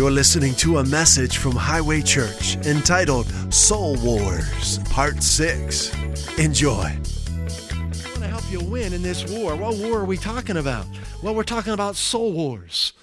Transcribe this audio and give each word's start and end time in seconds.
You're 0.00 0.10
listening 0.10 0.54
to 0.54 0.78
a 0.78 0.84
message 0.86 1.36
from 1.36 1.52
Highway 1.52 2.00
Church 2.00 2.56
entitled 2.64 3.26
Soul 3.52 3.96
Wars, 3.96 4.78
Part 4.88 5.22
6. 5.22 5.94
Enjoy. 6.38 6.72
I 6.72 8.08
want 8.08 8.22
to 8.22 8.26
help 8.26 8.50
you 8.50 8.60
win 8.60 8.94
in 8.94 9.02
this 9.02 9.30
war. 9.30 9.54
What 9.56 9.76
war 9.76 9.98
are 9.98 10.06
we 10.06 10.16
talking 10.16 10.56
about? 10.56 10.86
Well, 11.22 11.34
we're 11.34 11.42
talking 11.42 11.74
about 11.74 11.96
soul 11.96 12.32
wars 12.32 12.94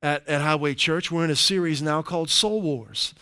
at, 0.00 0.28
at 0.28 0.40
Highway 0.40 0.74
Church. 0.74 1.10
We're 1.10 1.24
in 1.24 1.32
a 1.32 1.34
series 1.34 1.82
now 1.82 2.02
called 2.02 2.30
Soul 2.30 2.62
Wars. 2.62 3.14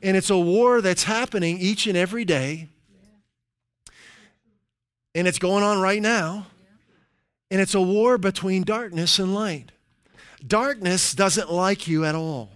And 0.00 0.16
it's 0.16 0.30
a 0.30 0.38
war 0.38 0.80
that's 0.80 1.02
happening 1.02 1.58
each 1.58 1.88
and 1.88 1.96
every 1.96 2.24
day. 2.24 2.68
And 5.16 5.26
it's 5.26 5.40
going 5.40 5.64
on 5.64 5.80
right 5.80 6.00
now. 6.00 6.46
And 7.50 7.60
it's 7.60 7.74
a 7.74 7.82
war 7.82 8.18
between 8.18 8.62
darkness 8.62 9.18
and 9.18 9.34
light. 9.34 9.72
Darkness 10.46 11.12
doesn't 11.12 11.50
like 11.50 11.88
you 11.88 12.04
at 12.04 12.14
all. 12.14 12.51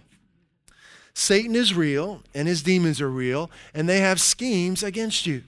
Satan 1.17 1.55
is 1.55 1.73
real 1.73 2.21
and 2.35 2.47
his 2.47 2.61
demons 2.61 3.01
are 3.01 3.09
real, 3.09 3.49
and 3.73 3.89
they 3.89 4.01
have 4.01 4.21
schemes 4.21 4.83
against 4.83 5.25
you. 5.25 5.41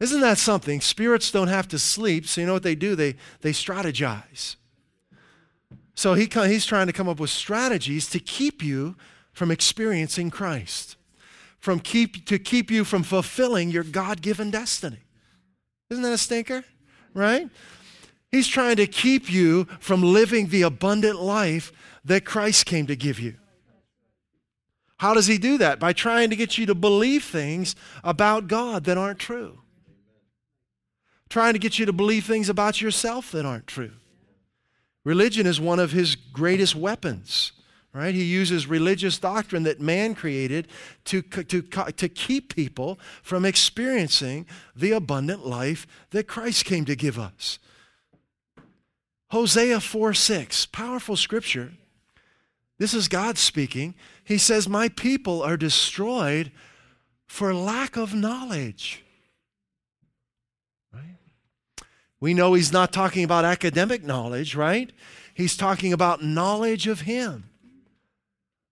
Isn't 0.00 0.22
that 0.22 0.38
something? 0.38 0.80
Spirits 0.80 1.30
don't 1.30 1.48
have 1.48 1.68
to 1.68 1.78
sleep, 1.78 2.26
so 2.26 2.40
you 2.40 2.46
know 2.46 2.54
what 2.54 2.62
they 2.62 2.74
do? 2.74 2.94
They, 2.94 3.16
they 3.42 3.52
strategize. 3.52 4.56
So 5.94 6.14
he, 6.14 6.30
he's 6.32 6.64
trying 6.64 6.86
to 6.86 6.94
come 6.94 7.10
up 7.10 7.20
with 7.20 7.28
strategies 7.28 8.08
to 8.08 8.18
keep 8.18 8.62
you 8.62 8.96
from 9.34 9.50
experiencing 9.50 10.30
Christ, 10.30 10.96
from 11.58 11.80
keep, 11.80 12.24
to 12.24 12.38
keep 12.38 12.70
you 12.70 12.82
from 12.86 13.02
fulfilling 13.02 13.70
your 13.70 13.84
God 13.84 14.22
given 14.22 14.50
destiny. 14.50 15.00
Isn't 15.90 16.02
that 16.04 16.14
a 16.14 16.18
stinker? 16.18 16.64
Right? 17.12 17.50
He's 18.32 18.48
trying 18.48 18.76
to 18.76 18.86
keep 18.86 19.30
you 19.30 19.66
from 19.78 20.02
living 20.02 20.46
the 20.46 20.62
abundant 20.62 21.20
life 21.20 21.70
that 22.02 22.24
Christ 22.24 22.64
came 22.64 22.86
to 22.86 22.96
give 22.96 23.20
you. 23.20 23.34
How 25.00 25.14
does 25.14 25.28
he 25.28 25.38
do 25.38 25.56
that? 25.56 25.80
By 25.80 25.94
trying 25.94 26.28
to 26.28 26.36
get 26.36 26.58
you 26.58 26.66
to 26.66 26.74
believe 26.74 27.24
things 27.24 27.74
about 28.04 28.48
God 28.48 28.84
that 28.84 28.98
aren't 28.98 29.18
true. 29.18 29.60
Trying 31.30 31.54
to 31.54 31.58
get 31.58 31.78
you 31.78 31.86
to 31.86 31.92
believe 31.94 32.26
things 32.26 32.50
about 32.50 32.82
yourself 32.82 33.32
that 33.32 33.46
aren't 33.46 33.66
true. 33.66 33.92
Religion 35.02 35.46
is 35.46 35.58
one 35.58 35.78
of 35.78 35.92
his 35.92 36.16
greatest 36.16 36.76
weapons, 36.76 37.52
right? 37.94 38.14
He 38.14 38.24
uses 38.24 38.66
religious 38.66 39.16
doctrine 39.18 39.62
that 39.62 39.80
man 39.80 40.14
created 40.14 40.68
to, 41.06 41.22
to, 41.22 41.62
to 41.62 42.08
keep 42.10 42.54
people 42.54 42.98
from 43.22 43.46
experiencing 43.46 44.44
the 44.76 44.92
abundant 44.92 45.46
life 45.46 45.86
that 46.10 46.28
Christ 46.28 46.66
came 46.66 46.84
to 46.84 46.94
give 46.94 47.18
us. 47.18 47.58
Hosea 49.30 49.80
4 49.80 50.12
6, 50.12 50.66
powerful 50.66 51.16
scripture. 51.16 51.72
This 52.80 52.94
is 52.94 53.08
God 53.08 53.36
speaking. 53.36 53.94
He 54.24 54.38
says, 54.38 54.66
My 54.66 54.88
people 54.88 55.42
are 55.42 55.58
destroyed 55.58 56.50
for 57.26 57.52
lack 57.52 57.98
of 57.98 58.14
knowledge. 58.14 59.04
Right? 60.90 61.18
We 62.20 62.32
know 62.32 62.54
he's 62.54 62.72
not 62.72 62.90
talking 62.90 63.22
about 63.22 63.44
academic 63.44 64.02
knowledge, 64.02 64.54
right? 64.54 64.90
He's 65.34 65.58
talking 65.58 65.92
about 65.92 66.24
knowledge 66.24 66.86
of 66.86 67.02
him. 67.02 67.50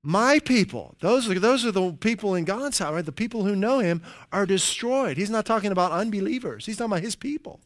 My 0.02 0.38
people, 0.38 0.94
those 1.00 1.28
are, 1.28 1.38
those 1.38 1.66
are 1.66 1.72
the 1.72 1.92
people 1.92 2.34
in 2.34 2.46
God's 2.46 2.78
house, 2.78 2.94
right? 2.94 3.04
The 3.04 3.12
people 3.12 3.44
who 3.44 3.54
know 3.54 3.80
him 3.80 4.00
are 4.32 4.46
destroyed. 4.46 5.18
He's 5.18 5.28
not 5.28 5.44
talking 5.44 5.70
about 5.70 5.92
unbelievers, 5.92 6.64
he's 6.64 6.78
talking 6.78 6.92
about 6.92 7.02
his 7.02 7.14
people. 7.14 7.60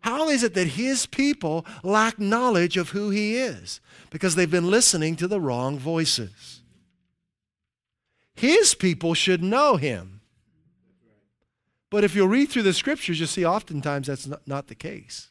How 0.00 0.28
is 0.28 0.42
it 0.42 0.54
that 0.54 0.68
his 0.68 1.06
people 1.06 1.66
lack 1.82 2.18
knowledge 2.18 2.76
of 2.76 2.90
who 2.90 3.10
he 3.10 3.36
is? 3.36 3.80
Because 4.10 4.34
they've 4.34 4.50
been 4.50 4.70
listening 4.70 5.16
to 5.16 5.28
the 5.28 5.40
wrong 5.40 5.78
voices. 5.78 6.62
His 8.34 8.74
people 8.74 9.14
should 9.14 9.42
know 9.42 9.76
him. 9.76 10.20
But 11.90 12.04
if 12.04 12.14
you'll 12.14 12.28
read 12.28 12.50
through 12.50 12.62
the 12.62 12.74
scriptures, 12.74 13.18
you'll 13.18 13.28
see 13.28 13.44
oftentimes 13.44 14.06
that's 14.06 14.28
not, 14.46 14.68
the 14.68 14.74
case. 14.74 15.30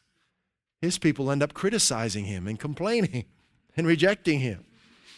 His 0.82 0.98
people 0.98 1.30
end 1.30 1.42
up 1.42 1.54
criticizing 1.54 2.24
him 2.24 2.46
and 2.46 2.58
complaining 2.58 3.24
and 3.76 3.86
rejecting 3.86 4.40
him. 4.40 4.64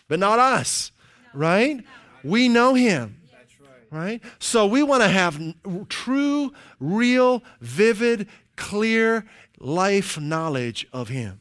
But 0.07 0.19
not 0.19 0.39
us, 0.39 0.93
right? 1.35 1.85
We 2.23 2.49
know 2.49 2.75
him 2.75 3.21
right? 3.91 4.23
So 4.39 4.67
we 4.67 4.83
want 4.83 5.03
to 5.03 5.09
have 5.09 5.41
true, 5.89 6.53
real, 6.79 7.43
vivid, 7.61 8.29
clear 8.61 9.27
life 9.59 10.21
knowledge 10.21 10.87
of 10.93 11.09
Him. 11.09 11.41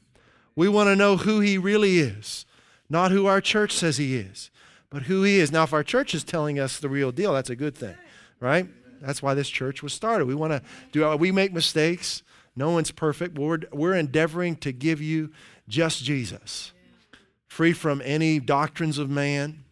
We 0.56 0.68
want 0.68 0.88
to 0.88 0.96
know 0.96 1.18
who 1.18 1.42
He 1.42 1.58
really 1.58 2.00
is, 2.00 2.46
not 2.90 3.12
who 3.12 3.28
our 3.28 3.42
church 3.42 3.74
says 3.74 3.98
He 3.98 4.16
is, 4.16 4.50
but 4.90 5.04
who 5.04 5.22
He 5.24 5.38
is. 5.38 5.52
Now, 5.52 5.64
if 5.64 5.74
our 5.74 5.84
church 5.84 6.16
is 6.16 6.24
telling 6.24 6.58
us 6.58 6.80
the 6.80 6.90
real 6.90 7.12
deal, 7.12 7.34
that's 7.34 7.52
a 7.52 7.56
good 7.56 7.76
thing, 7.76 7.96
right? 8.40 8.68
That's 9.02 9.22
why 9.22 9.34
this 9.34 9.50
church 9.50 9.84
was 9.84 9.94
started. 9.94 10.26
We 10.26 10.36
want 10.36 10.54
to 10.54 10.62
do, 10.92 11.16
we 11.18 11.32
make 11.32 11.54
mistakes. 11.54 12.24
No 12.56 12.72
one's 12.72 12.92
perfect. 12.92 13.38
We're, 13.38 13.60
we're 13.72 13.96
endeavoring 13.96 14.56
to 14.58 14.72
give 14.72 15.02
you 15.02 15.32
just 15.68 16.04
Jesus, 16.04 16.74
free 17.48 17.74
from 17.74 18.02
any 18.04 18.40
doctrines 18.40 18.98
of 18.98 19.10
man. 19.10 19.64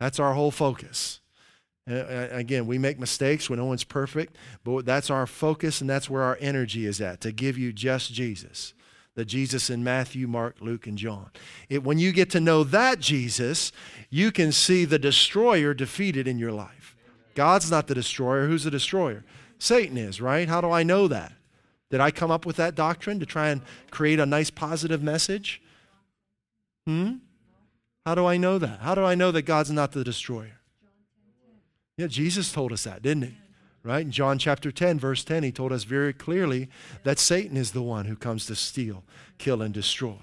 That's 0.00 0.18
our 0.18 0.34
whole 0.34 0.50
focus. 0.50 1.20
Uh, 1.90 2.28
again, 2.30 2.66
we 2.66 2.78
make 2.78 2.98
mistakes 2.98 3.50
when 3.50 3.58
no 3.58 3.66
one's 3.66 3.84
perfect, 3.84 4.36
but 4.64 4.86
that's 4.86 5.10
our 5.10 5.26
focus 5.26 5.82
and 5.82 5.90
that's 5.90 6.08
where 6.08 6.22
our 6.22 6.38
energy 6.40 6.86
is 6.86 7.00
at 7.00 7.20
to 7.20 7.30
give 7.30 7.58
you 7.58 7.72
just 7.72 8.12
Jesus. 8.12 8.72
The 9.14 9.24
Jesus 9.24 9.70
in 9.70 9.84
Matthew, 9.84 10.26
Mark, 10.26 10.56
Luke, 10.60 10.86
and 10.86 10.98
John. 10.98 11.30
It, 11.68 11.84
when 11.84 11.98
you 11.98 12.10
get 12.10 12.30
to 12.30 12.40
know 12.40 12.64
that 12.64 13.00
Jesus, 13.00 13.70
you 14.10 14.32
can 14.32 14.50
see 14.50 14.84
the 14.84 14.98
destroyer 14.98 15.72
defeated 15.72 16.26
in 16.26 16.38
your 16.38 16.52
life. 16.52 16.96
God's 17.34 17.70
not 17.70 17.86
the 17.86 17.94
destroyer. 17.94 18.46
Who's 18.46 18.64
the 18.64 18.70
destroyer? 18.70 19.24
Satan 19.58 19.96
is, 19.96 20.20
right? 20.20 20.48
How 20.48 20.60
do 20.60 20.70
I 20.70 20.82
know 20.82 21.06
that? 21.08 21.32
Did 21.90 22.00
I 22.00 22.10
come 22.10 22.30
up 22.30 22.44
with 22.44 22.56
that 22.56 22.74
doctrine 22.74 23.20
to 23.20 23.26
try 23.26 23.50
and 23.50 23.62
create 23.90 24.18
a 24.18 24.26
nice 24.26 24.50
positive 24.50 25.02
message? 25.02 25.62
Hmm? 26.86 27.16
How 28.04 28.14
do 28.14 28.26
I 28.26 28.36
know 28.36 28.58
that? 28.58 28.80
How 28.80 28.94
do 28.94 29.04
I 29.04 29.14
know 29.14 29.30
that 29.30 29.42
God's 29.42 29.70
not 29.70 29.92
the 29.92 30.02
destroyer? 30.02 30.60
Yeah, 31.96 32.08
Jesus 32.08 32.52
told 32.52 32.72
us 32.72 32.84
that, 32.84 33.02
didn't 33.02 33.24
he? 33.24 33.34
Right? 33.82 34.04
In 34.04 34.10
John 34.10 34.38
chapter 34.38 34.72
10, 34.72 34.98
verse 34.98 35.24
10, 35.24 35.42
he 35.42 35.52
told 35.52 35.70
us 35.70 35.84
very 35.84 36.12
clearly 36.12 36.68
that 37.02 37.18
Satan 37.18 37.56
is 37.56 37.72
the 37.72 37.82
one 37.82 38.06
who 38.06 38.16
comes 38.16 38.46
to 38.46 38.54
steal, 38.54 39.04
kill, 39.38 39.60
and 39.60 39.74
destroy. 39.74 40.16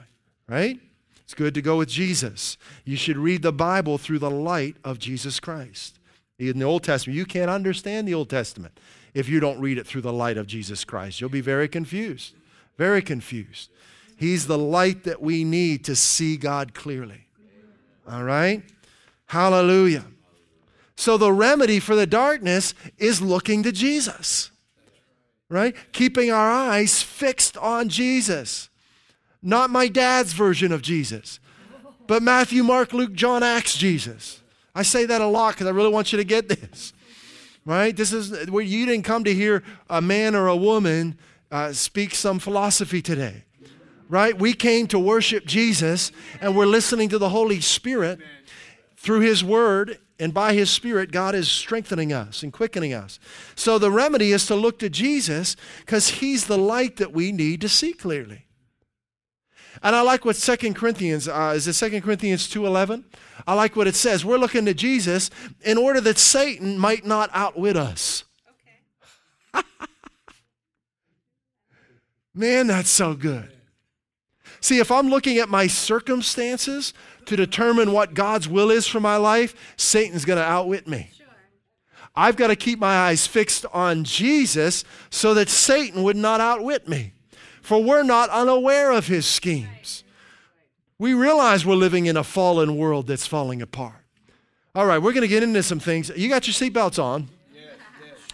Right? 0.47 0.79
It's 1.23 1.33
good 1.33 1.53
to 1.53 1.61
go 1.61 1.77
with 1.77 1.87
Jesus. 1.87 2.57
You 2.83 2.97
should 2.97 3.17
read 3.17 3.41
the 3.41 3.53
Bible 3.53 3.97
through 3.97 4.19
the 4.19 4.31
light 4.31 4.75
of 4.83 4.99
Jesus 4.99 5.39
Christ. 5.39 5.99
In 6.39 6.59
the 6.59 6.65
Old 6.65 6.83
Testament, 6.83 7.15
you 7.15 7.25
can't 7.25 7.51
understand 7.51 8.07
the 8.07 8.15
Old 8.15 8.29
Testament 8.29 8.77
if 9.13 9.29
you 9.29 9.39
don't 9.39 9.61
read 9.61 9.77
it 9.77 9.85
through 9.85 10.01
the 10.01 10.11
light 10.11 10.37
of 10.37 10.47
Jesus 10.47 10.83
Christ. 10.83 11.21
You'll 11.21 11.29
be 11.29 11.39
very 11.39 11.67
confused. 11.67 12.33
Very 12.77 13.01
confused. 13.01 13.69
He's 14.17 14.47
the 14.47 14.57
light 14.57 15.03
that 15.03 15.21
we 15.21 15.43
need 15.43 15.85
to 15.85 15.95
see 15.95 16.35
God 16.35 16.73
clearly. 16.73 17.27
All 18.09 18.23
right? 18.23 18.63
Hallelujah. 19.27 20.03
So 20.95 21.17
the 21.17 21.33
remedy 21.33 21.79
for 21.79 21.95
the 21.95 22.07
darkness 22.07 22.73
is 22.97 23.21
looking 23.21 23.63
to 23.63 23.71
Jesus, 23.71 24.51
right? 25.49 25.75
Keeping 25.91 26.31
our 26.31 26.49
eyes 26.49 27.01
fixed 27.01 27.57
on 27.57 27.89
Jesus. 27.89 28.69
Not 29.41 29.69
my 29.69 29.87
dad's 29.87 30.33
version 30.33 30.71
of 30.71 30.81
Jesus, 30.81 31.39
but 32.07 32.21
Matthew, 32.21 32.63
Mark, 32.63 32.93
Luke, 32.93 33.13
John, 33.13 33.41
Acts 33.41 33.75
Jesus. 33.75 34.41
I 34.75 34.83
say 34.83 35.05
that 35.05 35.21
a 35.21 35.25
lot 35.25 35.55
because 35.55 35.67
I 35.67 35.71
really 35.71 35.89
want 35.89 36.11
you 36.11 36.17
to 36.17 36.23
get 36.23 36.47
this, 36.47 36.93
right? 37.65 37.95
This 37.95 38.13
is 38.13 38.49
where 38.49 38.63
you 38.63 38.85
didn't 38.85 39.03
come 39.03 39.23
to 39.23 39.33
hear 39.33 39.63
a 39.89 40.01
man 40.01 40.35
or 40.35 40.47
a 40.47 40.55
woman 40.55 41.17
uh, 41.51 41.73
speak 41.73 42.15
some 42.15 42.39
philosophy 42.39 43.01
today, 43.01 43.43
right? 44.07 44.37
We 44.37 44.53
came 44.53 44.87
to 44.87 44.99
worship 44.99 45.45
Jesus 45.45 46.11
and 46.39 46.55
we're 46.55 46.65
listening 46.65 47.09
to 47.09 47.17
the 47.17 47.29
Holy 47.29 47.59
Spirit 47.59 48.19
through 48.95 49.21
His 49.21 49.43
Word 49.43 49.97
and 50.21 50.35
by 50.35 50.53
His 50.53 50.69
Spirit, 50.69 51.11
God 51.11 51.33
is 51.33 51.51
strengthening 51.51 52.13
us 52.13 52.43
and 52.43 52.53
quickening 52.53 52.93
us. 52.93 53.19
So 53.55 53.79
the 53.79 53.91
remedy 53.91 54.31
is 54.31 54.45
to 54.45 54.55
look 54.55 54.77
to 54.79 54.89
Jesus 54.89 55.55
because 55.79 56.09
He's 56.09 56.45
the 56.45 56.59
light 56.59 56.97
that 56.97 57.11
we 57.11 57.31
need 57.31 57.59
to 57.61 57.69
see 57.69 57.91
clearly. 57.91 58.45
And 59.81 59.95
I 59.95 60.01
like 60.01 60.23
what 60.23 60.35
Second 60.35 60.75
Corinthians, 60.75 61.27
uh, 61.27 61.53
is 61.55 61.67
it 61.67 61.73
Second 61.73 62.03
Corinthians 62.03 62.47
2.11? 62.47 63.03
I 63.47 63.55
like 63.55 63.75
what 63.75 63.87
it 63.87 63.95
says. 63.95 64.23
We're 64.23 64.37
looking 64.37 64.65
to 64.65 64.75
Jesus 64.75 65.31
in 65.61 65.79
order 65.79 65.99
that 66.01 66.19
Satan 66.19 66.77
might 66.77 67.03
not 67.03 67.31
outwit 67.33 67.75
us. 67.75 68.23
Okay. 69.55 69.65
Man, 72.35 72.67
that's 72.67 72.91
so 72.91 73.15
good. 73.15 73.51
See, 74.59 74.77
if 74.77 74.91
I'm 74.91 75.09
looking 75.09 75.39
at 75.39 75.49
my 75.49 75.65
circumstances 75.65 76.93
to 77.25 77.35
determine 77.35 77.91
what 77.91 78.13
God's 78.13 78.47
will 78.47 78.71
is 78.71 78.87
for 78.87 78.99
my 78.99 79.17
life, 79.17 79.55
Satan's 79.77 80.25
going 80.25 80.39
to 80.39 80.45
outwit 80.45 80.87
me. 80.87 81.09
I've 82.15 82.35
got 82.35 82.47
to 82.47 82.55
keep 82.55 82.79
my 82.79 82.95
eyes 82.95 83.25
fixed 83.25 83.65
on 83.73 84.03
Jesus 84.03 84.83
so 85.09 85.33
that 85.33 85.49
Satan 85.49 86.03
would 86.03 86.17
not 86.17 86.41
outwit 86.41 86.87
me. 86.87 87.13
For 87.61 87.81
we're 87.81 88.03
not 88.03 88.29
unaware 88.29 88.91
of 88.91 89.07
his 89.07 89.25
schemes. 89.25 90.03
We 90.99 91.13
realize 91.13 91.65
we're 91.65 91.75
living 91.75 92.05
in 92.05 92.17
a 92.17 92.23
fallen 92.23 92.75
world 92.75 93.07
that's 93.07 93.25
falling 93.25 93.61
apart. 93.61 93.95
All 94.75 94.85
right, 94.85 94.99
we're 94.99 95.13
going 95.13 95.21
to 95.21 95.27
get 95.27 95.43
into 95.43 95.63
some 95.63 95.79
things. 95.79 96.11
You 96.15 96.29
got 96.29 96.47
your 96.47 96.53
seatbelts 96.53 97.01
on? 97.01 97.29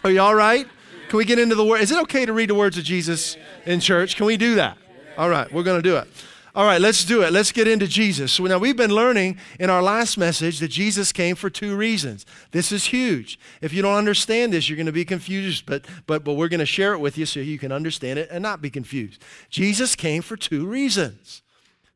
Are 0.04 0.10
you 0.10 0.20
all 0.20 0.34
right? 0.34 0.66
Can 1.08 1.16
we 1.16 1.24
get 1.24 1.38
into 1.38 1.54
the 1.54 1.64
word? 1.64 1.80
Is 1.80 1.90
it 1.90 2.00
okay 2.02 2.26
to 2.26 2.32
read 2.32 2.50
the 2.50 2.54
words 2.54 2.78
of 2.78 2.84
Jesus 2.84 3.36
in 3.64 3.80
church? 3.80 4.16
Can 4.16 4.26
we 4.26 4.36
do 4.36 4.56
that? 4.56 4.76
All 5.16 5.28
right, 5.28 5.50
we're 5.52 5.62
going 5.62 5.82
to 5.82 5.88
do 5.88 5.96
it. 5.96 6.08
All 6.54 6.64
right, 6.64 6.80
let's 6.80 7.04
do 7.04 7.22
it. 7.22 7.32
Let's 7.32 7.52
get 7.52 7.68
into 7.68 7.86
Jesus. 7.86 8.32
So 8.32 8.44
now 8.44 8.58
we've 8.58 8.76
been 8.76 8.94
learning 8.94 9.38
in 9.60 9.70
our 9.70 9.82
last 9.82 10.16
message 10.16 10.58
that 10.60 10.68
Jesus 10.68 11.12
came 11.12 11.36
for 11.36 11.50
two 11.50 11.76
reasons. 11.76 12.24
This 12.52 12.72
is 12.72 12.86
huge. 12.86 13.38
If 13.60 13.72
you 13.72 13.82
don't 13.82 13.96
understand 13.96 14.52
this, 14.52 14.68
you're 14.68 14.76
going 14.76 14.86
to 14.86 14.92
be 14.92 15.04
confused, 15.04 15.66
but 15.66 15.86
but 16.06 16.24
but 16.24 16.34
we're 16.34 16.48
going 16.48 16.60
to 16.60 16.66
share 16.66 16.94
it 16.94 16.98
with 16.98 17.18
you 17.18 17.26
so 17.26 17.40
you 17.40 17.58
can 17.58 17.70
understand 17.70 18.18
it 18.18 18.28
and 18.30 18.42
not 18.42 18.62
be 18.62 18.70
confused. 18.70 19.22
Jesus 19.50 19.94
came 19.94 20.22
for 20.22 20.36
two 20.36 20.66
reasons. 20.66 21.42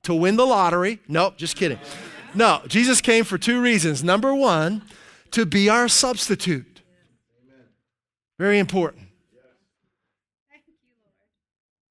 To 0.05 0.15
win 0.15 0.37
the 0.37 0.47
lottery. 0.47 0.99
Nope, 1.07 1.37
just 1.37 1.57
kidding. 1.57 1.79
No, 2.35 2.63
Jesus 2.67 3.01
came 3.01 3.25
for 3.25 3.39
two 3.39 3.61
reasons. 3.61 4.03
Number 4.03 4.35
1, 4.35 4.83
to 5.33 5.47
be 5.47 5.69
our 5.69 5.87
substitute. 5.87 6.81
Very 8.39 8.59
important. 8.59 9.09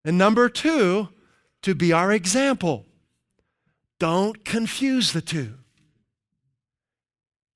And 0.04 0.18
number 0.18 0.50
2, 0.50 1.08
to 1.62 1.76
be 1.76 1.94
our 1.94 2.12
example. 2.12 2.86
Don't 4.00 4.44
confuse 4.44 5.14
the 5.14 5.22
two. 5.22 5.56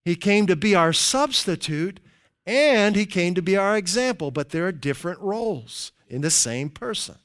He 0.04 0.16
came 0.16 0.46
to 0.48 0.56
be 0.56 0.76
our 0.76 0.94
substitute 0.94 2.00
and 2.46 2.96
he 2.96 3.08
came 3.08 3.34
to 3.34 3.42
be 3.42 3.58
our 3.58 3.76
example, 3.76 4.30
but 4.30 4.50
there 4.50 4.68
are 4.68 4.72
different 4.72 5.20
roles 5.20 5.92
in 6.08 6.22
the 6.22 6.30
same 6.30 6.70
person. 6.70 7.16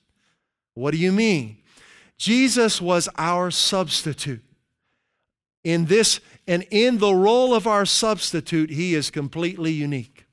What 0.75 0.93
do 0.93 0.97
you 0.97 1.13
mean? 1.13 1.59
Jesus 2.17 2.81
was 2.81 3.09
our 3.19 3.51
substitute. 3.51 4.43
In 5.63 5.87
this 5.87 6.21
and 6.47 6.67
in 6.71 6.99
the 6.99 7.15
role 7.15 7.55
of 7.55 7.67
our 7.67 7.85
substitute, 7.85 8.71
he 8.71 8.95
is 8.95 9.11
completely 9.11 9.73
unique. 9.73 10.25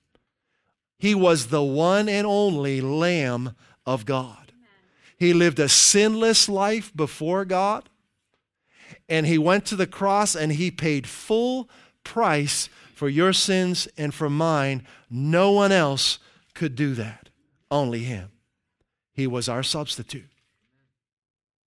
He 1.00 1.13
was 1.13 1.47
the 1.47 1.63
one 1.63 2.07
and 2.07 2.25
only 2.25 2.81
Lamb 2.81 3.55
of 3.85 4.05
God. 4.05 4.46
He 5.17 5.33
lived 5.33 5.59
a 5.59 5.67
sinless 5.67 6.47
life 6.47 6.95
before 6.95 7.43
God. 7.43 7.89
And 9.09 9.25
he 9.25 9.37
went 9.37 9.65
to 9.65 9.75
the 9.75 9.87
cross 9.87 10.35
and 10.35 10.51
he 10.51 10.71
paid 10.71 11.07
full 11.07 11.69
price 12.03 12.69
for 12.93 13.09
your 13.09 13.33
sins 13.33 13.87
and 13.97 14.13
for 14.13 14.29
mine. 14.29 14.85
No 15.09 15.51
one 15.51 15.71
else 15.71 16.19
could 16.53 16.75
do 16.75 16.93
that, 16.95 17.29
only 17.69 17.99
him. 17.99 18.31
He 19.13 19.27
was 19.27 19.49
our 19.49 19.63
substitute. 19.63 20.29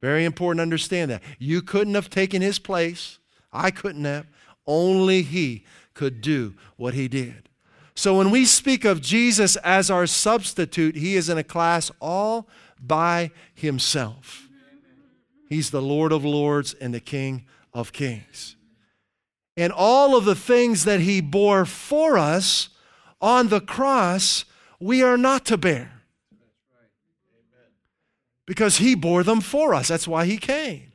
Very 0.01 0.25
important 0.25 0.59
to 0.59 0.63
understand 0.63 1.11
that. 1.11 1.23
You 1.39 1.63
couldn't 1.63 1.95
have 1.95 2.11
taken 2.11 2.43
his 2.43 2.59
place. 2.59 3.19
I 3.53 3.71
couldn't 3.71 4.05
have. 4.05 4.27
Only 4.67 5.23
he 5.23 5.65
could 5.95 6.21
do 6.21 6.55
what 6.77 6.95
he 6.95 7.09
did. 7.09 7.49
So 7.95 8.17
when 8.17 8.31
we 8.31 8.45
speak 8.45 8.85
of 8.85 9.03
Jesus 9.03 9.57
as 9.57 9.91
our 9.91 10.07
substitute, 10.07 10.97
he 10.97 11.17
is 11.17 11.29
in 11.29 11.39
a 11.39 11.45
class 11.45 11.91
all 12.01 12.49
by 12.81 13.31
himself. 13.55 14.49
He's 15.49 15.71
the 15.71 15.83
Lord 15.83 16.13
of 16.13 16.25
lords 16.25 16.75
and 16.75 16.95
the 16.95 17.01
King 17.01 17.45
of 17.73 17.93
kings. 17.93 18.57
And 19.57 19.73
all 19.73 20.17
of 20.17 20.25
the 20.25 20.35
things 20.35 20.85
that 20.85 21.01
he 21.01 21.21
bore 21.21 21.65
for 21.65 22.17
us 22.17 22.69
on 23.21 23.49
the 23.49 23.61
cross, 23.61 24.45
we 24.79 25.03
are 25.03 25.19
not 25.19 25.45
to 25.47 25.57
bear. 25.57 26.03
Because 28.47 28.79
he 28.79 28.95
bore 28.95 29.23
them 29.23 29.41
for 29.41 29.75
us. 29.75 29.89
That's 29.89 30.09
why 30.09 30.25
he 30.25 30.39
came. 30.39 30.93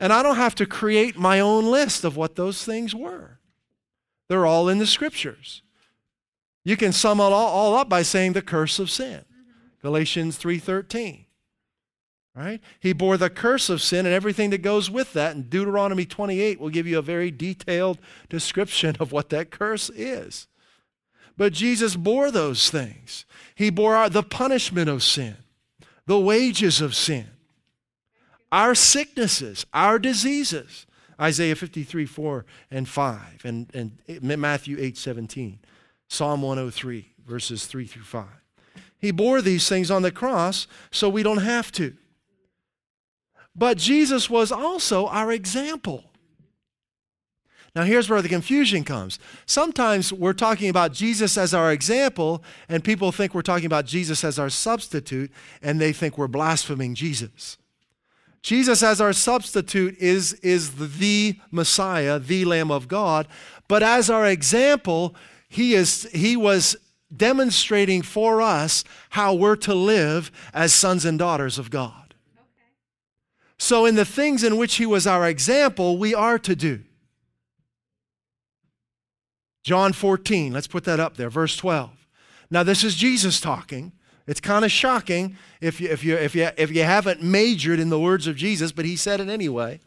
And 0.00 0.12
I 0.12 0.22
don't 0.22 0.36
have 0.36 0.54
to 0.56 0.66
create 0.66 1.16
my 1.16 1.38
own 1.40 1.66
list 1.66 2.04
of 2.04 2.16
what 2.16 2.36
those 2.36 2.64
things 2.64 2.94
were. 2.94 3.38
They're 4.28 4.46
all 4.46 4.68
in 4.68 4.78
the 4.78 4.86
scriptures. 4.86 5.62
You 6.64 6.76
can 6.76 6.92
sum 6.92 7.20
it 7.20 7.24
all, 7.24 7.76
up 7.76 7.88
by 7.88 8.02
saying 8.02 8.32
the 8.32 8.42
curse 8.42 8.78
of 8.78 8.90
sin. 8.90 9.24
Galatians 9.84 10.38
3:13. 10.38 11.26
Right? 12.34 12.62
He 12.80 12.94
bore 12.94 13.18
the 13.18 13.28
curse 13.28 13.68
of 13.68 13.82
sin 13.82 14.06
and 14.06 14.14
everything 14.14 14.48
that 14.48 14.62
goes 14.62 14.90
with 14.90 15.12
that. 15.12 15.36
And 15.36 15.50
Deuteronomy 15.50 16.06
28 16.06 16.58
will 16.58 16.70
give 16.70 16.86
you 16.86 16.98
a 16.98 17.02
very 17.02 17.30
detailed 17.30 17.98
description 18.30 18.96
of 18.98 19.12
what 19.12 19.28
that 19.28 19.50
curse 19.50 19.90
is. 19.90 20.48
But 21.36 21.52
Jesus 21.52 21.96
bore 21.96 22.30
those 22.30 22.70
things. 22.70 23.26
He 23.54 23.68
bore 23.68 24.08
the 24.08 24.22
punishment 24.22 24.88
of 24.88 25.02
sin, 25.02 25.36
the 26.06 26.18
wages 26.18 26.80
of 26.80 26.94
sin, 26.94 27.26
our 28.50 28.74
sicknesses, 28.74 29.66
our 29.74 29.98
diseases. 29.98 30.86
Isaiah 31.20 31.54
53, 31.54 32.06
4 32.06 32.44
and 32.72 32.88
5, 32.88 33.44
and, 33.44 33.70
and 33.72 34.00
Matthew 34.40 34.78
8, 34.80 34.98
17, 34.98 35.60
Psalm 36.08 36.42
103, 36.42 37.12
verses 37.24 37.66
3 37.66 37.86
through 37.86 38.02
5. 38.02 38.43
He 39.04 39.10
bore 39.10 39.42
these 39.42 39.68
things 39.68 39.90
on 39.90 40.00
the 40.00 40.10
cross 40.10 40.66
so 40.90 41.10
we 41.10 41.22
don't 41.22 41.42
have 41.42 41.70
to. 41.72 41.94
But 43.54 43.76
Jesus 43.76 44.30
was 44.30 44.50
also 44.50 45.08
our 45.08 45.30
example. 45.30 46.04
Now, 47.76 47.82
here's 47.82 48.08
where 48.08 48.22
the 48.22 48.30
confusion 48.30 48.82
comes. 48.82 49.18
Sometimes 49.44 50.10
we're 50.10 50.32
talking 50.32 50.70
about 50.70 50.94
Jesus 50.94 51.36
as 51.36 51.52
our 51.52 51.70
example, 51.70 52.42
and 52.66 52.82
people 52.82 53.12
think 53.12 53.34
we're 53.34 53.42
talking 53.42 53.66
about 53.66 53.84
Jesus 53.84 54.24
as 54.24 54.38
our 54.38 54.48
substitute, 54.48 55.30
and 55.60 55.78
they 55.78 55.92
think 55.92 56.16
we're 56.16 56.26
blaspheming 56.26 56.94
Jesus. 56.94 57.58
Jesus 58.40 58.82
as 58.82 59.02
our 59.02 59.12
substitute 59.12 59.98
is, 59.98 60.32
is 60.34 60.76
the 60.98 61.38
Messiah, 61.50 62.18
the 62.18 62.46
Lamb 62.46 62.70
of 62.70 62.88
God, 62.88 63.28
but 63.68 63.82
as 63.82 64.08
our 64.08 64.26
example, 64.26 65.14
he, 65.46 65.74
is, 65.74 66.08
he 66.12 66.38
was 66.38 66.74
demonstrating 67.16 68.02
for 68.02 68.40
us 68.40 68.84
how 69.10 69.34
we're 69.34 69.56
to 69.56 69.74
live 69.74 70.30
as 70.52 70.72
sons 70.72 71.04
and 71.04 71.18
daughters 71.18 71.58
of 71.58 71.70
God. 71.70 72.14
Okay. 72.34 72.70
So, 73.58 73.86
in 73.86 73.94
the 73.94 74.04
things 74.04 74.42
in 74.42 74.56
which 74.56 74.76
He 74.76 74.86
was 74.86 75.06
our 75.06 75.28
example, 75.28 75.98
we 75.98 76.14
are 76.14 76.38
to 76.40 76.56
do. 76.56 76.80
John 79.62 79.92
14, 79.92 80.52
let's 80.52 80.66
put 80.66 80.84
that 80.84 81.00
up 81.00 81.16
there, 81.16 81.30
verse 81.30 81.56
12. 81.56 81.90
Now, 82.50 82.62
this 82.62 82.84
is 82.84 82.94
Jesus 82.94 83.40
talking. 83.40 83.92
It's 84.26 84.40
kind 84.40 84.64
of 84.64 84.70
shocking 84.70 85.36
if 85.60 85.80
you, 85.80 85.88
if, 85.88 86.04
you, 86.04 86.16
if, 86.16 86.34
you, 86.34 86.50
if 86.56 86.70
you 86.70 86.82
haven't 86.82 87.22
majored 87.22 87.80
in 87.80 87.90
the 87.90 87.98
words 87.98 88.26
of 88.26 88.36
Jesus, 88.36 88.72
but 88.72 88.84
he 88.84 88.96
said 88.96 89.20
it 89.20 89.28
anyway. 89.28 89.80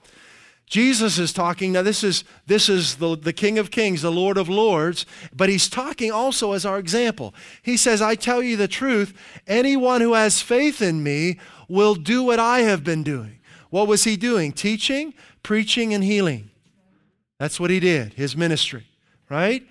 Jesus 0.68 1.18
is 1.18 1.32
talking, 1.32 1.72
now 1.72 1.82
this 1.82 2.04
is, 2.04 2.26
this 2.46 2.68
is 2.68 2.98
the, 2.98 3.16
the 3.16 3.32
King 3.32 3.58
of 3.58 3.72
Kings, 3.72 4.02
the 4.02 4.12
Lord 4.12 4.38
of 4.38 4.50
Lords, 4.50 5.06
but 5.34 5.48
he's 5.48 5.70
talking 5.70 6.12
also 6.12 6.52
as 6.52 6.66
our 6.66 6.78
example. 6.78 7.34
He 7.62 7.78
says, 7.78 8.02
I 8.02 8.16
tell 8.16 8.44
you 8.44 8.58
the 8.58 8.68
truth, 8.68 9.14
anyone 9.48 10.02
who 10.02 10.14
has 10.14 10.42
faith 10.42 10.82
in 10.82 11.04
me 11.04 11.40
will 11.70 11.96
do 11.96 12.22
what 12.22 12.40
I 12.40 12.60
have 12.60 12.84
been 12.84 13.02
doing. 13.02 13.40
What 13.70 13.88
was 13.88 14.04
he 14.04 14.18
doing? 14.18 14.52
Teaching, 14.52 15.14
preaching, 15.42 15.94
and 15.94 16.04
healing. 16.04 16.50
That's 17.40 17.62
what 17.62 17.70
he 17.70 17.80
did, 17.80 18.16
his 18.16 18.36
ministry, 18.36 18.88
right? 19.30 19.66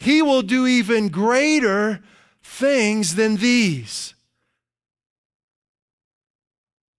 He 0.00 0.20
will 0.20 0.42
do 0.42 0.66
even 0.66 1.10
greater 1.10 2.02
things 2.42 3.14
than 3.14 3.36
these. 3.36 4.14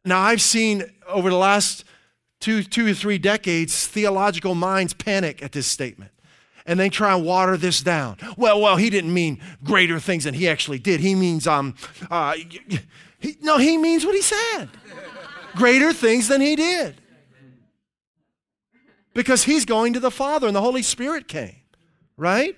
Now, 0.06 0.22
I've 0.22 0.42
seen 0.42 0.84
over 1.06 1.30
the 1.30 1.36
last 1.36 1.84
two, 2.42 2.64
two 2.64 2.88
or 2.88 2.94
three 2.94 3.18
decades, 3.18 3.88
theological 3.88 4.56
minds 4.56 4.94
panic 4.94 5.42
at 5.42 5.54
this 5.54 5.68
statement. 5.68 6.12
And 6.66 6.80
they 6.80 6.90
try 6.90 7.16
and 7.16 7.26
water 7.26 7.58
this 7.58 7.82
down. 7.82 8.18
Well, 8.38 8.60
well, 8.60 8.76
he 8.76 8.90
didn't 8.90 9.14
mean 9.14 9.42
greater 9.64 10.00
things 10.00 10.26
than 10.26 10.34
he 10.34 10.48
actually 10.48 10.80
did. 10.80 11.00
He 11.00 11.16
means, 11.16 11.48
um, 11.48 11.76
uh, 12.10 12.36
he, 13.20 13.38
no, 13.42 13.58
he 13.58 13.78
means 13.78 14.06
what 14.06 14.14
he 14.14 14.22
said. 14.22 14.70
greater 15.56 15.94
things 15.94 16.28
than 16.28 16.42
he 16.42 16.56
did. 16.56 16.96
Because 19.14 19.44
he's 19.44 19.66
going 19.66 19.94
to 19.94 20.00
the 20.00 20.12
Father 20.12 20.48
and 20.48 20.56
the 20.56 20.62
Holy 20.62 20.84
Spirit 20.84 21.28
came, 21.28 21.62
right? 22.16 22.56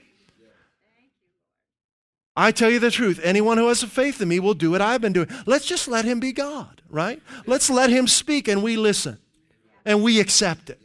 I 2.36 2.52
tell 2.52 2.70
you 2.70 2.80
the 2.80 2.92
truth. 2.92 3.20
Anyone 3.24 3.58
who 3.58 3.68
has 3.68 3.84
a 3.84 3.88
faith 3.88 4.22
in 4.22 4.28
me 4.28 4.40
will 4.40 4.54
do 4.54 4.72
what 4.72 4.82
I've 4.82 5.02
been 5.02 5.14
doing. 5.14 5.30
Let's 5.46 5.66
just 5.66 5.88
let 5.88 6.04
him 6.04 6.20
be 6.20 6.32
God, 6.32 6.82
right? 6.90 7.22
Let's 7.48 7.70
let 7.70 7.90
him 7.90 8.08
speak 8.08 8.48
and 8.48 8.62
we 8.62 8.76
listen 8.76 9.20
and 9.86 10.04
we 10.04 10.20
accept 10.20 10.70
it 10.70 10.80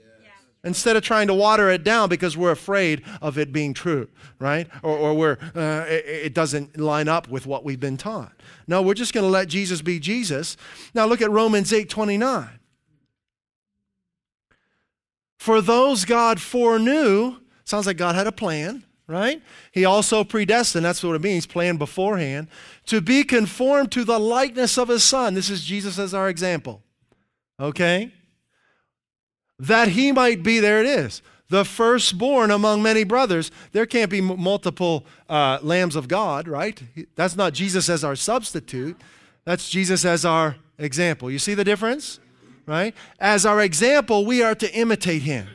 instead 0.64 0.96
of 0.96 1.02
trying 1.02 1.28
to 1.28 1.34
water 1.34 1.70
it 1.70 1.84
down 1.84 2.08
because 2.08 2.36
we're 2.36 2.50
afraid 2.50 3.02
of 3.22 3.38
it 3.38 3.52
being 3.52 3.72
true, 3.72 4.08
right? 4.38 4.68
Or, 4.82 4.96
or 4.96 5.14
we're, 5.14 5.38
uh, 5.54 5.84
it, 5.88 6.04
it, 6.06 6.34
doesn't 6.34 6.76
line 6.76 7.08
up 7.08 7.28
with 7.28 7.46
what 7.46 7.64
we've 7.64 7.80
been 7.80 7.96
taught. 7.96 8.32
No, 8.66 8.82
we're 8.82 8.94
just 8.94 9.14
going 9.14 9.24
to 9.24 9.30
let 9.30 9.48
Jesus 9.48 9.82
be 9.82 10.00
Jesus. 10.00 10.56
Now 10.94 11.06
look 11.06 11.22
at 11.22 11.30
Romans 11.30 11.72
8 11.72 11.88
29. 11.88 12.48
For 15.38 15.60
those 15.60 16.04
God 16.04 16.40
foreknew, 16.40 17.36
sounds 17.64 17.86
like 17.86 17.96
God 17.96 18.16
had 18.16 18.26
a 18.26 18.32
plan, 18.32 18.84
right? 19.06 19.40
He 19.72 19.84
also 19.84 20.24
predestined, 20.24 20.84
that's 20.84 21.02
what 21.02 21.14
it 21.14 21.22
means, 21.22 21.46
planned 21.46 21.78
beforehand, 21.78 22.48
to 22.86 23.00
be 23.00 23.22
conformed 23.22 23.92
to 23.92 24.04
the 24.04 24.18
likeness 24.18 24.76
of 24.76 24.88
his 24.88 25.04
son. 25.04 25.34
This 25.34 25.48
is 25.48 25.64
Jesus 25.64 25.98
as 25.98 26.12
our 26.12 26.28
example, 26.28 26.82
okay? 27.60 28.12
That 29.58 29.88
he 29.88 30.12
might 30.12 30.42
be, 30.42 30.60
there 30.60 30.80
it 30.80 30.86
is, 30.86 31.22
the 31.48 31.64
firstborn 31.64 32.50
among 32.50 32.82
many 32.82 33.04
brothers. 33.04 33.50
There 33.72 33.86
can't 33.86 34.10
be 34.10 34.18
m- 34.18 34.40
multiple 34.40 35.06
uh, 35.28 35.58
lambs 35.62 35.96
of 35.96 36.08
God, 36.08 36.46
right? 36.46 36.80
That's 37.14 37.36
not 37.36 37.54
Jesus 37.54 37.88
as 37.88 38.04
our 38.04 38.16
substitute. 38.16 39.00
That's 39.44 39.68
Jesus 39.70 40.04
as 40.04 40.24
our 40.24 40.56
example. 40.78 41.30
You 41.30 41.38
see 41.38 41.54
the 41.54 41.64
difference? 41.64 42.20
Right? 42.66 42.94
As 43.18 43.46
our 43.46 43.62
example, 43.62 44.26
we 44.26 44.42
are 44.42 44.54
to 44.54 44.72
imitate 44.74 45.22
him. 45.22 45.48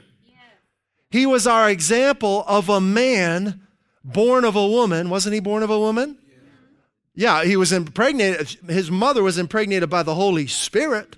He 1.11 1.27
was 1.27 1.45
our 1.45 1.69
example 1.69 2.43
of 2.47 2.69
a 2.69 2.81
man 2.81 3.61
born 4.03 4.43
of 4.43 4.55
a 4.55 4.67
woman. 4.67 5.11
Wasn't 5.11 5.33
he 5.33 5.39
born 5.39 5.61
of 5.61 5.69
a 5.69 5.77
woman? 5.77 6.17
Yeah, 7.13 7.43
he 7.43 7.55
was 7.55 7.71
impregnated. 7.71 8.57
His 8.67 8.89
mother 8.89 9.21
was 9.21 9.37
impregnated 9.37 9.91
by 9.91 10.01
the 10.01 10.15
Holy 10.15 10.47
Spirit, 10.47 11.15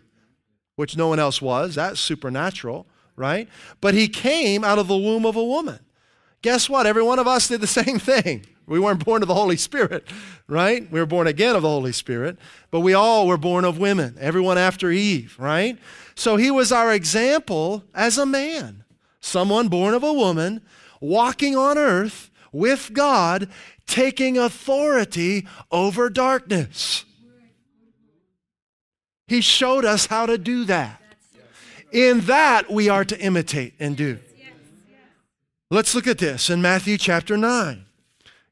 which 0.75 0.97
no 0.97 1.07
one 1.07 1.19
else 1.19 1.41
was. 1.41 1.75
That's 1.75 1.99
supernatural, 1.99 2.85
right? 3.15 3.47
But 3.81 3.93
he 3.93 4.07
came 4.07 4.63
out 4.63 4.79
of 4.79 4.87
the 4.87 4.97
womb 4.97 5.25
of 5.25 5.35
a 5.35 5.43
woman. 5.43 5.79
Guess 6.41 6.69
what? 6.69 6.85
Every 6.85 7.03
one 7.03 7.19
of 7.19 7.27
us 7.27 7.47
did 7.47 7.61
the 7.61 7.67
same 7.83 7.99
thing. 7.99 8.45
We 8.67 8.79
weren't 8.79 9.05
born 9.05 9.21
of 9.21 9.27
the 9.27 9.35
Holy 9.35 9.57
Spirit, 9.57 10.07
right? 10.47 10.89
We 10.91 10.99
were 10.99 11.05
born 11.05 11.27
again 11.27 11.55
of 11.55 11.61
the 11.61 11.69
Holy 11.69 11.91
Spirit, 11.91 12.37
but 12.71 12.79
we 12.79 12.93
all 12.93 13.27
were 13.27 13.37
born 13.37 13.63
of 13.63 13.77
women, 13.77 14.15
everyone 14.19 14.57
after 14.57 14.89
Eve, 14.89 15.35
right? 15.37 15.77
So 16.15 16.35
he 16.35 16.49
was 16.49 16.71
our 16.71 16.91
example 16.91 17.83
as 17.93 18.17
a 18.17 18.25
man, 18.25 18.83
someone 19.19 19.67
born 19.67 19.93
of 19.93 20.03
a 20.03 20.13
woman, 20.13 20.61
walking 20.99 21.55
on 21.55 21.77
earth 21.77 22.31
with 22.51 22.91
God, 22.93 23.49
taking 23.85 24.37
authority 24.37 25.45
over 25.71 26.09
darkness. 26.09 27.05
He 29.27 29.41
showed 29.41 29.85
us 29.85 30.05
how 30.05 30.25
to 30.25 30.37
do 30.37 30.65
that. 30.65 31.01
In 31.91 32.21
that, 32.21 32.69
we 32.69 32.89
are 32.89 33.05
to 33.05 33.19
imitate 33.19 33.73
and 33.79 33.95
do. 33.95 34.19
Let's 35.71 35.95
look 35.95 36.07
at 36.07 36.19
this 36.19 36.49
in 36.49 36.61
Matthew 36.61 36.97
chapter 36.97 37.37
9. 37.37 37.85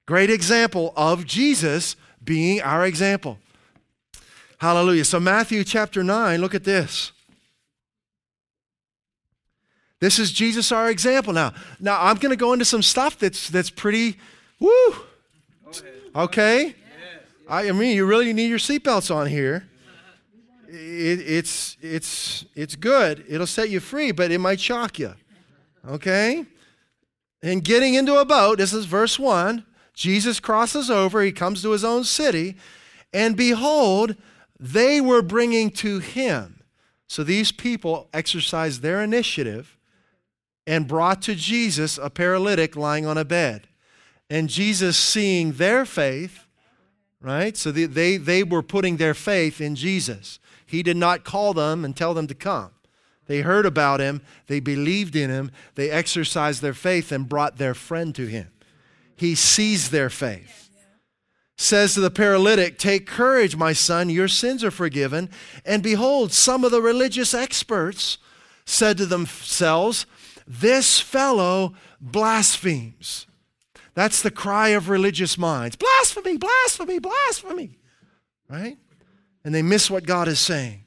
Great 0.05 0.29
example 0.29 0.93
of 0.95 1.25
Jesus 1.25 1.95
being 2.23 2.61
our 2.61 2.85
example. 2.85 3.37
Hallelujah. 4.57 5.05
So, 5.05 5.19
Matthew 5.19 5.63
chapter 5.63 6.03
9, 6.03 6.41
look 6.41 6.55
at 6.55 6.63
this. 6.63 7.11
This 9.99 10.19
is 10.19 10.31
Jesus, 10.31 10.71
our 10.71 10.89
example. 10.89 11.33
Now, 11.33 11.53
now 11.79 12.01
I'm 12.01 12.17
going 12.17 12.31
to 12.31 12.35
go 12.35 12.51
into 12.51 12.65
some 12.65 12.81
stuff 12.81 13.17
that's 13.17 13.49
that's 13.49 13.69
pretty, 13.69 14.17
woo. 14.59 14.95
Okay. 16.15 16.75
I, 17.47 17.69
I 17.69 17.71
mean, 17.71 17.95
you 17.95 18.05
really 18.05 18.33
need 18.33 18.47
your 18.47 18.59
seatbelts 18.59 19.13
on 19.13 19.27
here. 19.27 19.67
It, 20.73 21.19
it's 21.19 21.77
it's 21.81 22.45
it's 22.55 22.75
good. 22.75 23.23
It'll 23.27 23.47
set 23.47 23.69
you 23.69 23.79
free, 23.79 24.11
but 24.11 24.31
it 24.31 24.39
might 24.39 24.59
shock 24.59 24.99
you. 24.99 25.13
Okay. 25.87 26.45
And 27.41 27.63
getting 27.63 27.93
into 27.93 28.17
a 28.17 28.25
boat. 28.25 28.57
This 28.57 28.73
is 28.73 28.85
verse 28.85 29.19
one. 29.19 29.65
Jesus 29.93 30.39
crosses 30.39 30.89
over. 30.89 31.21
He 31.21 31.31
comes 31.31 31.61
to 31.61 31.71
his 31.71 31.83
own 31.83 32.03
city, 32.03 32.55
and 33.13 33.37
behold, 33.37 34.15
they 34.59 34.99
were 34.99 35.21
bringing 35.21 35.69
to 35.71 35.99
him. 35.99 36.63
So 37.07 37.23
these 37.23 37.51
people 37.51 38.09
exercised 38.13 38.81
their 38.81 39.03
initiative 39.03 39.77
and 40.65 40.87
brought 40.87 41.21
to 41.23 41.35
Jesus 41.35 41.99
a 41.99 42.09
paralytic 42.09 42.75
lying 42.75 43.05
on 43.05 43.17
a 43.17 43.25
bed. 43.25 43.67
And 44.29 44.49
Jesus, 44.49 44.97
seeing 44.97 45.53
their 45.53 45.85
faith, 45.85 46.47
right? 47.21 47.55
So 47.55 47.71
they, 47.71 47.85
they, 47.85 48.17
they 48.17 48.43
were 48.43 48.63
putting 48.63 48.97
their 48.97 49.13
faith 49.13 49.61
in 49.61 49.75
Jesus. 49.75 50.39
He 50.73 50.81
did 50.81 50.97
not 50.97 51.23
call 51.23 51.53
them 51.53 51.85
and 51.85 51.95
tell 51.95 52.15
them 52.15 52.25
to 52.25 52.33
come. 52.33 52.71
They 53.27 53.41
heard 53.41 53.67
about 53.67 53.99
him, 53.99 54.23
they 54.47 54.59
believed 54.59 55.15
in 55.15 55.29
him, 55.29 55.51
they 55.75 55.91
exercised 55.91 56.63
their 56.63 56.73
faith 56.73 57.11
and 57.11 57.29
brought 57.29 57.57
their 57.57 57.75
friend 57.75 58.15
to 58.15 58.25
him. 58.25 58.49
He 59.15 59.35
sees 59.35 59.91
their 59.91 60.09
faith. 60.09 60.71
Says 61.57 61.93
to 61.93 61.99
the 61.99 62.09
paralytic, 62.09 62.79
Take 62.79 63.05
courage, 63.05 63.55
my 63.55 63.71
son, 63.71 64.09
your 64.09 64.27
sins 64.27 64.63
are 64.63 64.71
forgiven. 64.71 65.29
And 65.63 65.83
behold, 65.83 66.31
some 66.31 66.63
of 66.63 66.71
the 66.71 66.81
religious 66.81 67.35
experts 67.35 68.17
said 68.65 68.97
to 68.97 69.05
themselves, 69.05 70.07
This 70.47 70.99
fellow 70.99 71.75
blasphemes. 72.01 73.27
That's 73.93 74.23
the 74.23 74.31
cry 74.31 74.69
of 74.69 74.89
religious 74.89 75.37
minds 75.37 75.75
blasphemy, 75.75 76.37
blasphemy, 76.37 76.97
blasphemy. 76.97 77.77
Right? 78.49 78.79
And 79.43 79.53
they 79.53 79.61
miss 79.61 79.91
what 79.91 80.05
God 80.05 80.27
is 80.27 80.39
saying. 80.39 80.83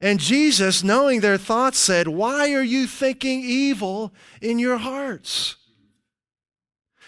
And 0.00 0.18
Jesus, 0.18 0.82
knowing 0.82 1.20
their 1.20 1.38
thoughts, 1.38 1.78
said, 1.78 2.08
Why 2.08 2.52
are 2.52 2.62
you 2.62 2.86
thinking 2.86 3.40
evil 3.40 4.12
in 4.40 4.58
your 4.58 4.78
hearts? 4.78 5.56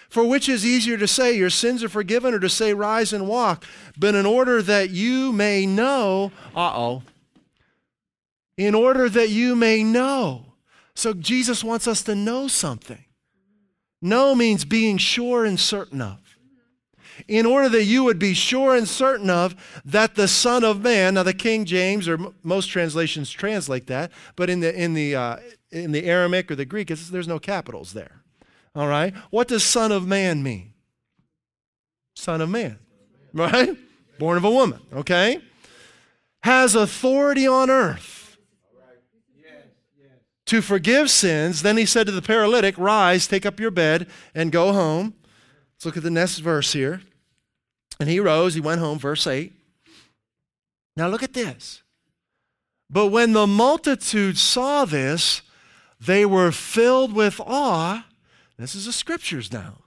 For 0.08 0.24
which 0.24 0.48
is 0.48 0.64
easier 0.64 0.96
to 0.96 1.08
say, 1.08 1.36
Your 1.36 1.50
sins 1.50 1.82
are 1.82 1.88
forgiven, 1.88 2.32
or 2.32 2.38
to 2.38 2.48
say, 2.48 2.72
Rise 2.72 3.12
and 3.12 3.26
walk? 3.26 3.64
But 3.98 4.14
in 4.14 4.26
order 4.26 4.62
that 4.62 4.90
you 4.90 5.32
may 5.32 5.66
know, 5.66 6.30
uh 6.54 6.72
oh, 6.72 7.02
in 8.56 8.76
order 8.76 9.08
that 9.08 9.30
you 9.30 9.56
may 9.56 9.82
know. 9.82 10.52
So 10.94 11.12
Jesus 11.12 11.64
wants 11.64 11.88
us 11.88 12.02
to 12.02 12.14
know 12.14 12.46
something. 12.46 13.04
Know 14.00 14.34
means 14.36 14.64
being 14.64 14.98
sure 14.98 15.44
and 15.44 15.58
certain 15.58 16.00
of. 16.00 16.20
In 17.28 17.46
order 17.46 17.68
that 17.68 17.84
you 17.84 18.04
would 18.04 18.18
be 18.18 18.34
sure 18.34 18.74
and 18.74 18.88
certain 18.88 19.30
of 19.30 19.54
that 19.84 20.14
the 20.14 20.28
Son 20.28 20.64
of 20.64 20.80
Man, 20.82 21.14
now 21.14 21.22
the 21.22 21.32
King 21.32 21.64
James 21.64 22.08
or 22.08 22.18
most 22.42 22.66
translations 22.66 23.30
translate 23.30 23.86
that, 23.86 24.10
but 24.36 24.50
in 24.50 24.60
the 24.60 24.74
in 24.74 24.94
the 24.94 25.14
uh, 25.14 25.36
in 25.70 25.92
the 25.92 26.04
Aramaic 26.04 26.50
or 26.50 26.56
the 26.56 26.64
Greek, 26.64 26.88
there's 26.88 27.28
no 27.28 27.38
capitals 27.38 27.92
there. 27.92 28.22
All 28.74 28.88
right, 28.88 29.14
what 29.30 29.48
does 29.48 29.62
Son 29.62 29.92
of 29.92 30.06
Man 30.06 30.42
mean? 30.42 30.72
Son 32.16 32.40
of 32.40 32.48
Man, 32.48 32.78
right? 33.32 33.76
Born 34.18 34.36
of 34.36 34.44
a 34.44 34.50
woman. 34.50 34.80
Okay, 34.92 35.40
has 36.42 36.74
authority 36.74 37.46
on 37.46 37.70
earth 37.70 38.24
to 40.46 40.60
forgive 40.60 41.10
sins. 41.10 41.62
Then 41.62 41.76
he 41.76 41.86
said 41.86 42.06
to 42.06 42.12
the 42.12 42.22
paralytic, 42.22 42.76
Rise, 42.78 43.26
take 43.26 43.46
up 43.46 43.58
your 43.58 43.70
bed, 43.70 44.08
and 44.34 44.52
go 44.52 44.72
home. 44.72 45.14
Let's 45.74 45.86
look 45.86 45.96
at 45.96 46.02
the 46.02 46.10
next 46.10 46.38
verse 46.38 46.72
here. 46.72 47.02
And 48.00 48.08
he 48.08 48.20
rose, 48.20 48.54
he 48.54 48.60
went 48.60 48.80
home, 48.80 48.98
verse 48.98 49.26
8. 49.26 49.52
Now 50.96 51.08
look 51.08 51.22
at 51.22 51.32
this. 51.32 51.82
But 52.90 53.08
when 53.08 53.32
the 53.32 53.46
multitude 53.46 54.38
saw 54.38 54.84
this, 54.84 55.42
they 56.00 56.24
were 56.24 56.52
filled 56.52 57.12
with 57.12 57.40
awe. 57.40 58.06
This 58.58 58.74
is 58.74 58.86
the 58.86 58.92
scriptures 58.92 59.52
now. 59.52 59.78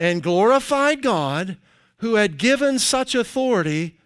And 0.00 0.22
glorified 0.22 1.02
God 1.02 1.56
who 1.98 2.14
had 2.14 2.38
given 2.38 2.78
such 2.78 3.14
authority 3.14 3.96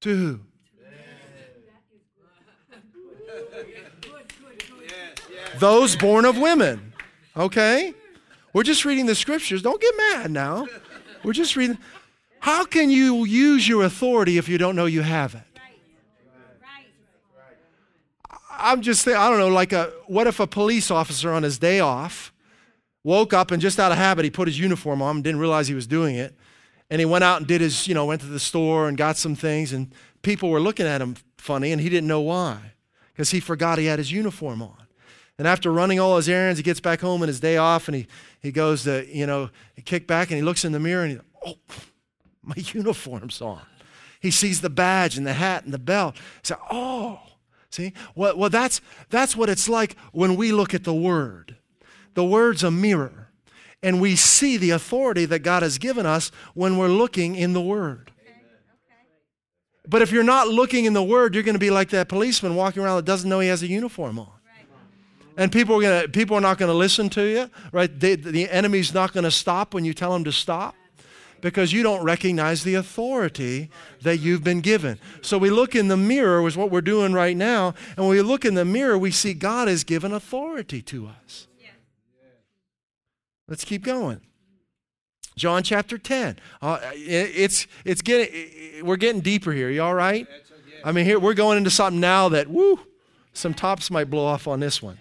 to 0.00 0.16
who? 0.16 0.40
Those 5.58 5.96
born 5.96 6.24
of 6.24 6.36
women. 6.38 6.92
Okay? 7.36 7.94
We're 8.54 8.62
just 8.62 8.84
reading 8.84 9.06
the 9.06 9.16
scriptures. 9.16 9.60
Don't 9.60 9.80
get 9.80 9.94
mad 9.96 10.30
now. 10.30 10.66
We're 11.24 11.32
just 11.32 11.56
reading. 11.56 11.76
How 12.38 12.64
can 12.64 12.88
you 12.88 13.24
use 13.24 13.68
your 13.68 13.84
authority 13.84 14.38
if 14.38 14.48
you 14.48 14.58
don't 14.58 14.76
know 14.76 14.86
you 14.86 15.02
have 15.02 15.34
it? 15.34 15.42
I'm 18.56 18.80
just 18.80 19.02
saying, 19.02 19.16
I 19.16 19.28
don't 19.28 19.38
know, 19.38 19.48
like 19.48 19.72
a, 19.72 19.92
what 20.06 20.26
if 20.26 20.40
a 20.40 20.46
police 20.46 20.90
officer 20.90 21.32
on 21.32 21.42
his 21.42 21.58
day 21.58 21.80
off 21.80 22.32
woke 23.02 23.34
up 23.34 23.50
and 23.50 23.60
just 23.60 23.78
out 23.78 23.92
of 23.92 23.98
habit, 23.98 24.24
he 24.24 24.30
put 24.30 24.48
his 24.48 24.58
uniform 24.58 25.02
on 25.02 25.16
and 25.16 25.24
didn't 25.24 25.40
realize 25.40 25.68
he 25.68 25.74
was 25.74 25.86
doing 25.86 26.14
it. 26.14 26.34
And 26.88 27.00
he 27.00 27.04
went 27.04 27.24
out 27.24 27.38
and 27.38 27.46
did 27.46 27.60
his, 27.60 27.88
you 27.88 27.94
know, 27.94 28.06
went 28.06 28.20
to 28.20 28.26
the 28.28 28.38
store 28.38 28.88
and 28.88 28.96
got 28.96 29.16
some 29.16 29.34
things 29.34 29.72
and 29.72 29.92
people 30.22 30.48
were 30.48 30.60
looking 30.60 30.86
at 30.86 31.02
him 31.02 31.16
funny 31.36 31.72
and 31.72 31.80
he 31.80 31.88
didn't 31.88 32.08
know 32.08 32.20
why 32.20 32.72
because 33.12 33.30
he 33.30 33.40
forgot 33.40 33.78
he 33.78 33.86
had 33.86 33.98
his 33.98 34.12
uniform 34.12 34.62
on. 34.62 34.83
And 35.38 35.48
after 35.48 35.72
running 35.72 35.98
all 35.98 36.16
his 36.16 36.28
errands, 36.28 36.58
he 36.58 36.62
gets 36.62 36.80
back 36.80 37.00
home 37.00 37.22
on 37.22 37.28
his 37.28 37.40
day 37.40 37.56
off 37.56 37.88
and 37.88 37.96
he, 37.96 38.06
he 38.40 38.52
goes 38.52 38.84
to, 38.84 39.04
you 39.08 39.26
know, 39.26 39.50
kick 39.84 40.06
back 40.06 40.30
and 40.30 40.36
he 40.36 40.42
looks 40.42 40.64
in 40.64 40.72
the 40.72 40.78
mirror 40.78 41.04
and 41.04 41.12
he, 41.12 41.18
oh, 41.44 41.56
my 42.42 42.54
uniform's 42.56 43.40
on. 43.42 43.62
He 44.20 44.30
sees 44.30 44.60
the 44.60 44.70
badge 44.70 45.18
and 45.18 45.26
the 45.26 45.32
hat 45.32 45.64
and 45.64 45.74
the 45.74 45.78
belt. 45.78 46.16
He 46.16 46.22
says, 46.44 46.58
oh, 46.70 47.20
see? 47.70 47.92
Well, 48.14 48.38
well 48.38 48.50
that's, 48.50 48.80
that's 49.10 49.36
what 49.36 49.50
it's 49.50 49.68
like 49.68 49.96
when 50.12 50.36
we 50.36 50.52
look 50.52 50.72
at 50.72 50.84
the 50.84 50.94
Word. 50.94 51.56
The 52.14 52.24
Word's 52.24 52.62
a 52.62 52.70
mirror. 52.70 53.28
And 53.82 54.00
we 54.00 54.16
see 54.16 54.56
the 54.56 54.70
authority 54.70 55.26
that 55.26 55.40
God 55.40 55.62
has 55.62 55.76
given 55.76 56.06
us 56.06 56.30
when 56.54 56.78
we're 56.78 56.88
looking 56.88 57.34
in 57.34 57.52
the 57.52 57.60
Word. 57.60 58.12
But 59.86 60.00
if 60.00 60.10
you're 60.10 60.22
not 60.22 60.48
looking 60.48 60.86
in 60.86 60.94
the 60.94 61.02
Word, 61.02 61.34
you're 61.34 61.44
going 61.44 61.54
to 61.54 61.58
be 61.58 61.70
like 61.70 61.90
that 61.90 62.08
policeman 62.08 62.54
walking 62.54 62.82
around 62.82 62.96
that 62.96 63.04
doesn't 63.04 63.28
know 63.28 63.40
he 63.40 63.48
has 63.48 63.62
a 63.62 63.66
uniform 63.66 64.18
on 64.18 64.33
and 65.36 65.50
people 65.50 65.76
are 65.76 65.82
gonna 65.82 66.08
people 66.08 66.36
are 66.36 66.40
not 66.40 66.58
going 66.58 66.70
to 66.70 66.76
listen 66.76 67.08
to 67.10 67.22
you 67.22 67.50
right 67.72 67.98
they, 67.98 68.14
the 68.16 68.48
enemy's 68.48 68.94
not 68.94 69.12
going 69.12 69.24
to 69.24 69.30
stop 69.30 69.74
when 69.74 69.84
you 69.84 69.94
tell 69.94 70.12
them 70.12 70.24
to 70.24 70.32
stop 70.32 70.74
Because 71.40 71.74
you 71.74 71.82
don't 71.82 72.02
recognize 72.02 72.64
the 72.64 72.74
authority 72.74 73.68
that 74.00 74.16
you've 74.16 74.42
been 74.42 74.62
given. 74.62 74.98
So 75.20 75.36
we 75.36 75.50
look 75.50 75.74
in 75.74 75.88
the 75.88 75.96
mirror, 75.96 76.46
is 76.46 76.56
what 76.56 76.70
we're 76.70 76.80
doing 76.80 77.12
right 77.12 77.36
now, 77.36 77.74
and 77.96 78.06
when 78.06 78.16
we 78.16 78.22
look 78.22 78.46
in 78.46 78.54
the 78.54 78.64
mirror, 78.64 78.96
we 78.96 79.10
see 79.10 79.34
God 79.34 79.68
has 79.68 79.84
given 79.84 80.14
authority 80.14 80.80
to 80.82 81.06
us. 81.06 81.46
Let's 83.46 83.64
keep 83.64 83.82
going. 83.82 84.22
John 85.36 85.62
chapter 85.62 85.98
10. 85.98 86.38
Uh, 86.62 86.78
it's, 86.94 87.66
it's 87.84 88.00
getting, 88.00 88.84
we're 88.86 88.96
getting 88.96 89.20
deeper 89.20 89.52
here. 89.52 89.68
You 89.68 89.82
all 89.82 89.94
right? 89.94 90.26
I 90.84 90.92
mean, 90.92 91.04
here 91.04 91.18
we're 91.18 91.34
going 91.34 91.58
into 91.58 91.70
something 91.70 92.00
now 92.00 92.28
that, 92.30 92.48
woo, 92.48 92.80
some 93.32 93.52
tops 93.52 93.90
might 93.90 94.08
blow 94.08 94.24
off 94.24 94.46
on 94.46 94.60
this 94.60 94.80
one. 94.80 94.96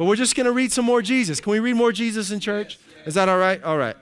But 0.00 0.06
we're 0.06 0.16
just 0.16 0.34
going 0.34 0.46
to 0.46 0.52
read 0.52 0.72
some 0.72 0.86
more 0.86 1.02
Jesus. 1.02 1.42
Can 1.42 1.52
we 1.52 1.58
read 1.58 1.76
more 1.76 1.92
Jesus 1.92 2.30
in 2.30 2.40
church? 2.40 2.78
Is 3.04 3.12
that 3.16 3.28
all 3.28 3.36
right? 3.36 3.62
All 3.62 3.76
right. 3.76 3.96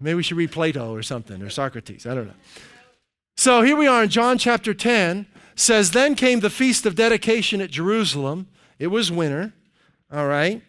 Maybe 0.00 0.16
we 0.16 0.22
should 0.22 0.36
read 0.36 0.52
Plato 0.52 0.92
or 0.92 1.02
something, 1.02 1.40
or 1.40 1.48
Socrates. 1.48 2.04
I 2.04 2.14
don't 2.14 2.26
know. 2.26 2.34
So 3.38 3.62
here 3.62 3.74
we 3.74 3.86
are 3.86 4.02
in 4.02 4.10
John 4.10 4.36
chapter 4.36 4.74
10. 4.74 5.24
Says, 5.56 5.92
Then 5.92 6.14
came 6.14 6.40
the 6.40 6.50
feast 6.50 6.84
of 6.84 6.94
dedication 6.94 7.62
at 7.62 7.70
Jerusalem. 7.70 8.48
It 8.78 8.88
was 8.88 9.10
winter. 9.10 9.54
All 10.12 10.26
right. 10.26 10.60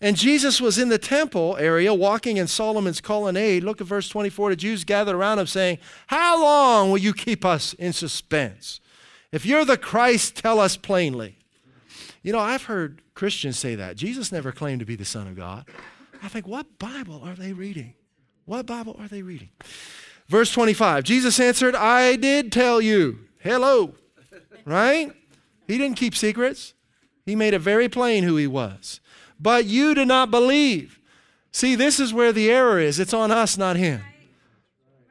And 0.00 0.16
Jesus 0.16 0.58
was 0.58 0.78
in 0.78 0.88
the 0.88 0.96
temple 0.96 1.58
area 1.58 1.92
walking 1.92 2.38
in 2.38 2.46
Solomon's 2.46 3.02
colonnade. 3.02 3.62
Look 3.62 3.82
at 3.82 3.86
verse 3.86 4.08
24. 4.08 4.48
The 4.48 4.56
Jews 4.56 4.84
gathered 4.84 5.16
around 5.16 5.38
him 5.38 5.46
saying, 5.46 5.80
How 6.06 6.42
long 6.42 6.90
will 6.90 6.96
you 6.96 7.12
keep 7.12 7.44
us 7.44 7.74
in 7.74 7.92
suspense? 7.92 8.80
If 9.32 9.44
you're 9.44 9.66
the 9.66 9.76
Christ, 9.76 10.34
tell 10.36 10.58
us 10.58 10.78
plainly. 10.78 11.36
You 12.22 12.32
know, 12.32 12.38
I've 12.38 12.64
heard 12.64 13.02
Christians 13.14 13.58
say 13.58 13.74
that. 13.74 13.96
Jesus 13.96 14.30
never 14.30 14.52
claimed 14.52 14.80
to 14.80 14.86
be 14.86 14.96
the 14.96 15.04
Son 15.04 15.26
of 15.26 15.36
God. 15.36 15.66
I 16.22 16.28
think, 16.28 16.46
what 16.46 16.78
Bible 16.78 17.20
are 17.24 17.34
they 17.34 17.52
reading? 17.52 17.94
What 18.44 18.66
Bible 18.66 18.96
are 18.98 19.08
they 19.08 19.22
reading? 19.22 19.50
Verse 20.28 20.52
25 20.52 21.04
Jesus 21.04 21.38
answered, 21.40 21.74
I 21.74 22.16
did 22.16 22.52
tell 22.52 22.80
you. 22.80 23.18
Hello. 23.40 23.94
Right? 24.64 25.12
He 25.66 25.78
didn't 25.78 25.96
keep 25.96 26.14
secrets, 26.14 26.74
he 27.24 27.34
made 27.34 27.54
it 27.54 27.60
very 27.60 27.88
plain 27.88 28.24
who 28.24 28.36
he 28.36 28.46
was 28.46 29.00
but 29.42 29.66
you 29.66 29.94
do 29.94 30.04
not 30.04 30.30
believe. 30.30 31.00
See, 31.50 31.74
this 31.74 31.98
is 31.98 32.14
where 32.14 32.32
the 32.32 32.50
error 32.50 32.78
is. 32.78 33.00
It's 33.00 33.12
on 33.12 33.32
us, 33.32 33.58
not 33.58 33.76
him. 33.76 34.00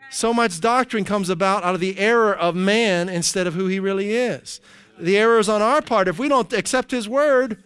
So 0.10 0.34
much 0.34 0.60
doctrine 0.60 1.03
comes 1.03 1.30
about 1.30 1.63
out 1.63 1.75
of 1.75 1.82
the 1.82 2.00
error 2.00 2.34
of 2.34 2.56
man 2.56 3.10
instead 3.10 3.46
of 3.46 3.53
who 3.53 3.68
he 3.68 3.80
really 3.80 4.13
is. 4.13 4.62
The 5.01 5.17
error 5.17 5.39
is 5.39 5.50
on 5.50 5.62
our 5.62 5.81
part. 5.81 6.08
If 6.08 6.20
we 6.20 6.29
don't 6.29 6.53
accept 6.53 6.91
his 6.91 7.10
word, 7.10 7.63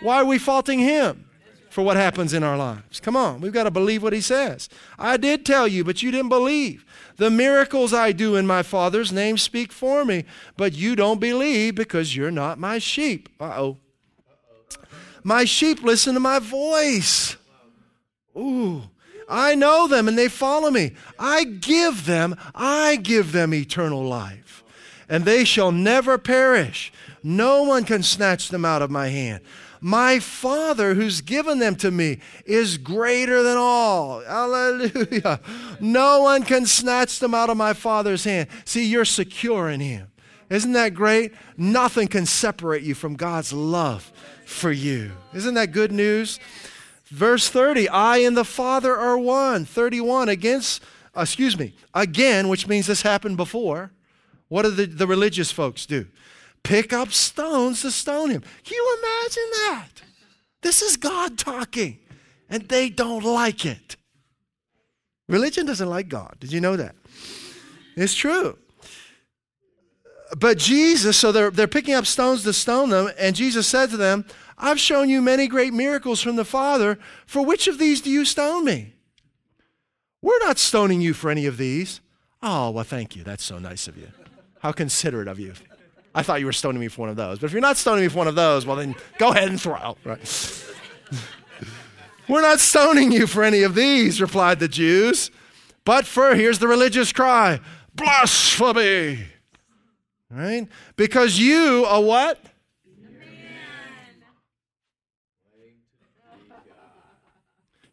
why 0.00 0.16
are 0.16 0.24
we 0.24 0.38
faulting 0.38 0.80
him 0.80 1.26
for 1.70 1.82
what 1.82 1.96
happens 1.96 2.34
in 2.34 2.42
our 2.42 2.56
lives? 2.56 3.00
Come 3.00 3.16
on, 3.16 3.40
we've 3.40 3.52
got 3.52 3.64
to 3.64 3.70
believe 3.70 4.02
what 4.02 4.12
he 4.12 4.20
says. 4.20 4.68
I 4.98 5.16
did 5.16 5.46
tell 5.46 5.68
you, 5.68 5.84
but 5.84 6.02
you 6.02 6.10
didn't 6.10 6.30
believe. 6.30 6.84
The 7.16 7.30
miracles 7.30 7.94
I 7.94 8.10
do 8.10 8.34
in 8.34 8.46
my 8.46 8.64
Father's 8.64 9.12
name 9.12 9.38
speak 9.38 9.72
for 9.72 10.04
me, 10.04 10.24
but 10.56 10.72
you 10.72 10.96
don't 10.96 11.20
believe 11.20 11.76
because 11.76 12.16
you're 12.16 12.32
not 12.32 12.58
my 12.58 12.78
sheep. 12.78 13.28
Uh 13.40 13.54
oh. 13.56 13.78
My 15.22 15.44
sheep 15.44 15.82
listen 15.82 16.14
to 16.14 16.20
my 16.20 16.40
voice. 16.40 17.36
Ooh. 18.36 18.82
I 19.28 19.54
know 19.54 19.86
them 19.86 20.08
and 20.08 20.18
they 20.18 20.28
follow 20.28 20.70
me. 20.70 20.92
I 21.18 21.44
give 21.44 22.04
them, 22.04 22.36
I 22.54 22.96
give 22.96 23.32
them 23.32 23.54
eternal 23.54 24.04
life. 24.04 24.63
And 25.14 25.24
they 25.24 25.44
shall 25.44 25.70
never 25.70 26.18
perish. 26.18 26.92
No 27.22 27.62
one 27.62 27.84
can 27.84 28.02
snatch 28.02 28.48
them 28.48 28.64
out 28.64 28.82
of 28.82 28.90
my 28.90 29.10
hand. 29.10 29.44
My 29.80 30.18
Father 30.18 30.94
who's 30.94 31.20
given 31.20 31.60
them 31.60 31.76
to 31.76 31.92
me 31.92 32.18
is 32.44 32.78
greater 32.78 33.44
than 33.44 33.56
all. 33.56 34.22
Hallelujah. 34.22 35.38
No 35.78 36.22
one 36.22 36.42
can 36.42 36.66
snatch 36.66 37.20
them 37.20 37.32
out 37.32 37.48
of 37.48 37.56
my 37.56 37.74
Father's 37.74 38.24
hand. 38.24 38.48
See, 38.64 38.86
you're 38.86 39.04
secure 39.04 39.70
in 39.70 39.78
Him. 39.78 40.08
Isn't 40.50 40.72
that 40.72 40.94
great? 40.94 41.32
Nothing 41.56 42.08
can 42.08 42.26
separate 42.26 42.82
you 42.82 42.96
from 42.96 43.14
God's 43.14 43.52
love 43.52 44.12
for 44.44 44.72
you. 44.72 45.12
Isn't 45.32 45.54
that 45.54 45.70
good 45.70 45.92
news? 45.92 46.40
Verse 47.04 47.48
30, 47.48 47.88
I 47.88 48.16
and 48.16 48.36
the 48.36 48.44
Father 48.44 48.96
are 48.96 49.16
one. 49.16 49.64
31, 49.64 50.28
against, 50.28 50.82
uh, 51.16 51.20
excuse 51.20 51.56
me, 51.56 51.72
again, 51.94 52.48
which 52.48 52.66
means 52.66 52.88
this 52.88 53.02
happened 53.02 53.36
before. 53.36 53.92
What 54.54 54.62
do 54.62 54.70
the, 54.70 54.86
the 54.86 55.08
religious 55.08 55.50
folks 55.50 55.84
do? 55.84 56.06
Pick 56.62 56.92
up 56.92 57.10
stones 57.10 57.82
to 57.82 57.90
stone 57.90 58.30
him. 58.30 58.44
Can 58.62 58.76
you 58.76 58.98
imagine 59.00 59.50
that? 59.50 59.88
This 60.62 60.80
is 60.80 60.96
God 60.96 61.36
talking, 61.36 61.98
and 62.48 62.68
they 62.68 62.88
don't 62.88 63.24
like 63.24 63.66
it. 63.66 63.96
Religion 65.28 65.66
doesn't 65.66 65.90
like 65.90 66.08
God. 66.08 66.36
Did 66.38 66.52
you 66.52 66.60
know 66.60 66.76
that? 66.76 66.94
It's 67.96 68.14
true. 68.14 68.56
But 70.38 70.58
Jesus, 70.58 71.16
so 71.16 71.32
they're, 71.32 71.50
they're 71.50 71.66
picking 71.66 71.94
up 71.94 72.06
stones 72.06 72.44
to 72.44 72.52
stone 72.52 72.90
them, 72.90 73.10
and 73.18 73.34
Jesus 73.34 73.66
said 73.66 73.90
to 73.90 73.96
them, 73.96 74.24
I've 74.56 74.78
shown 74.78 75.08
you 75.08 75.20
many 75.20 75.48
great 75.48 75.72
miracles 75.72 76.20
from 76.20 76.36
the 76.36 76.44
Father. 76.44 76.96
For 77.26 77.44
which 77.44 77.66
of 77.66 77.78
these 77.78 78.00
do 78.00 78.08
you 78.08 78.24
stone 78.24 78.64
me? 78.64 78.94
We're 80.22 80.38
not 80.38 80.60
stoning 80.60 81.00
you 81.00 81.12
for 81.12 81.28
any 81.28 81.46
of 81.46 81.56
these. 81.56 82.00
Oh, 82.40 82.70
well, 82.70 82.84
thank 82.84 83.16
you. 83.16 83.24
That's 83.24 83.42
so 83.42 83.58
nice 83.58 83.88
of 83.88 83.96
you. 83.96 84.06
How 84.64 84.72
considerate 84.72 85.28
of 85.28 85.38
you. 85.38 85.52
I 86.14 86.22
thought 86.22 86.40
you 86.40 86.46
were 86.46 86.52
stoning 86.52 86.80
me 86.80 86.88
for 86.88 87.02
one 87.02 87.10
of 87.10 87.16
those. 87.16 87.38
But 87.38 87.44
if 87.44 87.52
you're 87.52 87.60
not 87.60 87.76
stoning 87.76 88.02
me 88.02 88.08
for 88.08 88.16
one 88.16 88.28
of 88.28 88.34
those, 88.34 88.64
well, 88.64 88.76
then 88.76 88.94
go 89.18 89.28
ahead 89.30 89.50
and 89.50 89.60
throw. 89.60 89.98
Right? 90.04 90.64
We're 92.30 92.40
not 92.40 92.60
stoning 92.60 93.12
you 93.12 93.26
for 93.26 93.42
any 93.42 93.62
of 93.62 93.74
these, 93.74 94.22
replied 94.22 94.60
the 94.60 94.68
Jews. 94.68 95.30
But 95.84 96.06
for, 96.06 96.34
here's 96.34 96.60
the 96.60 96.66
religious 96.66 97.12
cry 97.12 97.60
blasphemy. 97.94 99.26
Right? 100.30 100.66
Because 100.96 101.38
you 101.38 101.84
are 101.86 102.00
what? 102.00 102.40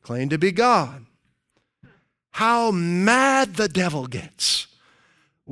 Claim 0.04 0.30
to 0.30 0.38
be 0.38 0.54
God. 0.54 1.06
How 2.32 2.72
mad 2.72 3.56
the 3.56 3.68
devil 3.68 4.08
gets 4.08 4.68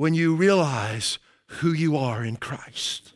when 0.00 0.14
you 0.14 0.34
realize 0.34 1.18
who 1.46 1.74
you 1.74 1.94
are 1.94 2.24
in 2.24 2.34
Christ. 2.34 3.12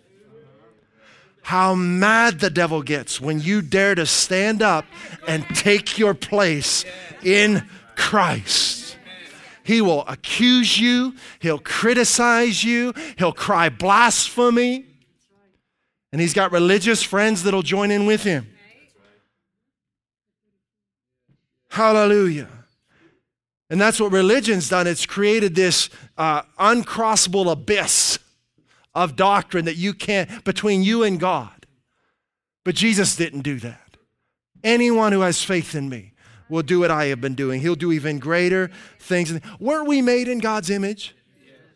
How 1.41 1.75
mad 1.75 2.41
the 2.41 2.51
devil 2.51 2.83
gets 2.83 3.19
when 3.19 3.41
you 3.41 3.63
dare 3.63 3.95
to 3.95 4.05
stand 4.05 4.61
up 4.61 4.85
and 5.27 5.47
take 5.57 5.97
your 5.99 6.13
place 6.13 6.85
in 7.23 7.67
Christ. 7.97 8.99
He 9.63 9.81
will 9.81 10.05
accuse 10.07 10.79
you, 10.79 11.15
he'll 11.39 11.59
criticize 11.59 12.63
you, 12.63 12.93
he'll 13.17 13.33
cry 13.33 13.71
blasphemy. 13.71 14.85
And 16.13 16.21
he's 16.21 16.35
got 16.35 16.53
religious 16.53 17.03
friends 17.03 17.45
that'll 17.45 17.63
join 17.63 17.91
in 17.91 18.05
with 18.05 18.25
him. 18.25 18.47
Hallelujah. 21.71 22.64
And 23.75 23.81
that's 23.81 23.99
what 23.99 24.13
religion's 24.13 24.69
done. 24.69 24.87
It's 24.87 25.05
created 25.05 25.57
this 25.57 25.91
uh, 26.17 26.43
uncrossable 26.61 27.51
abyss 27.51 28.21
of 28.95 29.17
doctrine 29.17 29.65
that 29.65 29.75
you 29.75 29.93
can't, 29.93 30.45
between 30.45 30.85
you 30.85 31.03
and 31.03 31.19
God. 31.19 31.67
But 32.63 32.77
Jesus 32.77 33.17
didn't 33.17 33.41
do 33.41 33.59
that. 33.59 33.97
Anyone 34.63 35.11
who 35.11 35.23
has 35.23 35.43
faith 35.43 35.75
in 35.75 35.89
me 35.89 36.13
will 36.49 36.63
do 36.63 36.79
what 36.79 36.93
I 36.93 37.07
have 37.07 37.21
been 37.21 37.35
doing. 37.35 37.63
He'll 37.63 37.75
do 37.75 37.91
even 37.91 38.21
greater 38.21 38.71
things. 39.01 39.37
Weren't 39.59 39.89
we 39.89 40.01
made 40.01 40.29
in 40.29 40.39
God's 40.39 40.71
image? 40.71 41.17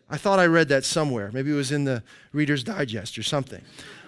I 0.09 0.15
thought 0.15 0.39
I 0.39 0.45
read 0.45 0.69
that 0.69 0.85
somewhere. 0.85 1.31
Maybe 1.33 1.51
it 1.51 1.55
was 1.55 1.73
in 1.73 1.83
the 1.83 2.01
Reader's 2.31 2.63
Digest 2.63 3.17
or 3.17 3.23
something. 3.23 3.61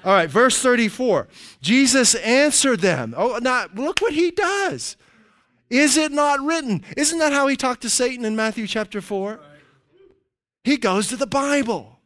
All 0.06 0.14
right, 0.14 0.30
verse 0.30 0.58
34. 0.62 1.28
Jesus 1.60 2.16
answered 2.16 2.80
them. 2.80 3.14
Oh, 3.18 3.38
now 3.42 3.66
look 3.76 4.00
what 4.00 4.14
he 4.14 4.32
does. 4.32 4.96
Is 5.72 5.96
it 5.96 6.12
not 6.12 6.42
written? 6.42 6.84
Isn't 6.98 7.20
that 7.20 7.32
how 7.32 7.48
he 7.48 7.56
talked 7.56 7.82
to 7.84 7.90
Satan 7.90 8.26
in 8.26 8.36
Matthew 8.36 8.68
chapter 8.68 9.00
4? 9.00 9.40
He 10.66 10.76
goes 10.76 11.08
to 11.08 11.16
the 11.16 11.26
Bible. 11.26 12.00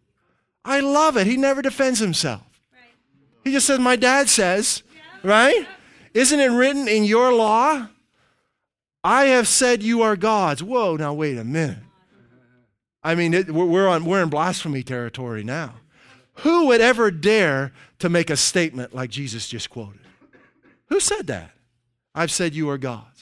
I 0.64 0.82
love 0.82 1.18
it. 1.18 1.26
He 1.26 1.36
never 1.36 1.64
defends 1.64 2.00
himself. 2.00 2.44
He 3.44 3.52
just 3.52 3.66
says, 3.66 3.80
My 3.80 3.96
dad 3.96 4.30
says, 4.30 4.84
right? 5.24 5.68
Isn't 6.14 6.40
it 6.40 6.48
written 6.48 6.88
in 6.88 7.06
your 7.06 7.34
law? 7.34 7.88
I 9.04 9.26
have 9.26 9.48
said 9.48 9.82
you 9.82 10.04
are 10.04 10.16
gods. 10.16 10.64
Whoa, 10.64 10.96
now 10.96 11.14
wait 11.14 11.38
a 11.38 11.44
minute. 11.44 11.80
I 13.04 13.16
mean, 13.16 13.34
it, 13.34 13.52
we're, 13.52 13.88
on, 13.88 14.06
we're 14.06 14.22
in 14.22 14.30
blasphemy 14.30 14.84
territory 14.84 15.44
now. 15.44 15.76
Who 16.40 16.68
would 16.68 16.82
ever 16.82 17.12
dare 17.12 17.72
to 18.00 18.10
make 18.10 18.30
a 18.30 18.38
statement 18.38 18.94
like 18.94 19.10
Jesus 19.10 19.48
just 19.48 19.70
quoted? 19.70 20.02
Who 20.88 21.00
said 21.00 21.28
that? 21.28 21.52
I've 22.14 22.32
said 22.32 22.54
you 22.54 22.70
are 22.70 22.78
gods. 22.78 23.15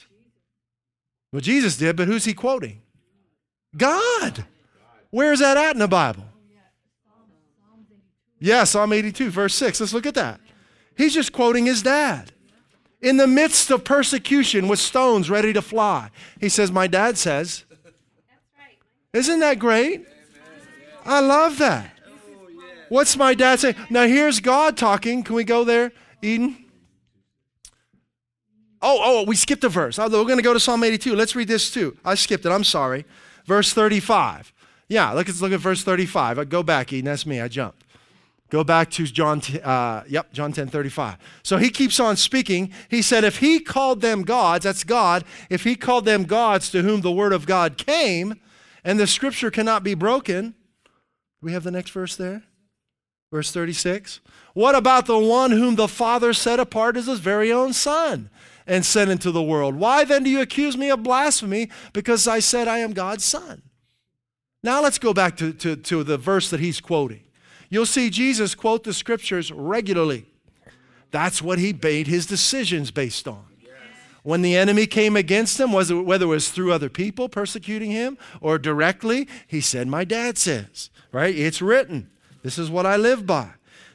Well, 1.34 1.40
Jesus 1.40 1.76
did, 1.76 1.96
but 1.96 2.06
who's 2.06 2.24
he 2.24 2.32
quoting? 2.32 2.80
God. 3.76 4.44
Where's 5.10 5.40
that 5.40 5.56
at 5.56 5.72
in 5.72 5.80
the 5.80 5.88
Bible? 5.88 6.22
Yeah, 8.38 8.62
Psalm 8.62 8.92
82, 8.92 9.30
verse 9.30 9.52
6. 9.56 9.80
Let's 9.80 9.92
look 9.92 10.06
at 10.06 10.14
that. 10.14 10.38
He's 10.96 11.12
just 11.12 11.32
quoting 11.32 11.66
his 11.66 11.82
dad 11.82 12.30
in 13.00 13.16
the 13.16 13.26
midst 13.26 13.72
of 13.72 13.82
persecution 13.82 14.68
with 14.68 14.78
stones 14.78 15.28
ready 15.28 15.52
to 15.52 15.60
fly. 15.60 16.10
He 16.38 16.48
says, 16.48 16.70
My 16.70 16.86
dad 16.86 17.18
says, 17.18 17.64
Isn't 19.12 19.40
that 19.40 19.58
great? 19.58 20.06
I 21.04 21.18
love 21.18 21.58
that. 21.58 21.90
What's 22.90 23.16
my 23.16 23.34
dad 23.34 23.58
saying? 23.58 23.74
Now 23.90 24.06
here's 24.06 24.38
God 24.38 24.76
talking. 24.76 25.24
Can 25.24 25.34
we 25.34 25.42
go 25.42 25.64
there, 25.64 25.90
Eden? 26.22 26.63
Oh, 28.86 29.00
oh, 29.02 29.24
we 29.24 29.34
skipped 29.34 29.64
a 29.64 29.70
verse. 29.70 29.96
We're 29.96 30.08
going 30.10 30.36
to 30.36 30.42
go 30.42 30.52
to 30.52 30.60
Psalm 30.60 30.84
82. 30.84 31.16
Let's 31.16 31.34
read 31.34 31.48
this 31.48 31.70
too. 31.70 31.96
I 32.04 32.16
skipped 32.16 32.44
it. 32.44 32.50
I'm 32.50 32.64
sorry. 32.64 33.06
Verse 33.46 33.72
35. 33.72 34.52
Yeah, 34.88 35.10
let's 35.12 35.40
look 35.40 35.52
at 35.52 35.60
verse 35.60 35.82
35. 35.82 36.38
Uh, 36.38 36.44
go 36.44 36.62
back, 36.62 36.92
Eden. 36.92 37.06
That's 37.06 37.24
me. 37.24 37.40
I 37.40 37.48
jumped. 37.48 37.82
Go 38.50 38.62
back 38.62 38.90
to 38.92 39.06
John, 39.06 39.40
uh, 39.64 40.04
yep, 40.06 40.30
John 40.34 40.52
10 40.52 40.68
35. 40.68 41.16
So 41.42 41.56
he 41.56 41.70
keeps 41.70 41.98
on 41.98 42.16
speaking. 42.16 42.70
He 42.90 43.00
said, 43.00 43.24
if 43.24 43.38
he 43.38 43.58
called 43.58 44.02
them 44.02 44.22
gods, 44.22 44.64
that's 44.64 44.84
God, 44.84 45.24
if 45.48 45.64
he 45.64 45.76
called 45.76 46.04
them 46.04 46.24
gods 46.24 46.68
to 46.70 46.82
whom 46.82 47.00
the 47.00 47.10
word 47.10 47.32
of 47.32 47.46
God 47.46 47.78
came, 47.78 48.38
and 48.84 49.00
the 49.00 49.06
scripture 49.06 49.50
cannot 49.50 49.82
be 49.82 49.94
broken, 49.94 50.54
we 51.40 51.52
have 51.52 51.64
the 51.64 51.70
next 51.70 51.90
verse 51.90 52.16
there? 52.16 52.42
Verse 53.32 53.50
36. 53.50 54.20
What 54.52 54.74
about 54.74 55.06
the 55.06 55.18
one 55.18 55.52
whom 55.52 55.74
the 55.74 55.88
Father 55.88 56.34
set 56.34 56.60
apart 56.60 56.98
as 56.98 57.06
his 57.06 57.18
very 57.20 57.50
own 57.50 57.72
Son 57.72 58.28
and 58.66 58.84
sent 58.84 59.10
into 59.10 59.30
the 59.30 59.42
world? 59.42 59.74
Why 59.74 60.04
then 60.04 60.24
do 60.24 60.30
you 60.30 60.40
accuse 60.40 60.76
me 60.76 60.90
of 60.90 61.02
blasphemy 61.02 61.70
because 61.92 62.26
I 62.26 62.38
said 62.40 62.68
I 62.68 62.78
am 62.78 62.92
God's 62.92 63.24
Son? 63.24 63.62
Now 64.62 64.82
let's 64.82 64.98
go 64.98 65.12
back 65.12 65.36
to, 65.36 65.52
to, 65.52 65.76
to 65.76 66.02
the 66.04 66.16
verse 66.16 66.50
that 66.50 66.60
he's 66.60 66.80
quoting. 66.80 67.24
You'll 67.68 67.86
see 67.86 68.08
Jesus 68.08 68.54
quote 68.54 68.84
the 68.84 68.94
scriptures 68.94 69.52
regularly. 69.52 70.26
That's 71.10 71.42
what 71.42 71.58
he 71.58 71.72
made 71.72 72.06
his 72.06 72.26
decisions 72.26 72.90
based 72.90 73.28
on. 73.28 73.44
When 74.22 74.40
the 74.40 74.56
enemy 74.56 74.86
came 74.86 75.16
against 75.16 75.60
him, 75.60 75.70
whether 75.70 76.24
it 76.24 76.28
was 76.28 76.50
through 76.50 76.72
other 76.72 76.88
people 76.88 77.28
persecuting 77.28 77.90
him 77.90 78.16
or 78.40 78.58
directly, 78.58 79.28
he 79.46 79.60
said, 79.60 79.86
My 79.86 80.04
dad 80.04 80.38
says, 80.38 80.88
right? 81.12 81.36
It's 81.36 81.60
written. 81.60 82.10
This 82.42 82.58
is 82.58 82.70
what 82.70 82.86
I 82.86 82.96
live 82.96 83.26
by. 83.26 83.50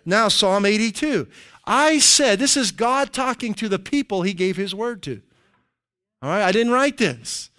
Now, 0.05 0.27
Psalm 0.27 0.65
82. 0.65 1.27
I 1.69 1.99
said, 1.99 2.39
this 2.39 2.57
is 2.57 2.71
God 2.71 3.13
talking 3.13 3.53
to 3.53 3.69
the 3.69 3.77
people 3.77 4.23
he 4.23 4.33
gave 4.33 4.57
his 4.57 4.73
word 4.73 5.03
to. 5.03 5.21
All 6.21 6.29
right, 6.29 6.43
I 6.43 6.51
didn't 6.51 6.73
write 6.73 6.97
this. 6.97 7.51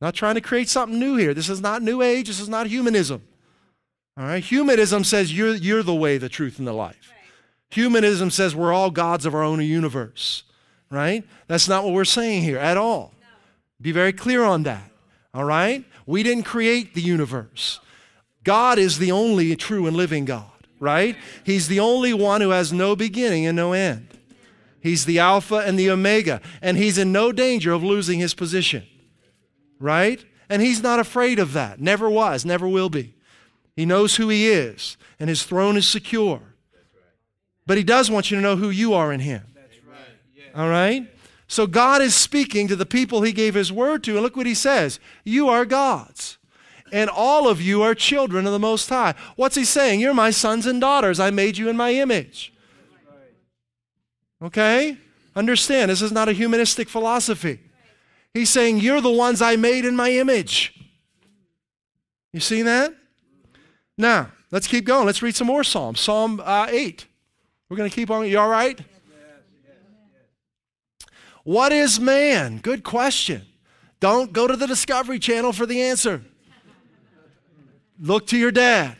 Not 0.00 0.14
trying 0.14 0.36
to 0.36 0.40
create 0.40 0.68
something 0.68 0.98
new 0.98 1.16
here. 1.16 1.34
This 1.34 1.50
is 1.50 1.60
not 1.60 1.82
New 1.82 2.00
Age. 2.00 2.28
This 2.28 2.40
is 2.40 2.48
not 2.48 2.66
humanism. 2.66 3.22
All 4.16 4.24
right, 4.24 4.42
humanism 4.42 5.04
says 5.04 5.36
you're, 5.36 5.54
you're 5.54 5.82
the 5.82 5.94
way, 5.94 6.18
the 6.18 6.28
truth, 6.28 6.58
and 6.58 6.66
the 6.66 6.72
life. 6.72 7.12
Humanism 7.70 8.30
says 8.30 8.56
we're 8.56 8.72
all 8.72 8.90
gods 8.90 9.26
of 9.26 9.34
our 9.34 9.42
own 9.42 9.60
universe, 9.60 10.44
right? 10.90 11.22
That's 11.46 11.68
not 11.68 11.84
what 11.84 11.92
we're 11.92 12.06
saying 12.06 12.42
here 12.42 12.58
at 12.58 12.76
all. 12.78 13.12
Be 13.80 13.92
very 13.92 14.12
clear 14.12 14.42
on 14.44 14.62
that, 14.64 14.90
all 15.34 15.44
right? 15.44 15.84
We 16.06 16.22
didn't 16.22 16.44
create 16.44 16.94
the 16.94 17.02
universe. 17.02 17.80
God 18.42 18.78
is 18.78 18.98
the 18.98 19.12
only 19.12 19.54
true 19.54 19.86
and 19.86 19.96
living 19.96 20.24
God, 20.24 20.50
right? 20.80 21.16
He's 21.44 21.68
the 21.68 21.80
only 21.80 22.12
one 22.12 22.40
who 22.40 22.50
has 22.50 22.72
no 22.72 22.96
beginning 22.96 23.46
and 23.46 23.56
no 23.56 23.72
end. 23.72 24.08
He's 24.80 25.04
the 25.04 25.18
Alpha 25.18 25.56
and 25.56 25.78
the 25.78 25.90
Omega, 25.90 26.40
and 26.62 26.76
he's 26.76 26.98
in 26.98 27.12
no 27.12 27.32
danger 27.32 27.72
of 27.72 27.82
losing 27.82 28.20
his 28.20 28.34
position, 28.34 28.86
right? 29.78 30.24
And 30.48 30.62
he's 30.62 30.82
not 30.82 31.00
afraid 31.00 31.38
of 31.38 31.52
that. 31.52 31.80
Never 31.80 32.08
was, 32.08 32.44
never 32.44 32.68
will 32.68 32.88
be. 32.88 33.14
He 33.74 33.84
knows 33.84 34.16
who 34.16 34.28
he 34.28 34.48
is, 34.48 34.96
and 35.18 35.28
his 35.28 35.42
throne 35.42 35.76
is 35.76 35.86
secure. 35.86 36.40
But 37.66 37.76
he 37.76 37.84
does 37.84 38.10
want 38.10 38.30
you 38.30 38.36
to 38.36 38.42
know 38.42 38.56
who 38.56 38.70
you 38.70 38.94
are 38.94 39.12
in 39.12 39.20
him. 39.20 39.42
All 40.54 40.68
right? 40.68 41.06
So 41.48 41.66
God 41.66 42.00
is 42.00 42.14
speaking 42.14 42.68
to 42.68 42.76
the 42.76 42.86
people 42.86 43.22
he 43.22 43.32
gave 43.32 43.54
his 43.54 43.72
word 43.72 44.04
to, 44.04 44.12
and 44.12 44.22
look 44.22 44.36
what 44.36 44.46
he 44.46 44.54
says 44.54 45.00
You 45.24 45.48
are 45.48 45.64
God's 45.64 46.37
and 46.92 47.10
all 47.10 47.48
of 47.48 47.60
you 47.60 47.82
are 47.82 47.94
children 47.94 48.46
of 48.46 48.52
the 48.52 48.58
Most 48.58 48.88
High. 48.88 49.14
What's 49.36 49.56
he 49.56 49.64
saying? 49.64 50.00
You're 50.00 50.14
my 50.14 50.30
sons 50.30 50.66
and 50.66 50.80
daughters. 50.80 51.20
I 51.20 51.30
made 51.30 51.58
you 51.58 51.68
in 51.68 51.76
my 51.76 51.92
image. 51.92 52.52
Okay? 54.42 54.96
Understand, 55.34 55.90
this 55.90 56.02
is 56.02 56.12
not 56.12 56.28
a 56.28 56.32
humanistic 56.32 56.88
philosophy. 56.88 57.60
He's 58.34 58.50
saying, 58.50 58.78
You're 58.78 59.00
the 59.00 59.10
ones 59.10 59.42
I 59.42 59.56
made 59.56 59.84
in 59.84 59.96
my 59.96 60.10
image. 60.10 60.74
You 62.32 62.40
see 62.40 62.62
that? 62.62 62.94
Now, 63.96 64.30
let's 64.50 64.66
keep 64.66 64.84
going. 64.84 65.06
Let's 65.06 65.22
read 65.22 65.34
some 65.34 65.46
more 65.46 65.64
Psalms. 65.64 66.00
Psalm 66.00 66.40
uh, 66.44 66.66
8. 66.68 67.06
We're 67.68 67.76
going 67.76 67.90
to 67.90 67.94
keep 67.94 68.10
on. 68.10 68.26
You 68.26 68.38
all 68.38 68.48
right? 68.48 68.80
What 71.44 71.72
is 71.72 71.98
man? 71.98 72.58
Good 72.58 72.84
question. 72.84 73.46
Don't 74.00 74.32
go 74.32 74.46
to 74.46 74.56
the 74.56 74.66
Discovery 74.66 75.18
Channel 75.18 75.52
for 75.52 75.66
the 75.66 75.80
answer. 75.82 76.22
Look 78.00 78.26
to 78.28 78.38
your 78.38 78.52
dad. 78.52 78.96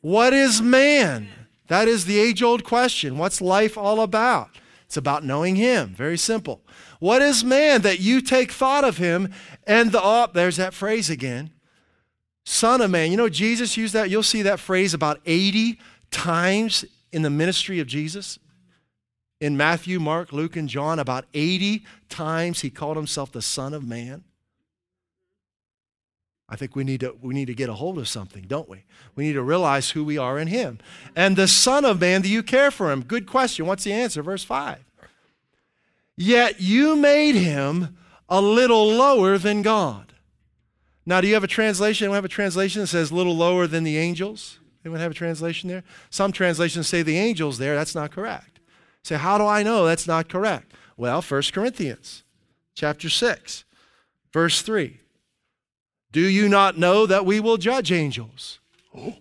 What 0.00 0.32
is 0.34 0.60
man? 0.60 1.28
That 1.68 1.88
is 1.88 2.04
the 2.04 2.18
age 2.18 2.42
old 2.42 2.62
question. 2.62 3.16
What's 3.16 3.40
life 3.40 3.78
all 3.78 4.00
about? 4.00 4.50
It's 4.84 4.96
about 4.96 5.24
knowing 5.24 5.56
him. 5.56 5.94
Very 5.94 6.18
simple. 6.18 6.60
What 7.00 7.22
is 7.22 7.42
man 7.42 7.82
that 7.82 8.00
you 8.00 8.20
take 8.20 8.52
thought 8.52 8.84
of 8.84 8.98
him 8.98 9.32
and 9.66 9.92
the, 9.92 10.00
oh, 10.02 10.28
there's 10.32 10.56
that 10.56 10.74
phrase 10.74 11.08
again. 11.08 11.50
Son 12.44 12.82
of 12.82 12.90
man. 12.90 13.10
You 13.10 13.16
know, 13.16 13.30
Jesus 13.30 13.76
used 13.76 13.94
that. 13.94 14.10
You'll 14.10 14.22
see 14.22 14.42
that 14.42 14.60
phrase 14.60 14.92
about 14.92 15.20
80 15.24 15.78
times 16.10 16.84
in 17.10 17.22
the 17.22 17.30
ministry 17.30 17.80
of 17.80 17.86
Jesus. 17.86 18.38
In 19.40 19.56
Matthew, 19.56 19.98
Mark, 19.98 20.32
Luke, 20.32 20.56
and 20.56 20.68
John, 20.68 20.98
about 20.98 21.24
80 21.32 21.84
times 22.08 22.60
he 22.60 22.70
called 22.70 22.96
himself 22.96 23.32
the 23.32 23.42
Son 23.42 23.72
of 23.72 23.84
Man. 23.84 24.24
I 26.48 26.56
think 26.56 26.76
we 26.76 26.84
need 26.84 27.00
to 27.00 27.16
we 27.20 27.32
need 27.34 27.46
to 27.46 27.54
get 27.54 27.70
a 27.70 27.74
hold 27.74 27.98
of 27.98 28.06
something, 28.06 28.44
don't 28.46 28.68
we? 28.68 28.84
We 29.16 29.24
need 29.24 29.32
to 29.32 29.42
realize 29.42 29.90
who 29.90 30.04
we 30.04 30.18
are 30.18 30.38
in 30.38 30.48
him. 30.48 30.78
And 31.16 31.36
the 31.36 31.48
son 31.48 31.84
of 31.84 32.00
man, 32.00 32.22
do 32.22 32.28
you 32.28 32.42
care 32.42 32.70
for 32.70 32.92
him? 32.92 33.02
Good 33.02 33.26
question. 33.26 33.66
What's 33.66 33.84
the 33.84 33.92
answer? 33.92 34.22
Verse 34.22 34.44
5. 34.44 34.78
Yet 36.16 36.60
you 36.60 36.96
made 36.96 37.34
him 37.34 37.96
a 38.28 38.40
little 38.40 38.86
lower 38.86 39.38
than 39.38 39.62
God. 39.62 40.12
Now, 41.06 41.20
do 41.20 41.28
you 41.28 41.34
have 41.34 41.44
a 41.44 41.48
translation? 41.48 42.08
We 42.10 42.14
have 42.14 42.24
a 42.24 42.28
translation 42.28 42.82
that 42.82 42.86
says 42.86 43.12
little 43.12 43.36
lower 43.36 43.66
than 43.66 43.84
the 43.84 43.98
angels. 43.98 44.58
Anyone 44.84 45.00
have 45.00 45.10
a 45.10 45.14
translation 45.14 45.68
there? 45.68 45.82
Some 46.10 46.32
translations 46.32 46.88
say 46.88 47.02
the 47.02 47.18
angels 47.18 47.58
there. 47.58 47.74
That's 47.74 47.94
not 47.94 48.10
correct. 48.10 48.60
Say, 49.02 49.16
how 49.16 49.38
do 49.38 49.46
I 49.46 49.62
know 49.62 49.84
that's 49.84 50.06
not 50.06 50.28
correct? 50.28 50.72
Well, 50.96 51.20
1 51.20 51.42
Corinthians 51.52 52.22
chapter 52.74 53.08
6, 53.08 53.64
verse 54.32 54.62
3. 54.62 55.00
Do 56.14 56.20
you 56.20 56.48
not 56.48 56.78
know 56.78 57.06
that 57.06 57.26
we 57.26 57.40
will 57.40 57.56
judge 57.56 57.90
angels? 57.90 58.60
Oh. 58.96 59.16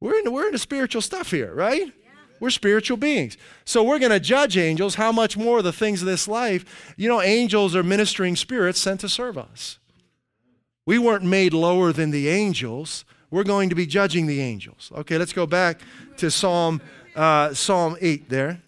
We're 0.00 0.16
into, 0.16 0.30
we're 0.30 0.46
into 0.46 0.58
spiritual 0.58 1.02
stuff 1.02 1.30
here, 1.30 1.54
right? 1.54 1.88
Yeah. 1.88 2.10
We're 2.40 2.48
spiritual 2.48 2.96
beings. 2.96 3.36
So 3.66 3.84
we're 3.84 3.98
going 3.98 4.10
to 4.10 4.18
judge 4.18 4.56
angels. 4.56 4.94
How 4.94 5.12
much 5.12 5.36
more 5.36 5.60
the 5.60 5.74
things 5.74 6.00
of 6.00 6.06
this 6.06 6.26
life? 6.26 6.94
You 6.96 7.06
know, 7.10 7.20
angels 7.20 7.76
are 7.76 7.82
ministering 7.82 8.34
spirits 8.34 8.80
sent 8.80 9.00
to 9.00 9.10
serve 9.10 9.36
us. 9.36 9.78
We 10.86 10.98
weren't 10.98 11.24
made 11.24 11.52
lower 11.52 11.92
than 11.92 12.12
the 12.12 12.30
angels. 12.30 13.04
We're 13.30 13.44
going 13.44 13.68
to 13.68 13.74
be 13.74 13.84
judging 13.84 14.26
the 14.26 14.40
angels. 14.40 14.90
Okay, 14.96 15.18
let's 15.18 15.34
go 15.34 15.44
back 15.44 15.82
to 16.16 16.30
Psalm, 16.30 16.80
uh, 17.14 17.52
Psalm 17.52 17.98
8 18.00 18.30
there 18.30 18.62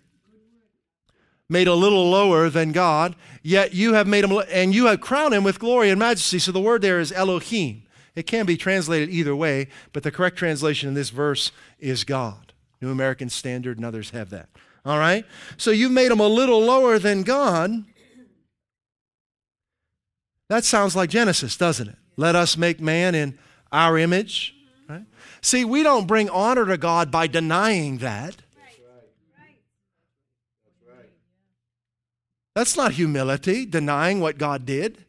made 1.52 1.68
a 1.68 1.74
little 1.74 2.10
lower 2.10 2.50
than 2.50 2.72
God, 2.72 3.14
yet 3.42 3.74
you 3.74 3.94
have 3.94 4.08
made 4.08 4.24
him, 4.24 4.42
and 4.50 4.74
you 4.74 4.86
have 4.86 5.00
crowned 5.00 5.34
him 5.34 5.44
with 5.44 5.60
glory 5.60 5.90
and 5.90 5.98
majesty. 5.98 6.38
So 6.38 6.50
the 6.50 6.60
word 6.60 6.82
there 6.82 6.98
is 6.98 7.12
Elohim. 7.12 7.84
It 8.14 8.26
can 8.26 8.46
be 8.46 8.56
translated 8.56 9.10
either 9.10 9.36
way, 9.36 9.68
but 9.92 10.02
the 10.02 10.10
correct 10.10 10.36
translation 10.36 10.88
in 10.88 10.94
this 10.94 11.10
verse 11.10 11.52
is 11.78 12.04
God. 12.04 12.52
New 12.80 12.90
American 12.90 13.30
Standard 13.30 13.76
and 13.76 13.86
others 13.86 14.10
have 14.10 14.30
that. 14.30 14.48
All 14.84 14.98
right? 14.98 15.24
So 15.56 15.70
you've 15.70 15.92
made 15.92 16.10
him 16.10 16.20
a 16.20 16.26
little 16.26 16.60
lower 16.60 16.98
than 16.98 17.22
God. 17.22 17.84
That 20.48 20.64
sounds 20.64 20.96
like 20.96 21.08
Genesis, 21.08 21.56
doesn't 21.56 21.88
it? 21.88 21.96
Let 22.16 22.34
us 22.34 22.56
make 22.56 22.80
man 22.80 23.14
in 23.14 23.38
our 23.70 23.96
image. 23.96 24.54
Right? 24.88 25.04
See, 25.40 25.64
we 25.64 25.82
don't 25.82 26.06
bring 26.06 26.28
honor 26.28 26.66
to 26.66 26.76
God 26.76 27.10
by 27.10 27.26
denying 27.26 27.98
that. 27.98 28.36
That's 32.54 32.76
not 32.76 32.92
humility, 32.92 33.64
denying 33.64 34.20
what 34.20 34.38
God 34.38 34.66
did. 34.66 35.04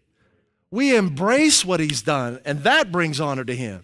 We 0.71 0.95
embrace 0.95 1.65
what 1.65 1.79
He's 1.79 2.01
done, 2.01 2.39
and 2.45 2.63
that 2.63 2.91
brings 2.91 3.19
honor 3.19 3.43
to 3.43 3.55
Him. 3.55 3.83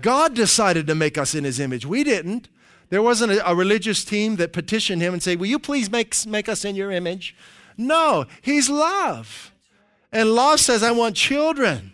God 0.00 0.34
decided 0.34 0.86
to 0.86 0.94
make 0.94 1.18
us 1.18 1.34
in 1.34 1.44
His 1.44 1.58
image. 1.58 1.84
We 1.84 2.04
didn't. 2.04 2.48
There 2.90 3.02
wasn't 3.02 3.32
a, 3.32 3.50
a 3.50 3.54
religious 3.54 4.04
team 4.04 4.36
that 4.36 4.52
petitioned 4.52 5.02
Him 5.02 5.12
and 5.12 5.22
say, 5.22 5.36
Will 5.36 5.46
you 5.46 5.58
please 5.58 5.90
make, 5.90 6.14
make 6.26 6.48
us 6.48 6.64
in 6.64 6.76
your 6.76 6.90
image? 6.90 7.36
No, 7.76 8.26
He's 8.42 8.70
love. 8.70 9.52
And 10.10 10.34
love 10.34 10.60
says, 10.60 10.82
I 10.82 10.92
want 10.92 11.16
children. 11.16 11.92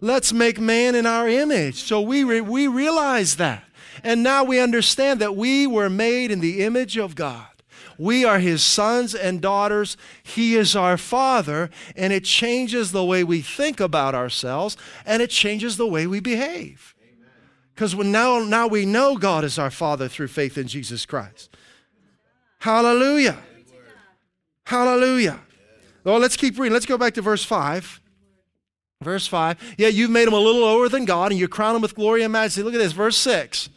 Let's 0.00 0.32
make 0.32 0.60
man 0.60 0.94
in 0.94 1.06
our 1.06 1.28
image. 1.28 1.76
So 1.76 2.00
we, 2.00 2.24
re- 2.24 2.40
we 2.40 2.66
realize 2.66 3.36
that. 3.36 3.64
And 4.02 4.22
now 4.22 4.42
we 4.44 4.58
understand 4.58 5.20
that 5.20 5.36
we 5.36 5.66
were 5.66 5.88
made 5.88 6.30
in 6.30 6.40
the 6.40 6.62
image 6.64 6.98
of 6.98 7.14
God. 7.14 7.46
We 7.98 8.24
are 8.24 8.38
his 8.38 8.62
sons 8.62 9.14
and 9.14 9.40
daughters. 9.40 9.96
He 10.22 10.56
is 10.56 10.74
our 10.74 10.96
father, 10.96 11.70
and 11.96 12.12
it 12.12 12.24
changes 12.24 12.92
the 12.92 13.04
way 13.04 13.24
we 13.24 13.40
think 13.40 13.80
about 13.80 14.14
ourselves 14.14 14.76
and 15.06 15.22
it 15.22 15.30
changes 15.30 15.76
the 15.76 15.86
way 15.86 16.06
we 16.06 16.20
behave. 16.20 16.94
Because 17.74 17.94
now, 17.94 18.38
now 18.38 18.66
we 18.66 18.86
know 18.86 19.16
God 19.16 19.44
is 19.44 19.58
our 19.58 19.70
father 19.70 20.08
through 20.08 20.28
faith 20.28 20.56
in 20.56 20.68
Jesus 20.68 21.04
Christ. 21.04 21.56
Hallelujah. 22.60 23.38
Hallelujah. 24.64 25.40
Well, 26.04 26.18
let's 26.18 26.36
keep 26.36 26.58
reading. 26.58 26.72
Let's 26.72 26.86
go 26.86 26.96
back 26.96 27.14
to 27.14 27.22
verse 27.22 27.44
5. 27.44 28.00
Verse 29.02 29.26
5. 29.26 29.74
Yeah, 29.76 29.88
you've 29.88 30.10
made 30.10 30.28
him 30.28 30.34
a 30.34 30.38
little 30.38 30.62
lower 30.62 30.88
than 30.88 31.04
God, 31.04 31.32
and 31.32 31.38
you 31.38 31.48
crown 31.48 31.76
him 31.76 31.82
with 31.82 31.94
glory 31.94 32.22
and 32.22 32.32
majesty. 32.32 32.62
Look 32.62 32.74
at 32.74 32.78
this, 32.78 32.92
verse 32.92 33.18
6. 33.18 33.68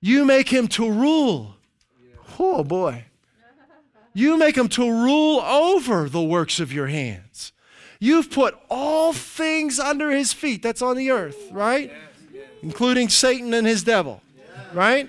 You 0.00 0.24
make 0.24 0.48
him 0.48 0.68
to 0.68 0.90
rule. 0.90 1.56
Oh, 2.38 2.64
boy. 2.64 3.04
You 4.12 4.36
make 4.36 4.56
him 4.56 4.68
to 4.70 4.82
rule 4.82 5.40
over 5.40 6.08
the 6.08 6.22
works 6.22 6.60
of 6.60 6.72
your 6.72 6.88
hands. 6.88 7.52
You've 7.98 8.30
put 8.30 8.58
all 8.68 9.12
things 9.12 9.78
under 9.78 10.10
his 10.10 10.32
feet. 10.32 10.62
That's 10.62 10.82
on 10.82 10.96
the 10.96 11.10
earth, 11.10 11.50
right? 11.52 11.92
Including 12.62 13.08
Satan 13.08 13.54
and 13.54 13.66
his 13.66 13.84
devil, 13.84 14.22
right? 14.72 15.08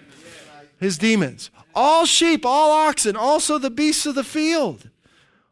His 0.79 0.97
demons. 0.97 1.51
All 1.73 2.05
sheep, 2.05 2.45
all 2.45 2.71
oxen, 2.71 3.15
also 3.15 3.57
the 3.57 3.69
beasts 3.69 4.05
of 4.05 4.15
the 4.15 4.23
field. 4.23 4.89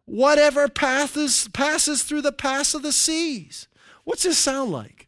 Whatever 0.06 0.68
passes, 0.68 1.48
passes 1.54 2.04
through 2.04 2.24
the 2.24 2.32
pass 2.32 2.74
of 2.74 2.82
the 2.82 2.92
seas. 2.92 3.68
What's 4.04 4.24
this 4.24 4.38
sound 4.38 4.72
like? 4.72 5.08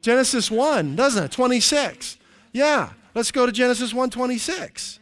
Genesis 0.00 0.50
1, 0.50 0.96
doesn't 0.96 1.24
it? 1.24 1.32
26. 1.32 2.18
Yeah, 2.52 2.90
let's 3.14 3.30
go 3.30 3.46
to 3.46 3.52
Genesis 3.52 3.92
1:26. 3.92 4.98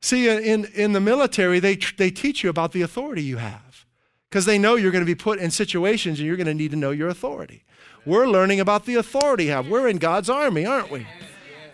See, 0.00 0.28
in, 0.28 0.64
in 0.66 0.92
the 0.92 1.00
military, 1.00 1.58
they, 1.60 1.76
they 1.96 2.10
teach 2.10 2.44
you 2.44 2.50
about 2.50 2.72
the 2.72 2.82
authority 2.82 3.22
you 3.22 3.38
have 3.38 3.86
because 4.30 4.44
they 4.44 4.58
know 4.58 4.76
you're 4.76 4.92
going 4.92 5.04
to 5.04 5.06
be 5.06 5.14
put 5.14 5.38
in 5.38 5.50
situations 5.50 6.18
and 6.18 6.26
you're 6.26 6.36
going 6.36 6.46
to 6.46 6.54
need 6.54 6.70
to 6.70 6.76
know 6.76 6.90
your 6.90 7.08
authority. 7.08 7.64
We're 8.06 8.28
learning 8.28 8.60
about 8.60 8.84
the 8.84 8.94
authority 8.94 9.46
you 9.46 9.50
have. 9.50 9.68
We're 9.68 9.88
in 9.88 9.98
God's 9.98 10.30
army, 10.30 10.64
aren't 10.64 10.90
we? 10.90 11.06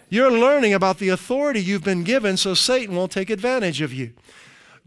You're 0.08 0.30
learning 0.30 0.74
about 0.74 0.98
the 0.98 1.10
authority 1.10 1.60
you've 1.60 1.84
been 1.84 2.04
given 2.04 2.36
so 2.36 2.54
Satan 2.54 2.94
won't 2.94 3.12
take 3.12 3.30
advantage 3.30 3.80
of 3.80 3.92
you. 3.92 4.12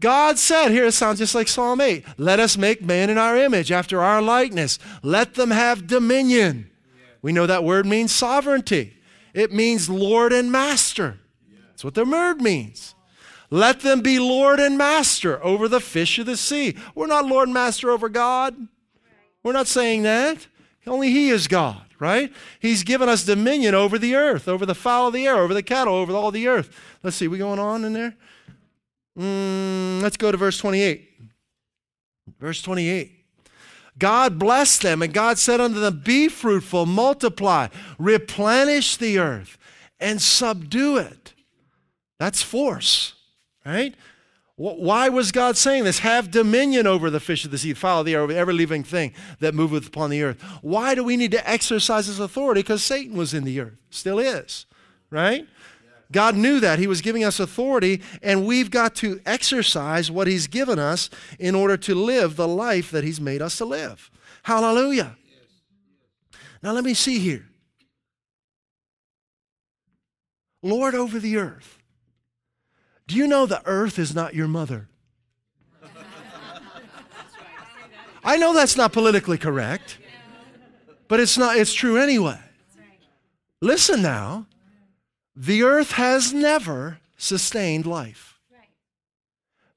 God 0.00 0.38
said, 0.38 0.70
here 0.70 0.84
it 0.84 0.92
sounds 0.92 1.18
just 1.18 1.34
like 1.34 1.48
Psalm 1.48 1.80
8 1.80 2.04
let 2.16 2.38
us 2.40 2.56
make 2.56 2.82
man 2.82 3.10
in 3.10 3.18
our 3.18 3.36
image, 3.36 3.72
after 3.72 4.00
our 4.00 4.22
likeness. 4.22 4.78
Let 5.02 5.34
them 5.34 5.50
have 5.50 5.86
dominion. 5.86 6.70
We 7.20 7.32
know 7.32 7.46
that 7.46 7.64
word 7.64 7.84
means 7.84 8.12
sovereignty, 8.12 8.96
it 9.34 9.52
means 9.52 9.90
Lord 9.90 10.32
and 10.32 10.50
master. 10.50 11.18
That's 11.68 11.84
what 11.84 11.94
the 11.94 12.04
word 12.04 12.40
means. 12.40 12.94
Let 13.50 13.80
them 13.80 14.00
be 14.02 14.18
Lord 14.18 14.60
and 14.60 14.76
master 14.76 15.42
over 15.42 15.68
the 15.68 15.80
fish 15.80 16.18
of 16.18 16.26
the 16.26 16.36
sea. 16.36 16.76
We're 16.94 17.06
not 17.06 17.26
Lord 17.26 17.48
and 17.48 17.54
master 17.54 17.90
over 17.90 18.08
God. 18.08 18.68
We're 19.42 19.52
not 19.52 19.66
saying 19.66 20.02
that. 20.02 20.46
Only 20.86 21.10
He 21.10 21.30
is 21.30 21.48
God, 21.48 21.82
right? 21.98 22.32
He's 22.60 22.82
given 22.82 23.08
us 23.08 23.24
dominion 23.24 23.74
over 23.74 23.98
the 23.98 24.14
earth, 24.14 24.48
over 24.48 24.66
the 24.66 24.74
fowl 24.74 25.08
of 25.08 25.14
the 25.14 25.26
air, 25.26 25.36
over 25.36 25.54
the 25.54 25.62
cattle, 25.62 25.94
over 25.94 26.12
all 26.12 26.30
the 26.30 26.48
earth. 26.48 26.74
Let's 27.02 27.16
see, 27.16 27.28
we 27.28 27.38
going 27.38 27.58
on 27.58 27.84
in 27.84 27.92
there? 27.92 28.14
Mm, 29.18 30.02
let's 30.02 30.16
go 30.16 30.30
to 30.30 30.38
verse 30.38 30.58
28. 30.58 31.08
Verse 32.38 32.62
28. 32.62 33.12
God 33.98 34.38
blessed 34.38 34.82
them, 34.82 35.02
and 35.02 35.12
God 35.12 35.38
said 35.38 35.60
unto 35.60 35.80
them, 35.80 36.02
Be 36.04 36.28
fruitful, 36.28 36.86
multiply, 36.86 37.68
replenish 37.98 38.96
the 38.96 39.18
earth, 39.18 39.58
and 39.98 40.22
subdue 40.22 40.98
it. 40.98 41.34
That's 42.18 42.42
force, 42.42 43.14
right? 43.68 43.94
Why 44.56 45.08
was 45.08 45.30
God 45.30 45.56
saying 45.56 45.84
this? 45.84 46.00
Have 46.00 46.32
dominion 46.32 46.84
over 46.86 47.10
the 47.10 47.20
fish 47.20 47.44
of 47.44 47.52
the 47.52 47.58
sea, 47.58 47.74
fowl 47.74 48.00
of 48.00 48.06
the 48.06 48.14
air, 48.14 48.22
over 48.22 48.32
every 48.32 48.54
living 48.54 48.82
thing 48.82 49.12
that 49.38 49.54
moveth 49.54 49.86
upon 49.86 50.10
the 50.10 50.20
earth. 50.22 50.42
Why 50.62 50.96
do 50.96 51.04
we 51.04 51.16
need 51.16 51.30
to 51.30 51.48
exercise 51.48 52.06
his 52.06 52.18
authority? 52.18 52.62
Because 52.62 52.82
Satan 52.82 53.16
was 53.16 53.32
in 53.34 53.44
the 53.44 53.60
earth, 53.60 53.76
still 53.90 54.18
is, 54.18 54.66
right? 55.10 55.46
God 56.10 56.34
knew 56.34 56.58
that. 56.58 56.80
He 56.80 56.88
was 56.88 57.02
giving 57.02 57.22
us 57.22 57.38
authority, 57.38 58.02
and 58.20 58.46
we've 58.46 58.70
got 58.70 58.96
to 58.96 59.20
exercise 59.24 60.10
what 60.10 60.26
He's 60.26 60.48
given 60.48 60.78
us 60.78 61.08
in 61.38 61.54
order 61.54 61.76
to 61.76 61.94
live 61.94 62.34
the 62.34 62.48
life 62.48 62.90
that 62.90 63.04
He's 63.04 63.20
made 63.20 63.42
us 63.42 63.58
to 63.58 63.64
live. 63.64 64.10
Hallelujah. 64.42 65.16
Now, 66.62 66.72
let 66.72 66.82
me 66.82 66.94
see 66.94 67.20
here. 67.20 67.46
Lord 70.62 70.96
over 70.96 71.20
the 71.20 71.36
earth. 71.36 71.77
Do 73.08 73.16
you 73.16 73.26
know 73.26 73.46
the 73.46 73.62
earth 73.64 73.98
is 73.98 74.14
not 74.14 74.34
your 74.34 74.48
mother? 74.48 74.86
I 78.22 78.36
know 78.36 78.52
that's 78.52 78.76
not 78.76 78.92
politically 78.92 79.38
correct, 79.38 79.98
but 81.08 81.18
it's 81.18 81.38
not 81.38 81.56
it's 81.56 81.72
true 81.72 81.96
anyway. 81.96 82.38
Listen 83.62 84.02
now. 84.02 84.46
The 85.34 85.62
earth 85.62 85.92
has 85.92 86.34
never 86.34 86.98
sustained 87.16 87.86
life. 87.86 88.38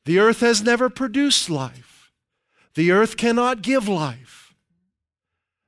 The 0.03 0.19
earth 0.19 0.41
has 0.41 0.61
never 0.61 0.89
produced 0.89 1.49
life. 1.49 2.11
The 2.73 2.91
earth 2.91 3.15
cannot 3.15 3.61
give 3.61 3.87
life. 3.87 4.53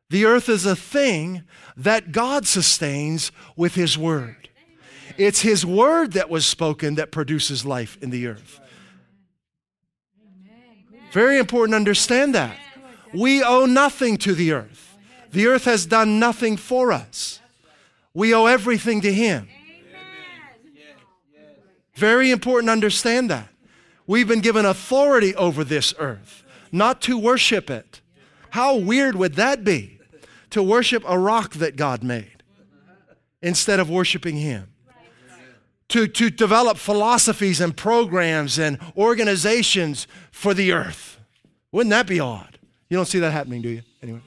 The 0.10 0.26
earth 0.26 0.50
is 0.50 0.66
a 0.66 0.76
thing 0.76 1.44
that 1.78 2.12
God 2.12 2.46
sustains 2.46 3.32
with 3.56 3.76
His 3.76 3.98
Word. 3.98 4.43
It's 5.18 5.42
His 5.42 5.66
Word 5.66 6.14
that 6.14 6.30
was 6.30 6.46
spoken 6.46 6.96
that 6.96 7.12
produces 7.12 7.66
life 7.66 7.98
in 8.02 8.10
the 8.10 8.28
earth. 8.28 8.60
Very 11.12 11.38
important 11.38 11.74
to 11.74 11.78
understand 11.78 12.34
that. 12.34 12.58
We 13.14 13.44
owe 13.44 13.66
nothing 13.66 14.18
to 14.18 14.34
the 14.34 14.54
earth. 14.54 14.98
The 15.32 15.46
earth 15.48 15.66
has 15.66 15.86
done 15.86 16.20
nothing 16.20 16.58
for 16.58 16.92
us. 16.92 17.40
We 18.14 18.34
owe 18.34 18.48
everything 18.48 19.02
to 19.02 19.14
Him. 19.14 19.48
Very 21.96 22.32
important 22.32 22.68
to 22.70 22.74
understand 22.74 23.30
that. 23.30 23.50
We've 24.08 24.28
been 24.28 24.42
given 24.42 24.66
authority 24.66 25.36
over 25.36 25.64
this 25.64 25.94
earth, 26.00 26.44
not 26.72 27.02
to 27.04 27.18
worship 27.18 27.70
it. 27.70 28.02
How 28.50 28.76
weird 28.76 29.16
would 29.16 29.36
that 29.36 29.64
be 29.64 30.00
to 30.50 30.62
worship 30.62 31.04
a 31.08 31.18
rock 31.18 31.54
that 31.56 31.76
God 31.76 32.04
made 32.04 32.44
instead 33.42 33.80
of 33.80 33.90
worshiping 33.90 34.38
Him? 34.38 34.73
To, 35.94 36.08
to 36.08 36.32
develop 36.32 36.78
philosophies 36.78 37.62
and 37.62 37.78
programs 37.78 38.58
and 38.58 38.80
organizations 38.98 40.08
for 40.32 40.56
the 40.56 40.72
earth. 40.72 41.20
Wouldn't 41.72 41.92
that 41.92 42.08
be 42.08 42.20
odd? 42.20 42.58
You 42.90 42.98
don't 42.98 43.06
see 43.06 43.20
that 43.20 43.30
happening, 43.30 43.62
do 43.62 43.70
you? 43.70 43.84
Anyway. 44.02 44.22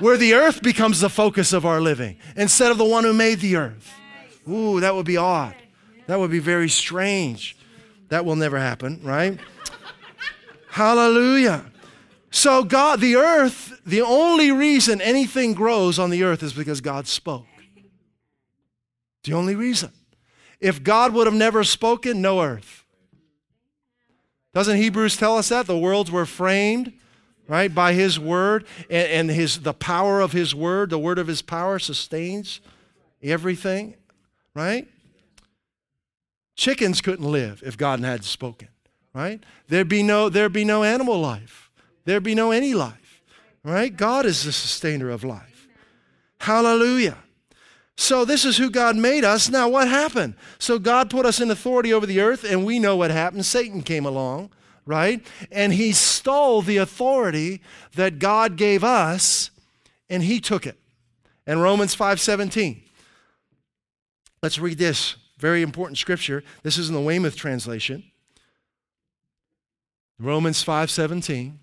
Where 0.00 0.16
the 0.16 0.34
earth 0.34 0.60
becomes 0.60 0.98
the 0.98 1.08
focus 1.08 1.52
of 1.52 1.64
our 1.64 1.80
living 1.80 2.16
instead 2.34 2.72
of 2.72 2.78
the 2.78 2.84
one 2.84 3.04
who 3.04 3.12
made 3.12 3.38
the 3.38 3.54
earth. 3.54 3.92
Ooh, 4.48 4.80
that 4.80 4.96
would 4.96 5.06
be 5.06 5.16
odd. 5.16 5.54
That 6.08 6.18
would 6.18 6.32
be 6.32 6.40
very 6.40 6.68
strange. 6.68 7.56
That 8.08 8.24
will 8.24 8.34
never 8.34 8.58
happen, 8.58 9.00
right? 9.04 9.38
Hallelujah. 10.68 11.64
So, 12.32 12.64
God, 12.64 13.00
the 13.00 13.14
earth, 13.14 13.80
the 13.86 14.02
only 14.02 14.50
reason 14.50 15.00
anything 15.00 15.54
grows 15.54 16.00
on 16.00 16.10
the 16.10 16.24
earth 16.24 16.42
is 16.42 16.52
because 16.52 16.80
God 16.80 17.06
spoke. 17.06 17.46
The 19.22 19.32
only 19.32 19.54
reason. 19.54 19.92
If 20.64 20.82
God 20.82 21.12
would 21.12 21.26
have 21.26 21.34
never 21.34 21.62
spoken, 21.62 22.22
no 22.22 22.40
earth. 22.40 22.86
Doesn't 24.54 24.78
Hebrews 24.78 25.18
tell 25.18 25.36
us 25.36 25.50
that? 25.50 25.66
The 25.66 25.76
worlds 25.76 26.10
were 26.10 26.24
framed, 26.24 26.94
right, 27.46 27.72
by 27.72 27.92
His 27.92 28.18
word, 28.18 28.64
and, 28.88 29.08
and 29.08 29.30
his, 29.30 29.60
the 29.60 29.74
power 29.74 30.22
of 30.22 30.32
His 30.32 30.54
word, 30.54 30.88
the 30.88 30.98
word 30.98 31.18
of 31.18 31.26
His 31.26 31.42
power 31.42 31.78
sustains 31.78 32.62
everything, 33.22 33.94
right? 34.54 34.88
Chickens 36.56 37.02
couldn't 37.02 37.30
live 37.30 37.62
if 37.66 37.76
God 37.76 38.00
hadn't 38.00 38.24
spoken, 38.24 38.68
right? 39.12 39.44
There'd 39.68 39.86
be 39.86 40.02
no, 40.02 40.30
there'd 40.30 40.54
be 40.54 40.64
no 40.64 40.82
animal 40.82 41.20
life. 41.20 41.70
There'd 42.06 42.22
be 42.22 42.34
no 42.34 42.52
any 42.52 42.72
life, 42.72 43.22
right? 43.62 43.94
God 43.94 44.24
is 44.24 44.44
the 44.44 44.52
sustainer 44.52 45.10
of 45.10 45.24
life. 45.24 45.68
Hallelujah. 46.38 47.18
So 47.96 48.24
this 48.24 48.44
is 48.44 48.56
who 48.56 48.70
God 48.70 48.96
made 48.96 49.24
us. 49.24 49.48
Now 49.48 49.68
what 49.68 49.88
happened? 49.88 50.34
So 50.58 50.78
God 50.78 51.10
put 51.10 51.26
us 51.26 51.40
in 51.40 51.50
authority 51.50 51.92
over 51.92 52.06
the 52.06 52.20
earth 52.20 52.44
and 52.44 52.64
we 52.64 52.78
know 52.78 52.96
what 52.96 53.10
happened. 53.10 53.46
Satan 53.46 53.82
came 53.82 54.04
along, 54.04 54.50
right? 54.84 55.24
And 55.52 55.72
he 55.72 55.92
stole 55.92 56.60
the 56.60 56.78
authority 56.78 57.60
that 57.94 58.18
God 58.18 58.56
gave 58.56 58.82
us 58.82 59.50
and 60.10 60.22
he 60.22 60.40
took 60.40 60.66
it. 60.66 60.78
And 61.46 61.62
Romans 61.62 61.94
5:17. 61.94 62.82
Let's 64.42 64.58
read 64.58 64.78
this. 64.78 65.16
Very 65.38 65.62
important 65.62 65.98
scripture. 65.98 66.42
This 66.62 66.78
is 66.78 66.88
in 66.88 66.94
the 66.94 67.00
Weymouth 67.00 67.36
translation. 67.36 68.04
Romans 70.18 70.62
5:17. 70.62 71.58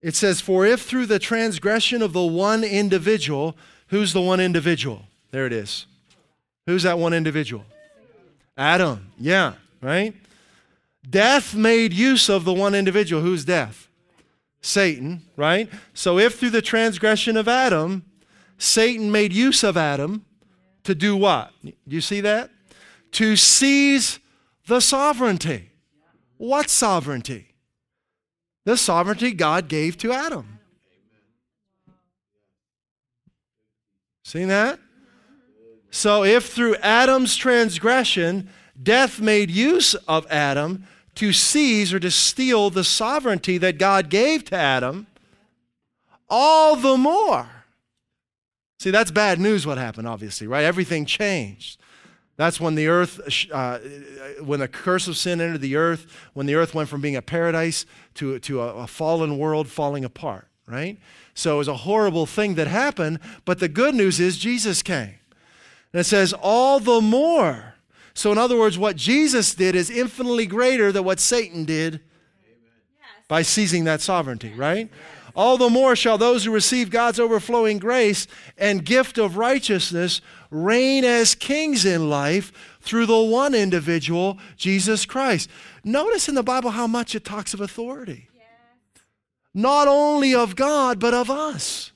It 0.00 0.16
says, 0.16 0.40
"For 0.40 0.66
if 0.66 0.82
through 0.82 1.06
the 1.06 1.18
transgression 1.18 2.02
of 2.02 2.12
the 2.12 2.24
one 2.24 2.64
individual, 2.64 3.56
who's 3.92 4.12
the 4.12 4.20
one 4.20 4.40
individual? 4.40 5.04
There 5.30 5.46
it 5.46 5.52
is. 5.52 5.86
Who's 6.66 6.82
that 6.82 6.98
one 6.98 7.12
individual? 7.12 7.64
Adam. 8.56 9.12
Yeah, 9.18 9.54
right? 9.80 10.14
Death 11.08 11.54
made 11.54 11.92
use 11.92 12.28
of 12.28 12.44
the 12.44 12.52
one 12.52 12.74
individual. 12.74 13.22
Who's 13.22 13.44
death? 13.44 13.88
Satan, 14.60 15.22
right? 15.36 15.68
So 15.94 16.18
if 16.18 16.38
through 16.38 16.50
the 16.50 16.62
transgression 16.62 17.36
of 17.36 17.48
Adam, 17.48 18.04
Satan 18.58 19.10
made 19.12 19.32
use 19.32 19.62
of 19.62 19.76
Adam 19.76 20.24
to 20.84 20.94
do 20.94 21.16
what? 21.16 21.52
Do 21.64 21.72
you 21.86 22.00
see 22.00 22.20
that? 22.20 22.50
To 23.12 23.36
seize 23.36 24.20
the 24.66 24.80
sovereignty. 24.80 25.70
What 26.38 26.70
sovereignty? 26.70 27.48
The 28.64 28.76
sovereignty 28.76 29.32
God 29.32 29.68
gave 29.68 29.98
to 29.98 30.12
Adam. 30.12 30.51
See 34.32 34.46
that? 34.46 34.80
So 35.90 36.24
if 36.24 36.46
through 36.46 36.76
Adam's 36.76 37.36
transgression, 37.36 38.48
death 38.82 39.20
made 39.20 39.50
use 39.50 39.94
of 40.08 40.26
Adam 40.30 40.86
to 41.16 41.34
seize 41.34 41.92
or 41.92 42.00
to 42.00 42.10
steal 42.10 42.70
the 42.70 42.82
sovereignty 42.82 43.58
that 43.58 43.76
God 43.76 44.08
gave 44.08 44.46
to 44.46 44.56
Adam, 44.56 45.06
all 46.30 46.76
the 46.76 46.96
more. 46.96 47.46
See, 48.80 48.90
that's 48.90 49.10
bad 49.10 49.38
news 49.38 49.66
what 49.66 49.76
happened, 49.76 50.08
obviously, 50.08 50.46
right? 50.46 50.64
Everything 50.64 51.04
changed. 51.04 51.78
That's 52.38 52.58
when 52.58 52.74
the 52.74 52.88
earth, 52.88 53.20
uh, 53.52 53.80
when 54.42 54.60
the 54.60 54.68
curse 54.68 55.08
of 55.08 55.18
sin 55.18 55.42
entered 55.42 55.60
the 55.60 55.76
earth, 55.76 56.06
when 56.32 56.46
the 56.46 56.54
earth 56.54 56.74
went 56.74 56.88
from 56.88 57.02
being 57.02 57.16
a 57.16 57.22
paradise 57.22 57.84
to, 58.14 58.38
to 58.38 58.62
a, 58.62 58.76
a 58.76 58.86
fallen 58.86 59.36
world 59.36 59.68
falling 59.68 60.06
apart, 60.06 60.48
right? 60.66 60.98
So 61.34 61.54
it 61.54 61.58
was 61.58 61.68
a 61.68 61.76
horrible 61.78 62.26
thing 62.26 62.54
that 62.56 62.66
happened, 62.66 63.18
but 63.44 63.58
the 63.58 63.68
good 63.68 63.94
news 63.94 64.20
is 64.20 64.36
Jesus 64.36 64.82
came. 64.82 65.14
And 65.92 66.00
it 66.00 66.04
says, 66.04 66.32
all 66.32 66.80
the 66.80 67.00
more. 67.00 67.74
So, 68.14 68.30
in 68.30 68.38
other 68.38 68.58
words, 68.58 68.78
what 68.78 68.96
Jesus 68.96 69.54
did 69.54 69.74
is 69.74 69.88
infinitely 69.88 70.46
greater 70.46 70.92
than 70.92 71.04
what 71.04 71.18
Satan 71.18 71.64
did 71.64 72.00
by 73.28 73.42
seizing 73.42 73.84
that 73.84 74.02
sovereignty, 74.02 74.52
right? 74.54 74.90
All 75.34 75.56
the 75.56 75.70
more 75.70 75.96
shall 75.96 76.18
those 76.18 76.44
who 76.44 76.50
receive 76.50 76.90
God's 76.90 77.18
overflowing 77.18 77.78
grace 77.78 78.26
and 78.58 78.84
gift 78.84 79.16
of 79.16 79.38
righteousness 79.38 80.20
reign 80.50 81.04
as 81.04 81.34
kings 81.34 81.86
in 81.86 82.10
life 82.10 82.52
through 82.82 83.06
the 83.06 83.22
one 83.22 83.54
individual, 83.54 84.38
Jesus 84.58 85.06
Christ. 85.06 85.48
Notice 85.84 86.28
in 86.28 86.34
the 86.34 86.42
Bible 86.42 86.70
how 86.70 86.86
much 86.86 87.14
it 87.14 87.24
talks 87.24 87.54
of 87.54 87.62
authority. 87.62 88.28
Not 89.54 89.88
only 89.88 90.34
of 90.34 90.56
God, 90.56 90.98
but 90.98 91.14
of 91.14 91.30
us. 91.30 91.92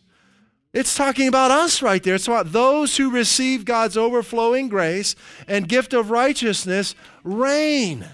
It's 0.72 0.94
talking 0.94 1.26
about 1.26 1.50
us 1.50 1.80
right 1.80 2.02
there. 2.02 2.16
It's 2.16 2.28
about 2.28 2.52
those 2.52 2.98
who 2.98 3.10
receive 3.10 3.64
God's 3.64 3.96
overflowing 3.96 4.68
grace 4.68 5.16
and 5.48 5.66
gift 5.66 5.94
of 5.94 6.10
righteousness 6.10 6.94
reign. 7.24 8.06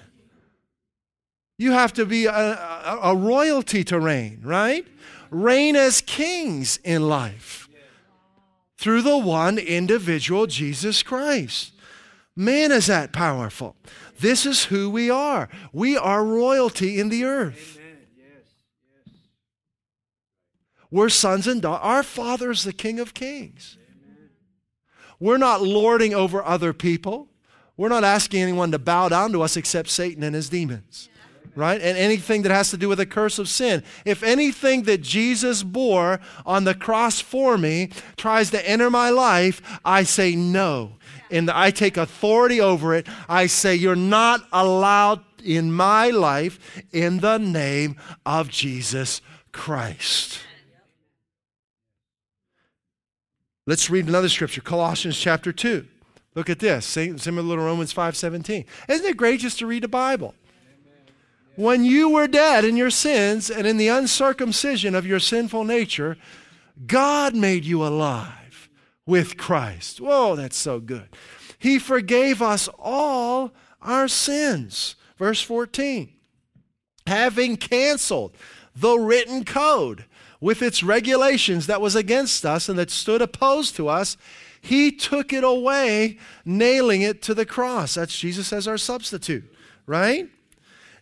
You 1.58 1.72
have 1.72 1.92
to 1.94 2.06
be 2.06 2.26
a, 2.26 2.32
a, 2.32 3.00
a 3.02 3.16
royalty 3.16 3.82
to 3.84 3.98
reign, 3.98 4.40
right? 4.44 4.86
Reign 5.30 5.74
as 5.74 6.00
kings 6.00 6.78
in 6.84 7.08
life 7.08 7.68
through 8.76 9.02
the 9.02 9.18
one 9.18 9.58
individual, 9.58 10.46
Jesus 10.46 11.02
Christ. 11.02 11.72
Man, 12.36 12.70
is 12.72 12.86
that 12.86 13.12
powerful. 13.12 13.76
This 14.20 14.46
is 14.46 14.66
who 14.66 14.88
we 14.88 15.10
are. 15.10 15.48
We 15.72 15.96
are 15.96 16.24
royalty 16.24 17.00
in 17.00 17.08
the 17.08 17.24
earth. 17.24 17.78
We're 20.92 21.08
sons 21.08 21.48
and 21.48 21.60
daughters. 21.60 21.82
Our 21.82 22.02
Father 22.04 22.50
is 22.50 22.62
the 22.62 22.72
King 22.72 23.00
of 23.00 23.14
Kings. 23.14 23.78
We're 25.18 25.38
not 25.38 25.62
lording 25.62 26.14
over 26.14 26.44
other 26.44 26.72
people. 26.72 27.28
We're 27.76 27.88
not 27.88 28.04
asking 28.04 28.42
anyone 28.42 28.70
to 28.72 28.78
bow 28.78 29.08
down 29.08 29.32
to 29.32 29.42
us 29.42 29.56
except 29.56 29.88
Satan 29.88 30.22
and 30.22 30.34
his 30.34 30.48
demons 30.48 31.08
right? 31.54 31.80
And 31.80 31.98
anything 31.98 32.42
that 32.42 32.52
has 32.52 32.70
to 32.70 32.76
do 32.76 32.88
with 32.88 32.98
the 32.98 33.06
curse 33.06 33.38
of 33.38 33.48
sin. 33.48 33.82
If 34.04 34.22
anything 34.22 34.84
that 34.84 35.02
Jesus 35.02 35.62
bore 35.62 36.20
on 36.46 36.64
the 36.64 36.74
cross 36.74 37.20
for 37.20 37.58
me 37.58 37.90
tries 38.16 38.50
to 38.50 38.68
enter 38.68 38.90
my 38.90 39.10
life, 39.10 39.60
I 39.84 40.04
say 40.04 40.34
no. 40.34 40.96
And 41.30 41.50
I 41.50 41.70
take 41.70 41.96
authority 41.96 42.60
over 42.60 42.94
it. 42.94 43.06
I 43.28 43.46
say, 43.46 43.74
You're 43.74 43.96
not 43.96 44.46
allowed 44.52 45.22
in 45.44 45.72
my 45.72 46.10
life 46.10 46.82
in 46.92 47.20
the 47.20 47.38
name 47.38 47.96
of 48.24 48.48
Jesus 48.48 49.20
Christ. 49.52 50.40
Let's 53.64 53.88
read 53.88 54.08
another 54.08 54.28
scripture, 54.28 54.60
Colossians 54.60 55.16
chapter 55.16 55.52
2. 55.52 55.86
Look 56.34 56.50
at 56.50 56.58
this, 56.58 56.84
similar 56.84 57.56
to 57.56 57.62
Romans 57.62 57.92
5:17. 57.92 58.64
Isn't 58.88 59.06
it 59.06 59.16
great 59.16 59.40
just 59.40 59.60
to 59.60 59.66
read 59.66 59.84
the 59.84 59.88
Bible? 59.88 60.34
When 61.54 61.84
you 61.84 62.08
were 62.08 62.26
dead 62.26 62.64
in 62.64 62.76
your 62.76 62.90
sins 62.90 63.50
and 63.50 63.66
in 63.66 63.76
the 63.76 63.88
uncircumcision 63.88 64.94
of 64.94 65.06
your 65.06 65.20
sinful 65.20 65.64
nature, 65.64 66.16
God 66.86 67.36
made 67.36 67.64
you 67.64 67.86
alive 67.86 68.68
with 69.06 69.36
Christ. 69.36 70.00
Whoa, 70.00 70.34
that's 70.34 70.56
so 70.56 70.80
good. 70.80 71.08
He 71.58 71.78
forgave 71.78 72.42
us 72.42 72.68
all 72.78 73.52
our 73.80 74.08
sins. 74.08 74.96
Verse 75.18 75.42
14. 75.42 76.12
Having 77.06 77.58
canceled 77.58 78.34
the 78.74 78.96
written 78.96 79.44
code 79.44 80.06
with 80.42 80.60
its 80.60 80.82
regulations 80.82 81.68
that 81.68 81.80
was 81.80 81.94
against 81.94 82.44
us 82.44 82.68
and 82.68 82.76
that 82.76 82.90
stood 82.90 83.22
opposed 83.22 83.76
to 83.76 83.88
us, 83.88 84.16
he 84.60 84.90
took 84.90 85.32
it 85.32 85.44
away, 85.44 86.18
nailing 86.44 87.00
it 87.00 87.22
to 87.22 87.32
the 87.32 87.46
cross. 87.46 87.94
That's 87.94 88.18
Jesus 88.18 88.52
as 88.52 88.66
our 88.66 88.76
substitute, 88.76 89.44
right? 89.86 90.28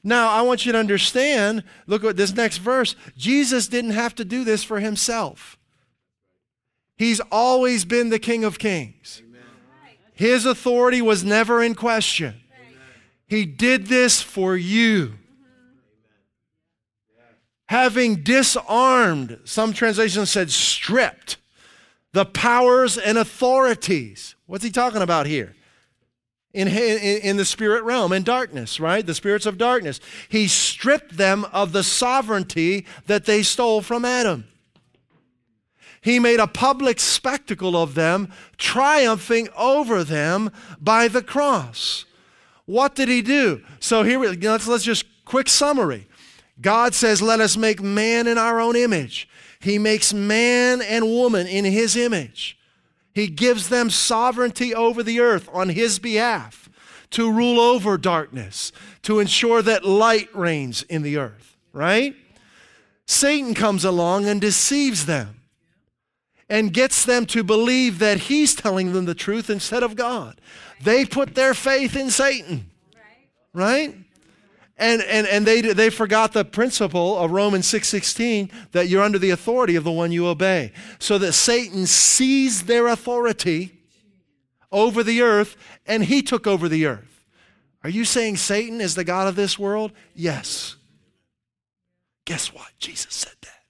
Now, 0.05 0.29
I 0.29 0.43
want 0.43 0.67
you 0.67 0.73
to 0.73 0.79
understand 0.79 1.65
look 1.87 2.05
at 2.05 2.19
this 2.19 2.35
next 2.35 2.59
verse. 2.59 2.95
Jesus 3.17 3.67
didn't 3.67 3.93
have 3.93 4.15
to 4.17 4.25
do 4.27 4.45
this 4.45 4.63
for 4.63 4.79
himself, 4.79 5.57
He's 6.97 7.21
always 7.33 7.87
been 7.87 8.11
the 8.11 8.19
King 8.19 8.45
of 8.45 8.59
Kings. 8.59 9.23
His 10.13 10.45
authority 10.45 11.01
was 11.01 11.25
never 11.25 11.63
in 11.63 11.75
question. 11.75 12.43
He 13.27 13.47
did 13.47 13.87
this 13.87 14.21
for 14.21 14.55
you. 14.55 15.15
Having 17.71 18.25
disarmed, 18.25 19.39
some 19.45 19.73
translations 19.73 20.29
said 20.29 20.51
stripped, 20.51 21.37
the 22.13 22.27
powers 22.27 22.99
and 22.99 23.17
authorities. 23.17 24.35
What's 24.47 24.65
he 24.65 24.73
talking 24.73 25.03
about 25.03 25.27
here? 25.27 25.55
in, 26.53 26.67
in, 26.67 27.21
in, 27.23 27.37
the 27.37 27.45
spirit 27.45 27.85
realm, 27.85 28.13
in 28.13 28.25
darkness, 28.25 28.81
right? 28.81 29.07
The 29.07 29.15
spirits 29.15 29.47
of 29.47 29.57
darkness. 29.57 30.01
He 30.29 30.49
stripped 30.49 31.17
them 31.17 31.47
of 31.53 31.71
the 31.71 31.85
sovereignty 31.85 32.87
that 33.07 33.25
they 33.25 33.45
stole 33.45 33.83
from 33.83 34.05
Adam. 34.05 34.49
He 36.01 36.19
made 36.19 36.41
a 36.41 36.49
public 36.49 36.99
spectacle 36.99 37.81
of 37.81 37.95
them, 37.95 38.33
triumphing 38.59 39.49
over 39.57 40.03
them 40.03 40.51
by 40.81 41.07
the 41.07 41.23
cross. 41.23 42.05
What 42.67 42.97
did 42.97 43.09
he 43.09 43.23
do? 43.23 43.63
So 43.79 44.03
here, 44.03 44.19
let's, 44.19 44.67
let's 44.67 44.83
just 44.83 45.05
quick 45.25 45.49
summary. 45.49 46.09
God 46.61 46.95
says, 46.95 47.23
Let 47.23 47.41
us 47.41 47.57
make 47.57 47.83
man 47.83 48.27
in 48.27 48.39
our 48.39 48.61
own 48.61 48.77
image. 48.77 49.29
He 49.61 49.79
makes 49.79 50.13
man 50.13 50.81
and 50.83 51.05
woman 51.05 51.47
in 51.47 51.65
his 51.65 51.97
image. 51.97 52.59
He 53.15 53.27
gives 53.27 53.69
them 53.69 53.91
sovereignty 53.91 54.75
over 54.75 55.03
the 55.03 55.21
earth 55.21 55.49
on 55.53 55.71
His 55.71 55.99
behalf 55.99 56.69
to 57.11 57.31
rule 57.31 57.59
over 57.59 57.99
darkness, 57.99 58.71
to 59.03 59.19
ensure 59.19 59.63
that 59.63 59.85
light 59.85 60.35
reigns 60.35 60.83
in 60.85 61.03
the 61.03 61.17
earth, 61.17 61.57
right? 61.73 62.15
Satan 63.07 63.53
comes 63.55 63.85
along 63.85 64.27
and 64.27 64.41
deceives 64.41 65.07
them 65.07 65.41
and 66.49 66.73
gets 66.73 67.05
them 67.05 67.27
to 67.27 67.43
believe 67.43 67.99
that 67.99 68.19
he's 68.19 68.55
telling 68.55 68.93
them 68.93 69.07
the 69.07 69.15
truth 69.15 69.51
instead 69.51 69.83
of 69.83 69.97
God. 69.97 70.41
They 70.83 71.05
put 71.05 71.35
their 71.35 71.53
faith 71.53 71.97
in 71.97 72.11
Satan, 72.11 72.71
right? 73.53 73.97
And, 74.81 75.03
and, 75.03 75.27
and 75.27 75.47
they, 75.47 75.61
they 75.61 75.91
forgot 75.91 76.33
the 76.33 76.43
principle 76.43 77.19
of 77.19 77.33
Romans 77.33 77.67
6.16 77.67 78.51
that 78.73 78.89
you're 78.89 79.03
under 79.03 79.19
the 79.19 79.29
authority 79.29 79.77
of 79.77 79.85
the 79.85 79.93
one 79.93 80.11
you 80.11 80.27
obey. 80.27 80.73
So 80.99 81.19
that 81.19 81.35
Satan 81.35 81.87
seized 81.87 82.67
their 82.67 82.87
authority 82.87 83.79
over 84.73 85.03
the 85.03 85.21
earth 85.21 85.55
and 85.87 86.05
he 86.05 86.23
took 86.23 86.47
over 86.47 86.67
the 86.67 86.87
earth. 86.87 87.27
Are 87.85 87.91
you 87.91 88.07
saying 88.07 88.39
Satan 88.39 88.81
is 88.81 88.95
the 88.95 89.05
God 89.05 89.29
of 89.29 89.37
this 89.37 89.59
world? 89.59 89.93
Yes. 90.15 90.77
Guess 92.25 92.55
what? 92.55 92.71
Jesus 92.79 93.13
said 93.13 93.35
that. 93.43 93.61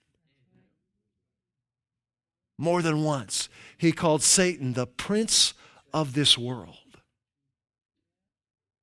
More 2.56 2.82
than 2.82 3.02
once, 3.02 3.48
he 3.76 3.90
called 3.90 4.22
Satan 4.22 4.74
the 4.74 4.86
prince 4.86 5.54
of 5.92 6.14
this 6.14 6.38
world. 6.38 6.76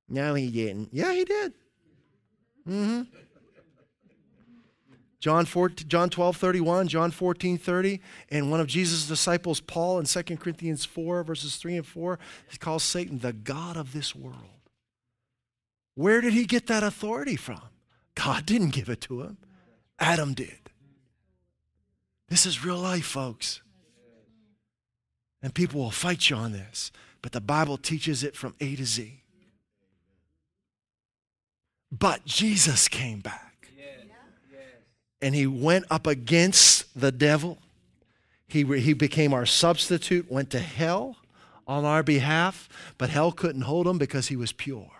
No, 0.09 0.33
he 0.33 0.51
didn't. 0.51 0.89
Yeah, 0.91 1.13
he 1.13 1.23
did. 1.23 1.53
Mm-hmm. 2.67 3.01
John, 5.19 5.45
4, 5.45 5.69
John 5.69 6.09
12, 6.09 6.37
31, 6.37 6.87
John 6.87 7.11
14, 7.11 7.57
30, 7.57 7.99
and 8.29 8.51
one 8.51 8.59
of 8.59 8.67
Jesus' 8.67 9.07
disciples, 9.07 9.59
Paul, 9.59 9.99
in 9.99 10.05
2 10.05 10.23
Corinthians 10.37 10.85
4, 10.85 11.23
verses 11.23 11.55
3 11.55 11.77
and 11.77 11.85
4, 11.85 12.19
he 12.49 12.57
calls 12.57 12.83
Satan 12.83 13.19
the 13.19 13.33
God 13.33 13.77
of 13.77 13.93
this 13.93 14.15
world. 14.15 14.61
Where 15.95 16.21
did 16.21 16.33
he 16.33 16.45
get 16.45 16.67
that 16.67 16.83
authority 16.83 17.35
from? 17.35 17.61
God 18.13 18.45
didn't 18.45 18.69
give 18.69 18.89
it 18.89 19.01
to 19.01 19.23
him, 19.23 19.37
Adam 19.97 20.33
did. 20.33 20.69
This 22.29 22.45
is 22.45 22.63
real 22.63 22.77
life, 22.77 23.05
folks. 23.05 23.61
And 25.41 25.53
people 25.53 25.81
will 25.81 25.91
fight 25.91 26.29
you 26.29 26.35
on 26.35 26.51
this, 26.51 26.91
but 27.21 27.31
the 27.31 27.41
Bible 27.41 27.77
teaches 27.77 28.23
it 28.23 28.35
from 28.35 28.53
A 28.59 28.75
to 28.75 28.85
Z. 28.85 29.23
But 31.91 32.25
Jesus 32.25 32.87
came 32.87 33.19
back 33.19 33.69
and 35.21 35.33
he 35.33 35.47
went 35.47 35.85
up 35.89 36.05
against 36.05 36.99
the 36.99 37.11
devil. 37.11 37.57
He, 38.47 38.63
he 38.79 38.93
became 38.93 39.33
our 39.33 39.45
substitute, 39.45 40.31
went 40.31 40.49
to 40.51 40.59
hell 40.59 41.17
on 41.67 41.85
our 41.85 42.03
behalf, 42.03 42.69
but 42.97 43.09
hell 43.09 43.31
couldn't 43.31 43.63
hold 43.63 43.87
him 43.87 43.97
because 43.97 44.27
he 44.27 44.35
was 44.35 44.51
pure. 44.51 44.91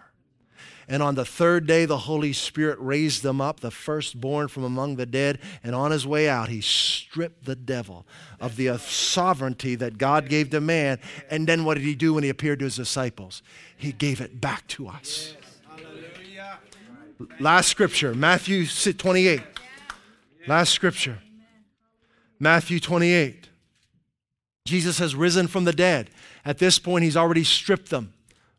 And 0.90 1.04
on 1.04 1.16
the 1.16 1.26
third 1.26 1.68
day, 1.68 1.86
the 1.86 1.98
Holy 1.98 2.32
Spirit 2.32 2.78
raised 2.80 3.22
them 3.22 3.42
up, 3.42 3.60
the 3.60 3.72
firstborn 3.72 4.48
from 4.48 4.64
among 4.64 4.96
the 4.96 5.06
dead. 5.06 5.40
And 5.62 5.76
on 5.76 5.92
his 5.92 6.08
way 6.08 6.30
out, 6.30 6.48
he 6.48 6.62
stripped 6.62 7.44
the 7.44 7.58
devil 7.58 8.06
of 8.40 8.56
the 8.56 8.78
sovereignty 8.78 9.76
that 9.76 9.98
God 9.98 10.30
gave 10.30 10.50
to 10.52 10.62
man. 10.62 11.00
And 11.30 11.46
then 11.46 11.66
what 11.66 11.74
did 11.74 11.84
he 11.84 11.94
do 11.94 12.14
when 12.14 12.24
he 12.24 12.30
appeared 12.30 12.60
to 12.60 12.66
his 12.66 12.78
disciples? 12.78 13.44
He 13.76 13.92
gave 13.92 14.22
it 14.22 14.40
back 14.40 14.66
to 14.70 14.88
us. 14.88 15.36
Last 17.40 17.70
scripture, 17.70 18.14
Matthew 18.14 18.66
28. 18.66 19.42
Last 20.48 20.72
scripture, 20.72 21.20
Matthew 22.40 22.80
28. 22.80 23.50
Jesus 24.66 25.00
has 25.00 25.16
risen 25.16 25.48
from 25.48 25.64
the 25.64 25.74
dead. 25.74 26.10
At 26.46 26.58
this 26.60 26.78
point, 26.80 27.04
he's 27.04 27.18
already 27.18 27.44
stripped 27.44 27.90
them, 27.90 28.14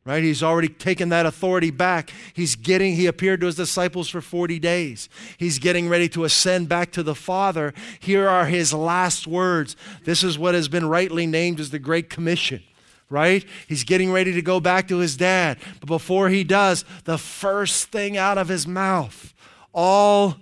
right? 0.05 0.23
He's 0.23 0.43
already 0.43 0.69
taken 0.69 1.11
that 1.11 1.27
authority 1.27 1.71
back. 1.71 2.13
He's 2.35 2.57
getting, 2.57 2.97
he 2.97 3.07
appeared 3.07 3.41
to 3.41 3.47
his 3.47 3.55
disciples 3.55 4.09
for 4.09 4.21
40 4.21 4.59
days. 4.59 5.09
He's 5.37 5.59
getting 5.59 5.89
ready 5.89 6.09
to 6.11 6.25
ascend 6.25 6.69
back 6.69 6.91
to 6.93 7.03
the 7.03 7.15
Father. 7.15 7.73
Here 8.01 8.29
are 8.29 8.47
his 8.47 8.75
last 8.75 9.27
words. 9.27 9.77
This 10.05 10.25
is 10.25 10.39
what 10.39 10.55
has 10.55 10.69
been 10.69 10.89
rightly 10.89 11.27
named 11.27 11.61
as 11.61 11.71
the 11.71 11.79
Great 11.79 12.11
Commission 12.11 12.63
right? 13.11 13.45
He's 13.67 13.85
getting 13.85 14.13
ready 14.13 14.33
to 14.33 14.43
go 14.43 14.61
back 14.61 14.89
to 14.89 14.99
his 14.99 15.17
dad. 15.17 15.59
But 15.81 15.87
before 15.87 16.29
he 16.29 16.45
does, 16.45 16.85
the 17.05 17.19
first 17.19 17.91
thing 17.91 18.17
out 18.17 18.39
of 18.39 18.49
his 18.49 18.67
mouth, 18.67 19.35
all 19.73 20.37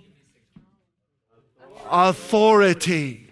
authority. 1.89 3.23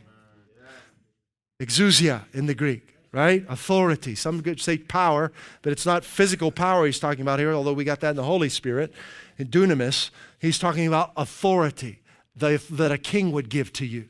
Exousia 1.59 2.23
in 2.33 2.47
the 2.47 2.55
Greek, 2.55 2.95
right? 3.11 3.45
Authority. 3.47 4.15
Some 4.15 4.41
could 4.41 4.59
say 4.59 4.77
power, 4.77 5.31
but 5.61 5.71
it's 5.71 5.85
not 5.85 6.03
physical 6.03 6.51
power 6.51 6.85
he's 6.85 6.99
talking 6.99 7.21
about 7.21 7.39
here, 7.39 7.53
although 7.53 7.73
we 7.73 7.83
got 7.83 8.01
that 8.01 8.11
in 8.11 8.15
the 8.17 8.23
Holy 8.23 8.49
Spirit. 8.49 8.93
In 9.37 9.47
dunamis, 9.47 10.09
he's 10.39 10.59
talking 10.59 10.87
about 10.87 11.11
authority 11.15 12.01
that 12.35 12.91
a 12.91 12.97
king 12.97 13.31
would 13.31 13.49
give 13.49 13.71
to 13.73 13.85
you. 13.85 14.09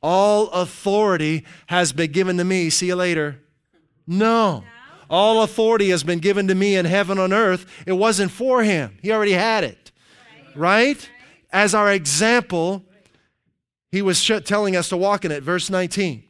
All 0.00 0.48
authority 0.50 1.44
has 1.66 1.92
been 1.92 2.12
given 2.12 2.36
to 2.36 2.44
me. 2.44 2.70
See 2.70 2.86
you 2.86 2.94
later. 2.94 3.40
No. 4.08 4.64
All 5.10 5.42
authority 5.42 5.90
has 5.90 6.02
been 6.02 6.18
given 6.18 6.48
to 6.48 6.54
me 6.54 6.76
in 6.76 6.86
heaven 6.86 7.18
and 7.18 7.32
earth. 7.32 7.66
It 7.86 7.92
wasn't 7.92 8.32
for 8.32 8.64
him, 8.64 8.98
he 9.02 9.12
already 9.12 9.32
had 9.32 9.62
it. 9.62 9.92
Right? 10.56 11.08
As 11.52 11.74
our 11.74 11.92
example, 11.92 12.84
he 13.92 14.02
was 14.02 14.26
telling 14.44 14.74
us 14.74 14.88
to 14.88 14.96
walk 14.96 15.24
in 15.24 15.30
it. 15.30 15.42
Verse 15.42 15.70
19. 15.70 16.24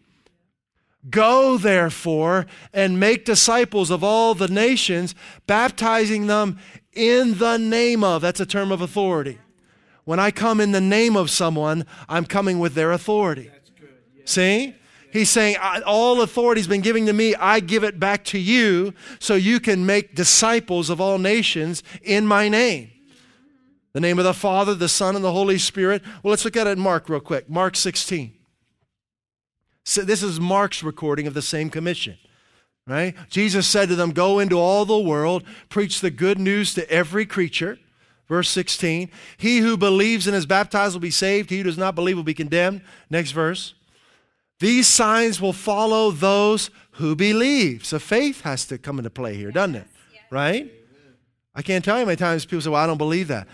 Go, 1.09 1.57
therefore, 1.57 2.47
and 2.73 3.01
make 3.01 3.25
disciples 3.25 3.91
of 3.91 4.05
all 4.05 4.35
the 4.35 4.49
nations, 4.49 5.15
baptizing 5.47 6.27
them 6.27 6.59
in 6.93 7.39
the 7.39 7.57
name 7.57 8.05
of. 8.05 8.21
That's 8.21 8.41
a 8.41 8.47
term 8.47 8.73
of 8.73 8.81
authority. 8.81 9.39
When 10.05 10.19
I 10.19 10.31
come 10.31 10.61
in 10.61 10.73
the 10.73 10.81
name 10.81 11.17
of 11.17 11.31
someone, 11.31 11.87
I'm 12.09 12.25
coming 12.25 12.59
with 12.59 12.75
their 12.75 12.93
authority. 12.93 13.51
See? 14.25 14.75
He's 15.11 15.31
saying, 15.31 15.57
All 15.87 16.21
authority 16.21 16.61
has 16.61 16.69
been 16.69 16.81
given 16.81 17.07
to 17.07 17.13
me. 17.13 17.35
I 17.35 17.61
give 17.61 17.85
it 17.85 17.99
back 17.99 18.25
to 18.27 18.39
you 18.39 18.95
so 19.19 19.35
you 19.35 19.61
can 19.61 19.87
make 19.87 20.15
disciples 20.15 20.91
of 20.91 21.01
all 21.01 21.19
nations 21.19 21.83
in 22.03 22.27
my 22.27 22.49
name. 22.49 22.91
The 23.93 24.01
name 24.01 24.19
of 24.19 24.25
the 24.25 24.35
Father, 24.35 24.75
the 24.75 24.89
Son, 24.89 25.17
and 25.17 25.25
the 25.25 25.33
Holy 25.33 25.59
Spirit. 25.59 26.03
Well, 26.23 26.31
let's 26.31 26.45
look 26.45 26.57
at 26.57 26.67
it 26.67 26.79
Mark 26.79 27.09
real 27.09 27.21
quick. 27.21 27.49
Mark 27.49 27.75
16. 27.75 28.35
So 29.85 30.03
this 30.03 30.23
is 30.23 30.39
Mark's 30.39 30.83
recording 30.83 31.27
of 31.27 31.35
the 31.35 31.43
same 31.43 31.71
commission. 31.71 32.19
Right? 32.87 33.15
Jesus 33.29 33.67
said 33.67 33.89
to 33.89 33.97
them, 33.97 34.13
Go 34.13 34.39
into 34.39 34.59
all 34.59 34.85
the 34.85 34.99
world, 34.99 35.43
preach 35.69 36.01
the 36.01 36.11
good 36.11 36.39
news 36.39 36.75
to 36.75 36.91
every 36.91 37.27
creature. 37.27 37.79
Verse 38.29 38.51
16. 38.51 39.11
He 39.39 39.59
who 39.59 39.77
believes 39.77 40.27
and 40.27 40.37
is 40.37 40.47
baptized 40.47 40.95
will 40.95 41.01
be 41.01 41.11
saved. 41.11 41.49
He 41.49 41.59
who 41.59 41.65
does 41.65 41.79
not 41.79 41.95
believe 41.95 42.17
will 42.17 42.23
be 42.23 42.35
condemned. 42.35 42.83
Next 43.09 43.31
verse. 43.31 43.75
These 44.61 44.87
signs 44.87 45.41
will 45.41 45.53
follow 45.53 46.11
those 46.11 46.71
who 46.93 47.15
believe. 47.15 47.85
So 47.85 47.99
faith 47.99 48.41
has 48.43 48.65
to 48.67 48.79
come 48.79 48.99
into 48.99 49.11
play 49.11 49.37
here, 49.37 49.53
doesn't 49.53 49.77
it? 49.77 49.87
Right? 50.31 50.73
I 51.55 51.63
can't 51.63 51.85
tell 51.85 51.97
you 51.97 52.01
how 52.01 52.07
many 52.07 52.17
times 52.17 52.45
people 52.45 52.61
say, 52.61 52.71
Well, 52.71 52.83
I 52.83 52.87
don't 52.87 52.99
believe 52.99 53.29
that 53.29 53.49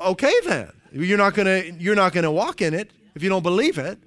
okay 0.00 0.34
then. 0.44 0.72
You're 0.92 1.18
not 1.18 1.34
gonna 1.34 1.62
you're 1.78 1.94
not 1.94 2.12
gonna 2.12 2.32
walk 2.32 2.62
in 2.62 2.74
it 2.74 2.90
if 3.14 3.22
you 3.22 3.28
don't 3.28 3.42
believe 3.42 3.78
it. 3.78 3.98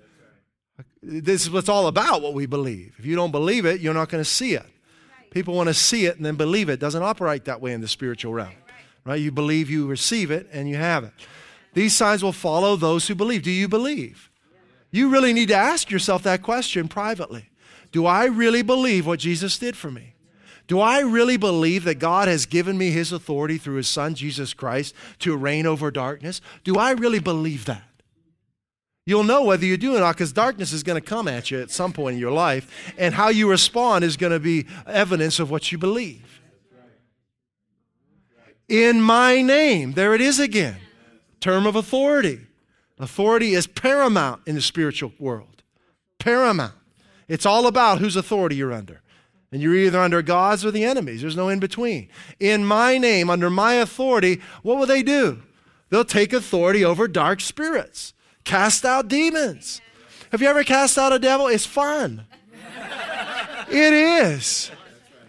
This 1.02 1.44
is 1.44 1.52
what's 1.52 1.70
all 1.70 1.88
about 1.88 2.22
what 2.22 2.34
we 2.34 2.46
believe. 2.46 2.96
If 2.98 3.06
you 3.06 3.16
don't 3.16 3.32
believe 3.32 3.66
it, 3.66 3.82
you're 3.82 3.94
not 3.94 4.10
gonna 4.10 4.26
see 4.26 4.54
it. 4.54 4.66
People 5.32 5.56
want 5.56 5.68
to 5.68 5.74
see 5.74 6.06
it 6.06 6.16
and 6.18 6.26
then 6.26 6.36
believe 6.36 6.70
it. 6.70 6.74
it. 6.74 6.80
Doesn't 6.80 7.02
operate 7.02 7.46
that 7.46 7.60
way 7.60 7.74
in 7.74 7.82
the 7.82 7.88
spiritual 7.88 8.34
realm. 8.34 8.54
Right? 9.04 9.20
You 9.20 9.32
believe 9.32 9.68
you 9.68 9.88
receive 9.88 10.30
it 10.30 10.48
and 10.54 10.70
you 10.70 10.76
have 10.76 11.04
it. 11.04 11.12
These 11.74 11.96
signs 11.96 12.24
will 12.24 12.34
follow 12.34 12.76
those 12.76 13.08
who 13.08 13.16
believe. 13.16 13.42
Do 13.42 13.50
you 13.50 13.68
believe? 13.68 14.30
You 14.94 15.10
really 15.10 15.34
need 15.34 15.48
to 15.48 15.56
ask 15.56 15.90
yourself 15.90 16.22
that 16.22 16.44
question 16.44 16.88
privately. 16.88 17.50
Do 17.92 18.06
I 18.06 18.26
really 18.26 18.62
believe 18.62 19.08
what 19.08 19.20
Jesus 19.20 19.58
did 19.58 19.76
for 19.76 19.90
me? 19.90 20.14
Do 20.68 20.80
I 20.80 21.00
really 21.00 21.36
believe 21.36 21.84
that 21.86 21.96
God 21.96 22.28
has 22.28 22.46
given 22.46 22.78
me 22.78 22.92
his 22.92 23.12
authority 23.12 23.58
through 23.58 23.78
his 23.78 23.90
son, 23.90 24.14
Jesus 24.14 24.54
Christ, 24.54 24.94
to 25.20 25.36
reign 25.36 25.66
over 25.66 25.90
darkness? 25.90 26.42
Do 26.64 26.78
I 26.78 26.92
really 26.92 27.18
believe 27.18 27.66
that? 27.66 27.84
You'll 29.08 29.24
know 29.24 29.44
whether 29.44 29.66
you 29.66 29.78
do 29.78 29.96
or 29.96 30.00
not 30.00 30.16
because 30.16 30.32
darkness 30.32 30.72
is 30.72 30.84
going 30.84 31.02
to 31.02 31.06
come 31.06 31.28
at 31.28 31.50
you 31.50 31.60
at 31.60 31.72
some 31.72 31.92
point 31.92 32.14
in 32.14 32.20
your 32.20 32.32
life, 32.32 32.94
and 32.96 33.16
how 33.16 33.30
you 33.30 33.50
respond 33.50 34.06
is 34.06 34.16
going 34.16 34.32
to 34.32 34.40
be 34.40 34.68
evidence 34.86 35.40
of 35.40 35.50
what 35.50 35.72
you 35.72 35.80
believe. 35.80 36.40
In 38.70 39.02
my 39.02 39.42
name, 39.42 39.94
there 39.94 40.14
it 40.14 40.22
is 40.22 40.40
again. 40.40 40.78
Term 41.40 41.66
of 41.66 41.76
authority. 41.76 42.42
Authority 43.00 43.54
is 43.54 43.68
paramount 43.68 44.42
in 44.46 44.56
the 44.56 44.62
spiritual 44.62 45.14
world. 45.20 45.64
Paramount. 46.20 46.74
It's 47.28 47.46
all 47.46 47.68
about 47.68 48.00
whose 48.00 48.16
authority 48.16 48.56
you're 48.56 48.74
under. 48.74 49.02
And 49.52 49.62
you're 49.62 49.76
either 49.76 50.00
under 50.00 50.22
God's 50.22 50.66
or 50.66 50.72
the 50.72 50.84
enemy's. 50.84 51.22
There's 51.22 51.36
no 51.36 51.50
in 51.50 51.60
between. 51.60 52.10
In 52.40 52.66
my 52.66 52.98
name, 52.98 53.30
under 53.30 53.50
my 53.50 53.76
authority, 53.76 54.42
what 54.64 54.78
will 54.78 54.86
they 54.86 55.04
do? 55.04 55.44
They'll 55.90 56.06
take 56.06 56.34
authority 56.34 56.84
over 56.84 57.08
dark 57.08 57.40
spirits, 57.40 58.14
cast 58.44 58.84
out 58.84 59.08
demons. 59.08 59.80
Have 60.32 60.42
you 60.42 60.48
ever 60.48 60.64
cast 60.64 60.98
out 60.98 61.14
a 61.14 61.20
devil? 61.20 61.46
It's 61.46 61.68
fun. 61.68 62.26
it 63.70 63.94
is. 63.94 64.72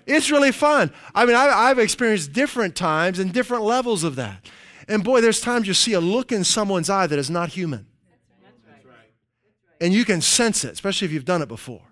It's 0.06 0.30
really 0.30 0.52
fun. 0.52 0.90
I 1.14 1.26
mean, 1.26 1.36
I, 1.36 1.68
have 1.68 1.78
experienced 1.78 2.32
different 2.32 2.76
times 2.76 3.18
and 3.18 3.32
different 3.32 3.64
levels 3.64 4.04
of 4.04 4.16
that. 4.16 4.46
And 4.88 5.02
boy, 5.02 5.20
there's 5.20 5.40
times 5.40 5.66
you 5.66 5.74
see 5.74 5.92
a 5.92 6.00
look 6.00 6.32
in 6.32 6.44
someone's 6.44 6.90
eye 6.90 7.06
that 7.06 7.18
is 7.18 7.30
not 7.30 7.50
human. 7.50 7.86
And 9.80 9.92
you 9.92 10.04
can 10.04 10.20
sense 10.20 10.64
it, 10.64 10.72
especially 10.72 11.06
if 11.06 11.12
you've 11.12 11.24
done 11.24 11.42
it 11.42 11.48
before 11.48 11.82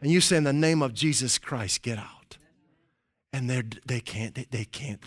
and 0.00 0.10
you 0.10 0.20
say 0.20 0.36
in 0.36 0.44
the 0.44 0.52
name 0.52 0.82
of 0.82 0.94
Jesus 0.94 1.38
Christ, 1.38 1.82
get 1.82 1.98
out. 1.98 2.38
And 3.32 3.48
they're, 3.48 3.64
they 3.86 4.00
can't, 4.00 4.34
they, 4.34 4.46
they 4.50 4.64
can't, 4.64 5.00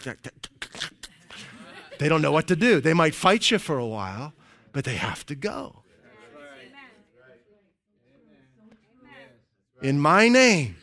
they 1.97 2.09
don't 2.09 2.21
know 2.21 2.31
what 2.31 2.47
to 2.47 2.55
do. 2.55 2.81
They 2.81 2.93
might 2.93 3.15
fight 3.15 3.49
you 3.49 3.57
for 3.57 3.77
a 3.77 3.85
while, 3.85 4.33
but 4.71 4.83
they 4.83 4.95
have 4.95 5.25
to 5.27 5.35
go. 5.35 5.83
In 9.81 9.99
my 9.99 10.27
name, 10.27 10.75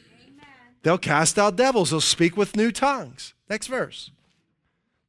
they'll 0.83 0.99
cast 0.99 1.39
out 1.39 1.55
devils, 1.55 1.91
they'll 1.91 2.01
speak 2.01 2.37
with 2.37 2.57
new 2.57 2.73
tongues. 2.73 3.35
Next 3.49 3.69
verse. 3.69 4.11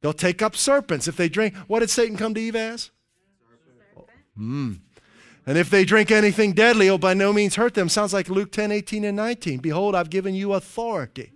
They'll 0.00 0.12
take 0.12 0.42
up 0.42 0.56
serpents 0.56 1.06
if 1.08 1.16
they 1.16 1.28
drink. 1.28 1.54
What 1.66 1.80
did 1.80 1.90
Satan 1.90 2.16
come 2.16 2.34
to 2.34 2.40
Eve 2.40 2.56
as? 2.56 2.90
Hmm. 4.36 4.74
And 5.46 5.58
if 5.58 5.68
they 5.68 5.84
drink 5.84 6.10
anything 6.10 6.52
deadly, 6.52 6.86
it'll 6.86 6.98
by 6.98 7.14
no 7.14 7.32
means 7.32 7.56
hurt 7.56 7.74
them. 7.74 7.88
Sounds 7.88 8.12
like 8.12 8.28
Luke 8.28 8.52
10, 8.52 8.70
18, 8.70 9.04
and 9.04 9.16
19. 9.16 9.58
Behold, 9.58 9.94
I've 9.94 10.10
given 10.10 10.34
you 10.34 10.52
authority 10.52 11.32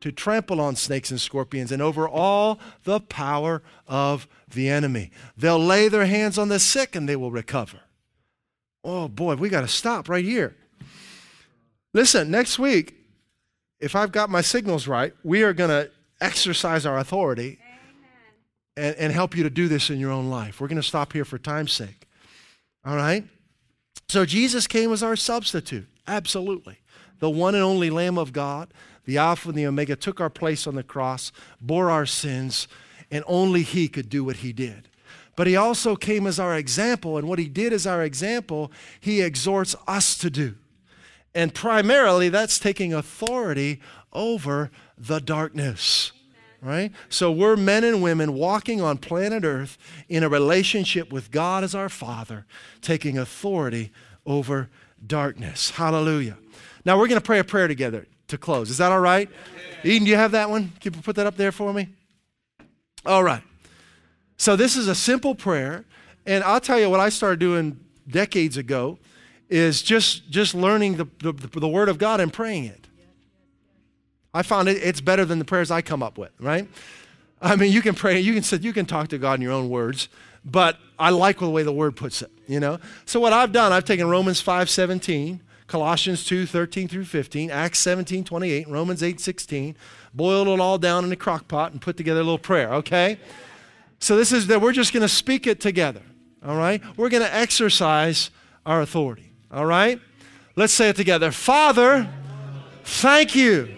to 0.00 0.12
trample 0.12 0.60
on 0.60 0.76
snakes 0.76 1.10
and 1.10 1.20
scorpions 1.20 1.72
and 1.72 1.80
over 1.80 2.08
all 2.08 2.58
the 2.84 3.00
power 3.00 3.62
of 3.86 4.26
the 4.52 4.68
enemy. 4.68 5.10
They'll 5.36 5.64
lay 5.64 5.88
their 5.88 6.06
hands 6.06 6.38
on 6.38 6.48
the 6.48 6.58
sick 6.58 6.94
and 6.96 7.08
they 7.08 7.16
will 7.16 7.30
recover. 7.30 7.80
Oh 8.84 9.08
boy, 9.08 9.36
we 9.36 9.48
got 9.48 9.60
to 9.60 9.68
stop 9.68 10.08
right 10.08 10.24
here. 10.24 10.56
Listen, 11.94 12.30
next 12.30 12.58
week, 12.58 12.96
if 13.78 13.94
I've 13.94 14.12
got 14.12 14.30
my 14.30 14.40
signals 14.40 14.88
right, 14.88 15.14
we 15.22 15.42
are 15.42 15.52
going 15.52 15.70
to 15.70 15.90
exercise 16.20 16.84
our 16.84 16.98
authority 16.98 17.58
and, 18.76 18.96
and 18.96 19.12
help 19.12 19.36
you 19.36 19.42
to 19.42 19.50
do 19.50 19.68
this 19.68 19.90
in 19.90 19.98
your 19.98 20.10
own 20.10 20.30
life. 20.30 20.60
We're 20.60 20.68
going 20.68 20.80
to 20.80 20.86
stop 20.86 21.12
here 21.12 21.24
for 21.24 21.38
time's 21.38 21.72
sake. 21.72 22.06
All 22.84 22.96
right? 22.96 23.24
So 24.08 24.24
Jesus 24.24 24.66
came 24.66 24.92
as 24.92 25.02
our 25.02 25.16
substitute. 25.16 25.86
Absolutely. 26.06 26.78
The 27.20 27.30
one 27.30 27.54
and 27.54 27.62
only 27.62 27.90
Lamb 27.90 28.18
of 28.18 28.32
God, 28.32 28.74
the 29.04 29.18
Alpha 29.18 29.48
and 29.48 29.56
the 29.56 29.66
Omega, 29.66 29.96
took 29.96 30.20
our 30.20 30.30
place 30.30 30.66
on 30.66 30.74
the 30.74 30.82
cross, 30.82 31.32
bore 31.60 31.90
our 31.90 32.06
sins, 32.06 32.66
and 33.10 33.24
only 33.26 33.62
He 33.62 33.88
could 33.88 34.08
do 34.08 34.24
what 34.24 34.36
He 34.36 34.52
did. 34.52 34.88
But 35.36 35.46
He 35.46 35.56
also 35.56 35.96
came 35.96 36.26
as 36.26 36.38
our 36.38 36.56
example, 36.56 37.16
and 37.16 37.28
what 37.28 37.38
He 37.38 37.48
did 37.48 37.72
as 37.72 37.86
our 37.86 38.02
example, 38.02 38.72
He 39.00 39.22
exhorts 39.22 39.76
us 39.86 40.18
to 40.18 40.30
do. 40.30 40.56
And 41.34 41.54
primarily, 41.54 42.28
that's 42.28 42.58
taking 42.58 42.92
authority 42.92 43.80
over 44.12 44.70
the 44.98 45.20
darkness. 45.20 46.12
Right? 46.64 46.92
So 47.08 47.32
we're 47.32 47.56
men 47.56 47.82
and 47.82 48.02
women 48.02 48.34
walking 48.34 48.80
on 48.80 48.98
planet 48.98 49.42
Earth 49.44 49.76
in 50.08 50.22
a 50.22 50.28
relationship 50.28 51.12
with 51.12 51.32
God 51.32 51.64
as 51.64 51.74
our 51.74 51.88
Father, 51.88 52.46
taking 52.80 53.18
authority 53.18 53.90
over 54.24 54.70
darkness. 55.04 55.70
Hallelujah. 55.70 56.38
Now 56.84 56.96
we're 56.98 57.08
going 57.08 57.20
to 57.20 57.24
pray 57.24 57.40
a 57.40 57.44
prayer 57.44 57.66
together 57.66 58.06
to 58.28 58.38
close. 58.38 58.70
Is 58.70 58.78
that 58.78 58.92
all 58.92 59.00
right? 59.00 59.28
Eden, 59.82 60.04
do 60.04 60.10
you 60.10 60.16
have 60.16 60.30
that 60.32 60.50
one? 60.50 60.72
Can 60.80 60.94
you 60.94 61.00
put 61.02 61.16
that 61.16 61.26
up 61.26 61.36
there 61.36 61.50
for 61.50 61.72
me? 61.72 61.88
All 63.04 63.24
right. 63.24 63.42
So 64.36 64.54
this 64.54 64.76
is 64.76 64.86
a 64.86 64.94
simple 64.94 65.34
prayer. 65.34 65.84
And 66.26 66.44
I'll 66.44 66.60
tell 66.60 66.78
you 66.78 66.88
what 66.88 67.00
I 67.00 67.08
started 67.08 67.40
doing 67.40 67.80
decades 68.08 68.56
ago 68.56 68.98
is 69.48 69.82
just, 69.82 70.30
just 70.30 70.54
learning 70.54 70.96
the, 70.96 71.06
the, 71.18 71.32
the 71.32 71.68
Word 71.68 71.88
of 71.88 71.98
God 71.98 72.20
and 72.20 72.32
praying 72.32 72.66
it. 72.66 72.81
I 74.34 74.42
found 74.42 74.68
it, 74.68 74.82
it's 74.82 75.00
better 75.00 75.24
than 75.24 75.38
the 75.38 75.44
prayers 75.44 75.70
I 75.70 75.82
come 75.82 76.02
up 76.02 76.18
with, 76.18 76.30
right? 76.40 76.68
I 77.40 77.56
mean, 77.56 77.72
you 77.72 77.82
can 77.82 77.94
pray, 77.94 78.20
you 78.20 78.34
can 78.34 78.42
sit, 78.42 78.62
you 78.62 78.72
can 78.72 78.86
talk 78.86 79.08
to 79.08 79.18
God 79.18 79.34
in 79.34 79.42
your 79.42 79.52
own 79.52 79.68
words, 79.68 80.08
but 80.44 80.78
I 80.98 81.10
like 81.10 81.38
the 81.38 81.50
way 81.50 81.62
the 81.62 81.72
Word 81.72 81.96
puts 81.96 82.22
it, 82.22 82.30
you 82.46 82.60
know? 82.60 82.78
So 83.04 83.20
what 83.20 83.32
I've 83.32 83.52
done, 83.52 83.72
I've 83.72 83.84
taken 83.84 84.08
Romans 84.08 84.40
5 84.40 84.70
17, 84.70 85.40
Colossians 85.66 86.24
2 86.24 86.46
13 86.46 86.88
through 86.88 87.04
15, 87.04 87.50
Acts 87.50 87.78
17 87.80 88.24
28, 88.24 88.68
Romans 88.68 89.02
8 89.02 89.20
16, 89.20 89.76
boiled 90.14 90.48
it 90.48 90.60
all 90.60 90.78
down 90.78 91.04
in 91.04 91.12
a 91.12 91.16
crock 91.16 91.48
pot 91.48 91.72
and 91.72 91.80
put 91.80 91.96
together 91.96 92.20
a 92.20 92.24
little 92.24 92.38
prayer, 92.38 92.72
okay? 92.74 93.18
So 93.98 94.16
this 94.16 94.32
is 94.32 94.48
that 94.48 94.60
we're 94.60 94.72
just 94.72 94.92
going 94.92 95.02
to 95.02 95.08
speak 95.08 95.46
it 95.46 95.60
together, 95.60 96.02
all 96.46 96.56
right? 96.56 96.82
We're 96.96 97.08
going 97.08 97.22
to 97.22 97.34
exercise 97.34 98.30
our 98.64 98.80
authority. 98.80 99.32
All 99.52 99.66
right? 99.66 100.00
Let's 100.56 100.72
say 100.72 100.88
it 100.88 100.96
together. 100.96 101.30
Father, 101.30 102.08
thank 102.84 103.34
you 103.34 103.68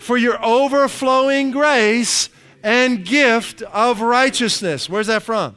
for 0.00 0.16
your 0.16 0.42
overflowing 0.44 1.50
grace 1.50 2.30
and 2.62 3.04
gift 3.04 3.62
of 3.62 4.00
righteousness. 4.00 4.88
Where's 4.88 5.06
that 5.08 5.22
from? 5.22 5.56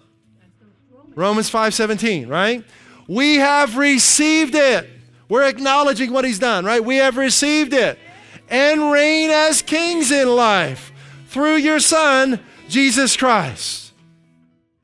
Romans 1.15 1.49
5:17, 1.49 2.27
right? 2.27 2.63
We 3.07 3.35
have 3.35 3.77
received 3.77 4.53
it. 4.53 4.89
We're 5.29 5.43
acknowledging 5.43 6.11
what 6.11 6.25
he's 6.25 6.39
done, 6.39 6.65
right? 6.65 6.83
We 6.83 6.97
have 6.97 7.17
received 7.17 7.73
it 7.73 7.97
and 8.49 8.91
reign 8.91 9.29
as 9.29 9.61
kings 9.61 10.11
in 10.11 10.27
life 10.27 10.91
through 11.29 11.55
your 11.55 11.79
son 11.79 12.39
Jesus 12.67 13.15
Christ. 13.15 13.93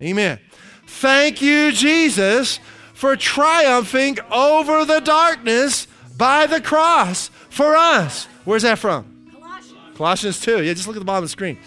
Amen. 0.01 0.39
Thank 0.87 1.41
you 1.41 1.71
Jesus 1.71 2.59
for 2.93 3.15
triumphing 3.15 4.17
over 4.31 4.85
the 4.85 5.01
darkness 5.01 5.87
by 6.17 6.47
the 6.47 6.61
cross 6.61 7.29
for 7.49 7.75
us. 7.75 8.27
Where's 8.45 8.63
that 8.63 8.79
from? 8.79 9.18
Colossians. 9.99 10.39
Colossians 10.39 10.39
2. 10.39 10.63
Yeah, 10.63 10.73
just 10.73 10.87
look 10.87 10.95
at 10.95 10.99
the 10.99 11.05
bottom 11.05 11.25
of 11.25 11.29
the 11.29 11.31
screen. 11.31 11.57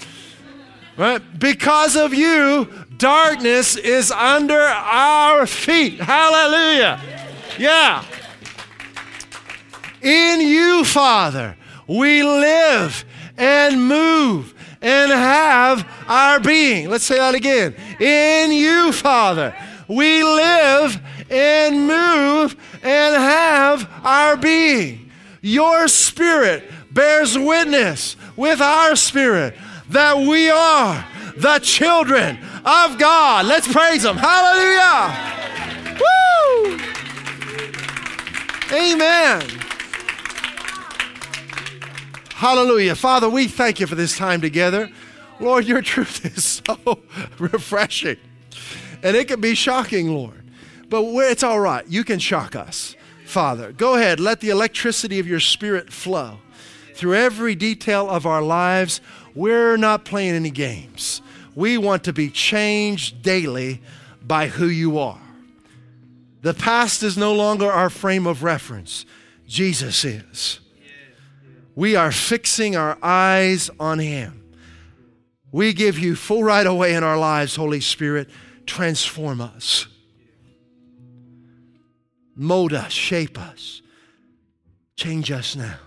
Right? 0.97 1.21
Because 1.39 1.97
of 1.97 2.15
you, 2.15 2.67
darkness 2.97 3.77
is 3.77 4.11
under 4.11 4.59
our 4.59 5.47
feet. 5.47 6.01
Hallelujah. 6.01 6.99
Yeah. 7.59 8.03
In 10.01 10.41
you, 10.41 10.83
Father, 10.83 11.57
we 11.87 12.23
live 12.23 13.05
and 13.37 13.87
move 13.87 14.55
and 14.81 15.13
have 15.13 15.87
our 16.09 16.41
being. 16.41 16.89
Let's 16.89 17.05
say 17.05 17.19
that 17.19 17.35
again. 17.35 17.75
In 18.01 18.51
you, 18.51 18.93
Father, 18.93 19.55
we 19.89 20.25
live 20.25 20.99
and 21.31 21.87
move 21.87 22.57
and 22.83 23.15
have 23.15 23.91
our 24.03 24.39
being. 24.39 25.11
Your 25.43 25.87
spirit 25.87 26.71
bears 26.93 27.39
witness 27.39 28.17
with 28.37 28.61
our 28.61 28.97
spirit 28.97 29.55
that 29.89 30.17
we 30.17 30.51
are 30.51 31.05
the 31.37 31.59
children 31.63 32.39
of 32.65 32.99
God. 32.99 33.47
Let's 33.47 33.71
praise 33.71 34.05
Him. 34.05 34.17
Hallelujah. 34.17 35.31
Woo! 36.01 36.79
Amen. 38.73 39.43
Hallelujah. 42.35 42.95
Father, 42.95 43.29
we 43.29 43.47
thank 43.47 43.81
you 43.81 43.87
for 43.87 43.95
this 43.95 44.17
time 44.17 44.41
together. 44.41 44.91
Lord, 45.41 45.65
your 45.65 45.83
truth 45.83 46.25
is 46.37 46.63
so 46.67 47.01
refreshing. 47.39 48.17
And 49.03 49.17
it 49.17 49.29
can 49.29 49.41
be 49.41 49.55
shocking, 49.55 50.13
Lord. 50.13 50.43
But 50.89 51.05
it's 51.31 51.43
all 51.43 51.61
right. 51.61 51.87
You 51.89 52.05
can 52.05 52.19
shock 52.19 52.55
us, 52.55 52.95
Father. 53.25 53.73
Go 53.73 53.95
ahead. 53.95 54.21
Let 54.21 54.41
the 54.41 54.51
electricity 54.51 55.19
of 55.19 55.27
your 55.27 55.41
spirit 55.41 55.93
flow 55.93 56.39
through 56.95 57.15
every 57.15 57.55
detail 57.55 58.09
of 58.09 58.27
our 58.27 58.43
lives. 58.43 59.01
We're 59.35 59.77
not 59.77 60.05
playing 60.05 60.35
any 60.35 60.51
games. 60.51 61.23
We 61.55 61.79
want 61.79 62.05
to 62.05 62.13
be 62.13 62.31
changed 62.31 63.23
daily 63.23 63.83
by 64.23 64.49
who 64.49 64.67
you 64.67 64.99
are. 64.99 65.21
The 66.43 66.55
past 66.55 67.03
is 67.03 67.17
no 67.17 67.35
longer 67.35 67.71
our 67.71 67.91
frame 67.91 68.27
of 68.27 68.43
reference, 68.43 69.05
Jesus 69.47 70.05
is. 70.05 70.61
We 71.75 71.97
are 71.97 72.13
fixing 72.13 72.77
our 72.77 72.99
eyes 73.03 73.71
on 73.79 73.99
Him. 73.99 74.55
We 75.53 75.73
give 75.73 75.99
you 75.99 76.17
full 76.17 76.43
right 76.43 76.67
away 76.67 76.95
in 76.95 77.05
our 77.05 77.19
lives, 77.19 77.57
Holy 77.57 77.81
Spirit. 77.81 78.29
Transform 78.67 79.41
us 79.41 79.87
mold 82.37 82.73
us, 82.73 82.93
shape 82.93 83.39
us, 83.39 83.83
change 84.97 85.31
us 85.31 85.57
now. 85.57 85.79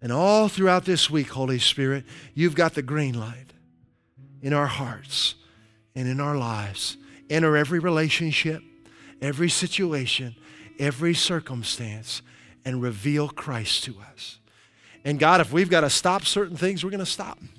And 0.00 0.12
all 0.12 0.48
throughout 0.48 0.84
this 0.84 1.08
week, 1.08 1.30
Holy 1.30 1.58
Spirit, 1.58 2.04
you've 2.34 2.54
got 2.54 2.74
the 2.74 2.82
green 2.82 3.18
light 3.18 3.52
in 4.42 4.52
our 4.52 4.66
hearts 4.66 5.34
and 5.94 6.06
in 6.06 6.20
our 6.20 6.36
lives. 6.36 6.96
Enter 7.30 7.56
every 7.56 7.78
relationship, 7.78 8.62
every 9.20 9.48
situation, 9.48 10.36
every 10.78 11.14
circumstance, 11.14 12.22
and 12.64 12.82
reveal 12.82 13.28
Christ 13.28 13.84
to 13.84 13.96
us. 14.12 14.38
And 15.04 15.18
God, 15.18 15.40
if 15.40 15.52
we've 15.52 15.70
got 15.70 15.80
to 15.80 15.90
stop 15.90 16.24
certain 16.24 16.56
things, 16.56 16.84
we're 16.84 16.90
going 16.90 16.98
to 16.98 17.06
stop. 17.06 17.38
Them. 17.38 17.50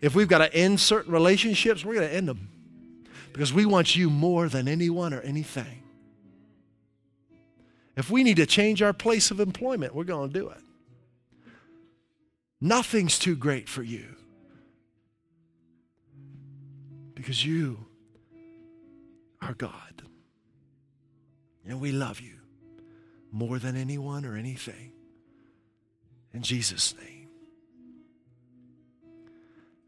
If 0.00 0.14
we've 0.14 0.28
got 0.28 0.38
to 0.38 0.52
end 0.54 0.80
certain 0.80 1.12
relationships, 1.12 1.84
we're 1.84 1.94
going 1.94 2.08
to 2.08 2.14
end 2.14 2.28
them. 2.28 2.50
Because 3.32 3.52
we 3.52 3.64
want 3.64 3.96
you 3.96 4.10
more 4.10 4.48
than 4.48 4.68
anyone 4.68 5.14
or 5.14 5.20
anything. 5.20 5.82
If 7.96 8.10
we 8.10 8.22
need 8.22 8.36
to 8.36 8.46
change 8.46 8.82
our 8.82 8.92
place 8.92 9.30
of 9.30 9.40
employment, 9.40 9.94
we're 9.94 10.04
going 10.04 10.30
to 10.30 10.38
do 10.38 10.48
it. 10.50 10.58
Nothing's 12.64 13.18
too 13.18 13.36
great 13.36 13.68
for 13.68 13.82
you 13.82 14.06
because 17.14 17.44
you 17.44 17.76
are 19.42 19.52
God. 19.52 20.02
And 21.66 21.78
we 21.78 21.92
love 21.92 22.22
you 22.22 22.38
more 23.30 23.58
than 23.58 23.76
anyone 23.76 24.24
or 24.24 24.34
anything. 24.34 24.92
In 26.32 26.40
Jesus' 26.40 26.94
name. 26.96 27.28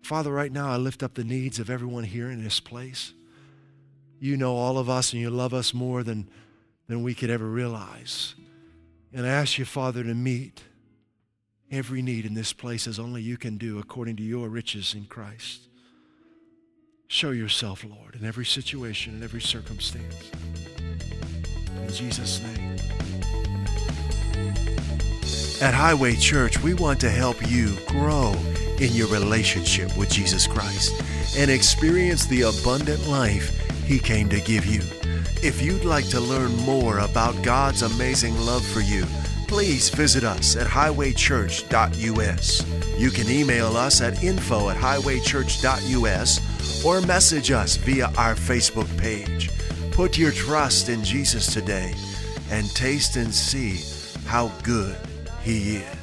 Father, 0.02 0.30
right 0.30 0.52
now 0.52 0.70
I 0.70 0.76
lift 0.76 1.02
up 1.02 1.14
the 1.14 1.24
needs 1.24 1.58
of 1.58 1.70
everyone 1.70 2.04
here 2.04 2.30
in 2.30 2.44
this 2.44 2.60
place. 2.60 3.14
You 4.20 4.36
know 4.36 4.54
all 4.54 4.76
of 4.76 4.90
us 4.90 5.14
and 5.14 5.22
you 5.22 5.30
love 5.30 5.54
us 5.54 5.72
more 5.72 6.02
than 6.02 6.28
than 6.88 7.02
we 7.02 7.14
could 7.14 7.30
ever 7.30 7.46
realize. 7.46 8.34
And 9.14 9.24
I 9.24 9.30
ask 9.30 9.56
you, 9.56 9.64
Father, 9.64 10.04
to 10.04 10.12
meet 10.12 10.62
every 11.70 12.02
need 12.02 12.24
in 12.24 12.34
this 12.34 12.52
place 12.52 12.86
as 12.86 12.98
only 12.98 13.22
you 13.22 13.36
can 13.36 13.58
do 13.58 13.78
according 13.78 14.16
to 14.16 14.22
your 14.22 14.48
riches 14.48 14.94
in 14.94 15.06
Christ. 15.06 15.68
Show 17.08 17.30
yourself, 17.30 17.84
Lord, 17.84 18.16
in 18.16 18.24
every 18.24 18.44
situation, 18.44 19.16
in 19.16 19.22
every 19.22 19.40
circumstance. 19.40 20.30
In 21.76 21.92
Jesus' 21.92 22.40
name. 22.40 22.76
At 25.62 25.72
Highway 25.72 26.16
Church, 26.16 26.62
we 26.62 26.74
want 26.74 27.00
to 27.00 27.10
help 27.10 27.36
you 27.48 27.76
grow 27.86 28.34
in 28.78 28.92
your 28.92 29.08
relationship 29.08 29.96
with 29.96 30.10
Jesus 30.10 30.46
Christ 30.46 31.02
and 31.36 31.50
experience 31.50 32.26
the 32.26 32.42
abundant 32.42 33.06
life 33.06 33.58
He 33.84 33.98
came 33.98 34.28
to 34.28 34.40
give 34.40 34.66
you. 34.66 34.80
If 35.42 35.62
you'd 35.62 35.84
like 35.84 36.08
to 36.08 36.20
learn 36.20 36.54
more 36.58 36.98
about 36.98 37.42
God's 37.42 37.82
amazing 37.82 38.36
love 38.38 38.66
for 38.66 38.80
you, 38.80 39.04
please 39.46 39.90
visit 39.90 40.24
us 40.24 40.56
at 40.56 40.66
highwaychurch.us. 40.66 42.98
You 42.98 43.10
can 43.10 43.30
email 43.30 43.76
us 43.76 44.00
at 44.00 44.22
info 44.22 44.70
at 44.70 44.76
highwaychurch.us 44.76 46.84
or 46.84 47.00
message 47.02 47.50
us 47.50 47.76
via 47.76 48.06
our 48.16 48.34
Facebook 48.34 48.88
page. 48.98 49.50
Put 49.92 50.16
your 50.18 50.32
trust 50.32 50.88
in 50.88 51.04
Jesus 51.04 51.52
today 51.52 51.94
and 52.50 52.68
taste 52.74 53.16
and 53.16 53.34
see 53.34 53.80
how 54.26 54.48
good 54.62 54.96
He 55.42 55.76
is. 55.76 55.95